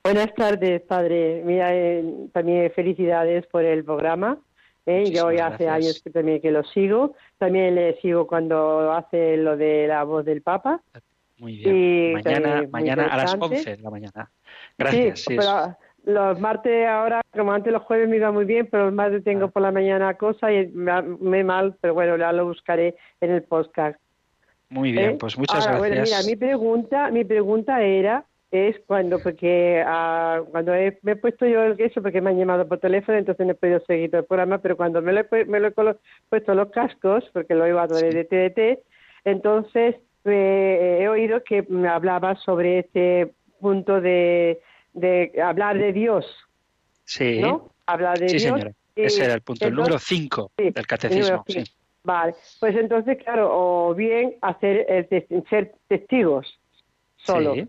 Buenas 0.02 0.34
tardes, 0.34 0.82
padre. 0.82 1.42
Mira, 1.44 1.74
eh, 1.74 2.04
también 2.32 2.70
felicidades 2.72 3.46
por 3.46 3.64
el 3.64 3.84
programa. 3.84 4.38
¿Eh? 4.86 5.10
Yo 5.10 5.32
ya 5.32 5.48
hace 5.48 5.68
años 5.68 6.00
que 6.02 6.10
también 6.10 6.40
que 6.40 6.50
lo 6.50 6.62
sigo. 6.64 7.14
También 7.38 7.74
le 7.74 8.00
sigo 8.00 8.26
cuando 8.26 8.92
hace 8.92 9.36
lo 9.36 9.56
de 9.56 9.86
la 9.88 10.04
voz 10.04 10.24
del 10.24 10.42
Papa. 10.42 10.80
Muy 11.38 11.56
bien. 11.56 12.12
mañana 12.14 12.64
mañana 12.70 13.06
a 13.06 13.16
las 13.16 13.34
11 13.34 13.76
de 13.76 13.82
la 13.82 13.90
mañana. 13.90 14.30
Gracias. 14.78 15.20
Sí, 15.20 15.36
pero 15.36 15.76
los 16.04 16.38
martes 16.38 16.86
ahora, 16.86 17.22
como 17.32 17.52
antes 17.52 17.72
los 17.72 17.82
jueves 17.82 18.08
me 18.08 18.16
iba 18.16 18.30
muy 18.30 18.44
bien, 18.44 18.68
pero 18.70 18.86
los 18.86 18.94
martes 18.94 19.24
tengo 19.24 19.46
ah. 19.46 19.50
por 19.50 19.62
la 19.62 19.72
mañana 19.72 20.14
cosas 20.14 20.50
y 20.52 20.66
me, 20.68 21.44
mal, 21.44 21.76
pero 21.80 21.94
bueno, 21.94 22.16
ya 22.16 22.32
lo 22.32 22.46
buscaré 22.46 22.96
en 23.20 23.30
el 23.30 23.42
podcast. 23.42 23.98
Muy 24.68 24.92
bien, 24.92 25.10
¿Eh? 25.12 25.16
pues 25.18 25.38
muchas 25.38 25.66
gracias. 25.66 25.78
Bueno, 25.78 26.02
mira, 26.02 26.18
mi 26.26 26.36
pregunta, 26.36 27.10
mi 27.10 27.24
pregunta 27.24 27.82
era 27.82 28.24
es 28.54 28.76
cuando, 28.86 29.18
porque 29.18 29.82
ah, 29.84 30.40
cuando 30.50 30.72
me 30.72 31.12
he 31.12 31.16
puesto 31.16 31.44
yo 31.46 31.62
el 31.62 31.76
queso, 31.76 32.00
porque 32.00 32.20
me 32.20 32.30
han 32.30 32.38
llamado 32.38 32.68
por 32.68 32.78
teléfono, 32.78 33.18
entonces 33.18 33.44
no 33.44 33.52
he 33.52 33.56
podido 33.56 33.80
seguir 33.86 34.10
todo 34.10 34.20
el 34.20 34.26
programa, 34.26 34.58
pero 34.58 34.76
cuando 34.76 35.02
me 35.02 35.12
lo 35.12 35.20
he, 35.20 35.44
me 35.46 35.58
lo 35.58 35.68
he 35.68 35.96
puesto 36.28 36.54
los 36.54 36.70
cascos, 36.70 37.24
porque 37.32 37.54
lo 37.54 37.66
iba 37.66 37.82
a 37.82 37.88
través 37.88 38.14
de 38.14 38.24
TDT, 38.24 38.84
entonces 39.24 39.96
eh, 40.24 40.98
he 41.00 41.08
oído 41.08 41.42
que 41.42 41.62
me 41.62 41.88
hablaba 41.88 42.36
sobre 42.36 42.80
este 42.80 43.34
punto 43.60 44.00
de, 44.00 44.60
de 44.92 45.32
hablar 45.42 45.76
de 45.76 45.92
Dios. 45.92 46.24
Sí. 47.04 47.40
¿no? 47.40 47.72
Hablar 47.86 48.18
de 48.18 48.26
Dios. 48.26 48.42
Señora. 48.42 48.72
Ese 48.96 49.24
era 49.24 49.34
el 49.34 49.40
punto, 49.40 49.66
el 49.66 49.74
número 49.74 49.98
5 49.98 50.52
del 50.56 50.86
catecismo. 50.86 51.44
Sí. 51.48 51.64
Vale, 52.04 52.34
pues 52.60 52.76
entonces, 52.76 53.18
claro, 53.18 53.48
o 53.50 53.94
bien 53.94 54.36
hacer 54.42 54.86
el 54.88 55.44
ser 55.48 55.74
testigos 55.88 56.46
solo. 57.16 57.54
Sí. 57.54 57.66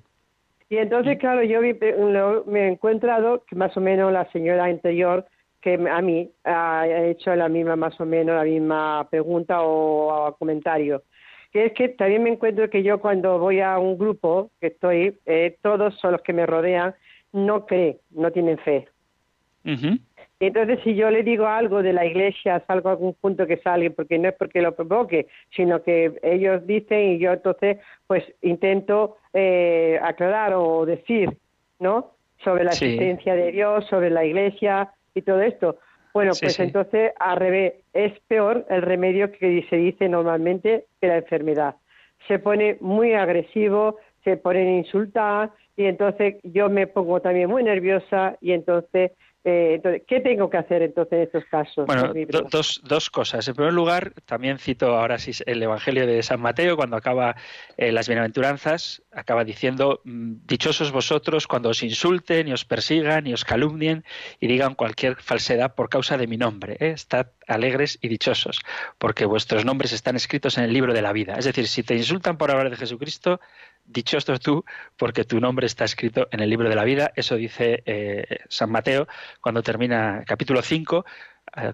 Y 0.70 0.78
entonces, 0.78 1.20
claro, 1.20 1.44
yo 1.44 1.62
me 1.62 2.60
he 2.62 2.68
encontrado 2.68 3.44
que 3.46 3.56
más 3.56 3.76
o 3.78 3.82
menos 3.82 4.12
la 4.12 4.30
señora 4.32 4.66
anterior 4.66 5.26
que 5.62 5.80
a 5.90 6.02
mí 6.02 6.30
ha 6.44 6.88
hecho 6.88 7.36
la 7.36 7.50
misma, 7.50 7.76
más 7.76 8.00
o 8.00 8.06
menos 8.06 8.36
la 8.36 8.44
misma 8.44 9.08
pregunta 9.10 9.64
o, 9.64 10.36
comentario. 10.38 11.02
Que 11.52 11.66
es 11.66 11.74
que 11.74 11.90
también 11.90 12.22
me 12.22 12.30
encuentro 12.30 12.70
que 12.70 12.84
yo 12.84 13.00
cuando 13.00 13.40
voy 13.40 13.62
a 13.62 13.80
un 13.80 13.98
grupo 13.98 14.52
que 14.60 14.68
estoy, 14.68 15.18
eh, 15.26 15.58
todos 15.64 15.96
son 16.00 16.12
los 16.12 16.22
que 16.22 16.34
me 16.34 16.46
rodean, 16.46 16.94
no 17.32 17.66
creen, 17.66 17.98
no 18.12 18.32
tienen 18.32 18.60
fe. 18.60 18.88
Entonces, 20.40 20.80
si 20.84 20.96
yo 20.96 21.10
le 21.10 21.24
digo 21.24 21.48
algo 21.48 21.82
de 21.82 21.94
la 21.94 22.06
iglesia, 22.06 22.64
salgo 22.68 22.90
a 22.90 22.92
algún 22.92 23.16
punto 23.16 23.48
que 23.48 23.58
sale, 23.58 23.90
porque 23.90 24.20
no 24.20 24.30
es 24.30 24.36
porque 24.36 24.62
lo 24.62 24.76
provoque, 24.76 25.28
sino 25.56 25.82
que 25.82 26.14
ellos 26.22 26.68
dicen 26.68 27.14
y 27.14 27.18
yo 27.20 27.34
entonces, 27.34 27.78
pues 28.06 28.24
intento 28.42 29.18
eh, 29.38 30.00
aclarar 30.02 30.54
o 30.54 30.86
decir, 30.86 31.30
¿no? 31.80 32.14
Sobre 32.42 32.64
la 32.64 32.72
existencia 32.72 33.36
de 33.36 33.52
Dios, 33.52 33.86
sobre 33.90 34.10
la 34.10 34.24
iglesia 34.24 34.92
y 35.14 35.22
todo 35.24 35.42
esto. 35.42 35.78
Bueno, 36.14 36.32
pues 36.40 36.58
entonces, 36.62 37.12
al 37.20 37.36
revés, 37.36 37.74
es 37.92 38.18
peor 38.30 38.66
el 38.70 38.82
remedio 38.82 39.34
que 39.34 39.66
se 39.70 39.76
dice 39.76 40.08
normalmente 40.08 40.86
que 41.02 41.08
la 41.08 41.18
enfermedad. 41.18 41.76
Se 42.30 42.40
pone 42.40 42.78
muy 42.80 43.14
agresivo, 43.14 43.98
se 44.24 44.38
ponen 44.38 44.68
a 44.68 44.78
insultar 44.78 45.52
y 45.76 45.84
entonces 45.84 46.36
yo 46.44 46.70
me 46.70 46.88
pongo 46.88 47.20
también 47.20 47.50
muy 47.50 47.64
nerviosa 47.64 48.38
y 48.40 48.54
entonces 48.54 49.12
eh, 49.48 49.76
entonces, 49.76 50.02
¿qué 50.08 50.22
tengo 50.22 50.50
que 50.50 50.58
hacer 50.58 50.82
entonces 50.82 51.14
en 51.14 51.22
estos 51.22 51.46
casos? 51.46 51.86
Bueno, 51.86 52.12
dos, 52.50 52.82
dos 52.84 53.12
cosas. 53.12 53.48
En 53.48 53.54
primer 53.54 53.74
lugar, 53.74 54.14
también 54.26 54.58
cito 54.58 54.98
ahora 54.98 55.20
sí 55.20 55.34
el 55.46 55.62
Evangelio 55.62 56.08
de 56.08 56.24
San 56.24 56.42
Mateo, 56.42 56.76
cuando 56.76 56.96
acaba 56.98 57.36
eh, 57.78 57.92
las 57.92 58.08
bienaventuranzas, 58.08 59.04
acaba 59.12 59.44
diciendo, 59.44 60.02
mm, 60.04 60.48
dichosos 60.48 60.92
vosotros 60.92 61.46
cuando 61.46 61.70
os 61.70 61.84
insulten 61.84 62.48
y 62.48 62.54
os 62.54 62.66
persigan 62.66 63.28
y 63.28 63.34
os 63.34 63.46
calumnien 63.46 64.04
y 64.40 64.48
digan 64.48 64.74
cualquier 64.74 65.16
falsedad 65.18 65.76
por 65.76 65.90
causa 65.90 66.18
de 66.18 66.26
mi 66.26 66.38
nombre. 66.38 66.78
¿eh? 66.80 66.90
Estad 66.90 67.28
alegres 67.48 68.00
y 68.02 68.08
dichosos, 68.08 68.62
porque 68.98 69.26
vuestros 69.26 69.64
nombres 69.64 69.94
están 69.94 70.16
escritos 70.16 70.58
en 70.58 70.64
el 70.64 70.74
libro 70.74 70.92
de 70.92 71.04
la 71.04 71.14
vida. 71.14 71.36
Es 71.38 71.46
decir, 71.46 71.68
si 71.68 71.84
te 71.84 71.96
insultan 71.96 72.40
por 72.40 72.50
hablar 72.50 72.72
de 72.72 72.78
Jesucristo, 72.78 73.40
dichoso 73.86 74.38
tú, 74.40 74.66
porque 74.98 75.24
tu 75.24 75.40
nombre 75.40 75.68
está 75.68 75.86
escrito 75.86 76.28
en 76.32 76.40
el 76.40 76.50
libro 76.50 76.70
de 76.70 76.76
la 76.76 76.84
vida. 76.84 77.12
Eso 77.16 77.36
dice 77.36 77.84
eh, 77.86 78.40
San 78.50 78.72
Mateo 78.72 79.08
cuando 79.42 79.62
termina 79.64 80.24
capítulo 80.26 80.62
5, 80.62 81.06
eh, 81.06 81.10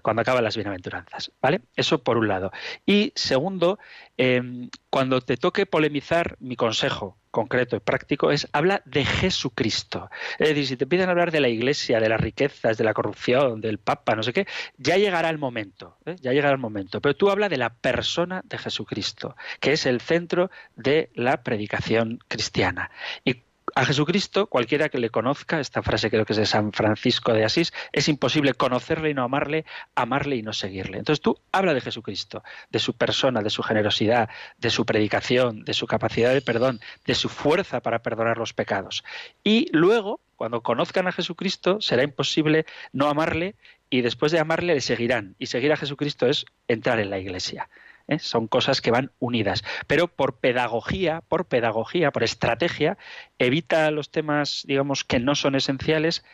cuando 0.02 0.22
acaban 0.22 0.44
las 0.44 0.56
bienaventuranzas. 0.56 1.32
¿Vale? 1.40 1.62
Eso 1.76 2.02
por 2.02 2.18
un 2.18 2.28
lado. 2.28 2.52
Y 2.86 3.12
segundo, 3.14 3.78
em, 4.16 4.70
cuando 4.90 5.20
te 5.20 5.36
toque 5.36 5.66
polemizar, 5.66 6.36
mi 6.40 6.56
consejo 6.56 7.18
concreto 7.32 7.76
y 7.76 7.80
práctico 7.80 8.30
es 8.30 8.46
habla 8.52 8.82
de 8.84 9.04
Jesucristo. 9.04 10.10
Es 10.38 10.50
decir, 10.50 10.66
si 10.66 10.76
te 10.76 10.86
piden 10.86 11.08
hablar 11.08 11.32
de 11.32 11.40
la 11.40 11.48
iglesia, 11.48 11.98
de 11.98 12.08
las 12.08 12.20
riquezas, 12.20 12.76
de 12.76 12.84
la 12.84 12.94
corrupción, 12.94 13.60
del 13.60 13.78
Papa, 13.78 14.14
no 14.14 14.22
sé 14.22 14.32
qué, 14.32 14.46
ya 14.76 14.98
llegará 14.98 15.30
el 15.30 15.38
momento, 15.38 15.96
¿eh? 16.04 16.14
ya 16.20 16.32
llegará 16.32 16.52
el 16.52 16.60
momento. 16.60 17.00
Pero 17.00 17.16
tú 17.16 17.30
habla 17.30 17.48
de 17.48 17.56
la 17.56 17.70
persona 17.74 18.42
de 18.44 18.58
Jesucristo, 18.58 19.34
que 19.60 19.72
es 19.72 19.86
el 19.86 20.00
centro 20.00 20.50
de 20.76 21.10
la 21.14 21.42
predicación 21.42 22.18
cristiana. 22.28 22.90
Y 23.24 23.42
a 23.74 23.84
Jesucristo, 23.84 24.46
cualquiera 24.46 24.88
que 24.88 24.98
le 24.98 25.10
conozca, 25.10 25.60
esta 25.60 25.82
frase 25.82 26.10
creo 26.10 26.24
que 26.24 26.32
es 26.32 26.38
de 26.38 26.46
San 26.46 26.72
Francisco 26.72 27.32
de 27.32 27.44
Asís, 27.44 27.72
es 27.92 28.08
imposible 28.08 28.54
conocerle 28.54 29.10
y 29.10 29.14
no 29.14 29.22
amarle, 29.22 29.64
amarle 29.94 30.36
y 30.36 30.42
no 30.42 30.52
seguirle. 30.52 30.98
Entonces 30.98 31.22
tú 31.22 31.38
habla 31.52 31.74
de 31.74 31.80
Jesucristo, 31.80 32.42
de 32.70 32.78
su 32.78 32.94
persona, 32.94 33.40
de 33.40 33.50
su 33.50 33.62
generosidad, 33.62 34.28
de 34.58 34.70
su 34.70 34.84
predicación, 34.84 35.64
de 35.64 35.74
su 35.74 35.86
capacidad 35.86 36.32
de 36.32 36.42
perdón, 36.42 36.80
de 37.06 37.14
su 37.14 37.28
fuerza 37.28 37.80
para 37.80 38.02
perdonar 38.02 38.38
los 38.38 38.52
pecados. 38.52 39.04
Y 39.42 39.68
luego, 39.72 40.20
cuando 40.36 40.62
conozcan 40.62 41.06
a 41.06 41.12
Jesucristo, 41.12 41.80
será 41.80 42.02
imposible 42.02 42.66
no 42.92 43.08
amarle 43.08 43.56
y 43.90 44.00
después 44.00 44.32
de 44.32 44.38
amarle 44.38 44.74
le 44.74 44.80
seguirán. 44.80 45.36
Y 45.38 45.46
seguir 45.46 45.72
a 45.72 45.76
Jesucristo 45.76 46.26
es 46.26 46.46
entrar 46.66 46.98
en 46.98 47.10
la 47.10 47.18
iglesia. 47.18 47.68
¿Eh? 48.08 48.18
son 48.18 48.48
cosas 48.48 48.80
que 48.80 48.90
van 48.90 49.12
unidas. 49.18 49.64
Pero 49.86 50.08
por 50.08 50.36
pedagogía, 50.36 51.22
por 51.28 51.46
pedagogía, 51.46 52.10
por 52.10 52.22
estrategia, 52.22 52.98
evita 53.38 53.90
los 53.90 54.10
temas, 54.10 54.64
digamos, 54.66 55.04
que 55.04 55.18
no 55.18 55.34
son 55.34 55.54
esenciales, 55.54 56.24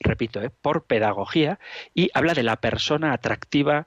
repito, 0.00 0.42
¿eh? 0.42 0.50
por 0.50 0.84
pedagogía, 0.84 1.58
y 1.94 2.10
habla 2.14 2.34
de 2.34 2.42
la 2.42 2.56
persona 2.56 3.12
atractiva, 3.12 3.86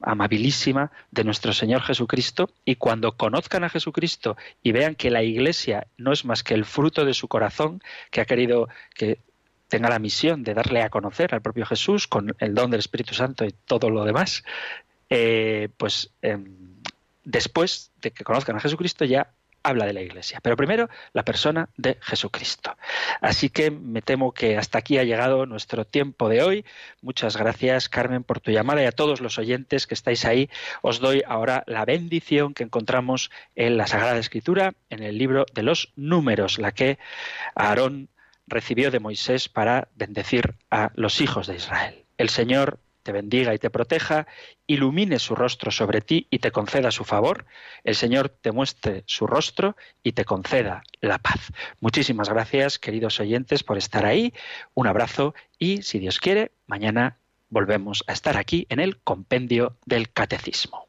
amabilísima 0.00 0.90
de 1.10 1.24
nuestro 1.24 1.52
Señor 1.52 1.82
Jesucristo 1.82 2.50
y 2.64 2.76
cuando 2.76 3.16
conozcan 3.16 3.64
a 3.64 3.68
Jesucristo 3.68 4.36
y 4.62 4.72
vean 4.72 4.94
que 4.94 5.10
la 5.10 5.22
Iglesia 5.22 5.86
no 5.98 6.12
es 6.12 6.24
más 6.24 6.42
que 6.42 6.54
el 6.54 6.64
fruto 6.64 7.04
de 7.04 7.14
su 7.14 7.28
corazón, 7.28 7.82
que 8.10 8.20
ha 8.20 8.24
querido 8.24 8.68
que 8.94 9.20
tenga 9.68 9.88
la 9.88 9.98
misión 9.98 10.42
de 10.42 10.54
darle 10.54 10.82
a 10.82 10.90
conocer 10.90 11.34
al 11.34 11.42
propio 11.42 11.66
Jesús 11.66 12.06
con 12.06 12.34
el 12.38 12.54
don 12.54 12.70
del 12.70 12.80
Espíritu 12.80 13.14
Santo 13.14 13.44
y 13.44 13.54
todo 13.64 13.90
lo 13.90 14.04
demás, 14.04 14.44
eh, 15.10 15.68
pues 15.76 16.12
em, 16.22 16.73
después 17.24 17.92
de 18.00 18.10
que 18.10 18.24
conozcan 18.24 18.56
a 18.56 18.60
Jesucristo 18.60 19.04
ya 19.04 19.34
habla 19.64 19.86
de 19.86 19.94
la 19.94 20.02
Iglesia. 20.02 20.38
Pero 20.42 20.56
primero 20.56 20.88
la 21.12 21.24
persona 21.24 21.70
de 21.76 21.98
Jesucristo. 22.02 22.76
Así 23.20 23.48
que 23.48 23.70
me 23.70 24.02
temo 24.02 24.32
que 24.32 24.56
hasta 24.56 24.78
aquí 24.78 24.98
ha 24.98 25.04
llegado 25.04 25.46
nuestro 25.46 25.84
tiempo 25.84 26.28
de 26.28 26.42
hoy. 26.42 26.64
Muchas 27.00 27.36
gracias, 27.36 27.88
Carmen, 27.88 28.22
por 28.22 28.40
tu 28.40 28.52
llamada 28.52 28.82
y 28.82 28.86
a 28.86 28.92
todos 28.92 29.20
los 29.20 29.38
oyentes 29.38 29.86
que 29.86 29.94
estáis 29.94 30.24
ahí. 30.26 30.50
Os 30.82 31.00
doy 31.00 31.22
ahora 31.26 31.64
la 31.66 31.84
bendición 31.84 32.54
que 32.54 32.62
encontramos 32.62 33.30
en 33.56 33.76
la 33.76 33.86
Sagrada 33.86 34.18
Escritura, 34.18 34.74
en 34.90 35.02
el 35.02 35.18
libro 35.18 35.46
de 35.52 35.62
los 35.62 35.92
números, 35.96 36.58
la 36.58 36.72
que 36.72 36.98
Aarón 37.54 38.10
recibió 38.46 38.90
de 38.90 39.00
Moisés 39.00 39.48
para 39.48 39.88
bendecir 39.96 40.56
a 40.70 40.92
los 40.94 41.22
hijos 41.22 41.46
de 41.46 41.56
Israel. 41.56 42.04
El 42.18 42.28
Señor 42.28 42.78
te 43.04 43.12
bendiga 43.12 43.54
y 43.54 43.58
te 43.58 43.70
proteja, 43.70 44.26
ilumine 44.66 45.20
su 45.20 45.36
rostro 45.36 45.70
sobre 45.70 46.00
ti 46.00 46.26
y 46.30 46.40
te 46.40 46.50
conceda 46.50 46.90
su 46.90 47.04
favor, 47.04 47.44
el 47.84 47.94
Señor 47.94 48.30
te 48.30 48.50
muestre 48.50 49.04
su 49.06 49.28
rostro 49.28 49.76
y 50.02 50.12
te 50.12 50.24
conceda 50.24 50.82
la 51.00 51.18
paz. 51.18 51.52
Muchísimas 51.80 52.28
gracias, 52.28 52.80
queridos 52.80 53.20
oyentes, 53.20 53.62
por 53.62 53.78
estar 53.78 54.04
ahí. 54.06 54.32
Un 54.72 54.88
abrazo 54.88 55.34
y, 55.58 55.82
si 55.82 56.00
Dios 56.00 56.18
quiere, 56.18 56.50
mañana 56.66 57.18
volvemos 57.50 58.02
a 58.08 58.12
estar 58.12 58.36
aquí 58.36 58.66
en 58.70 58.80
el 58.80 58.98
Compendio 59.02 59.76
del 59.86 60.10
Catecismo. 60.10 60.88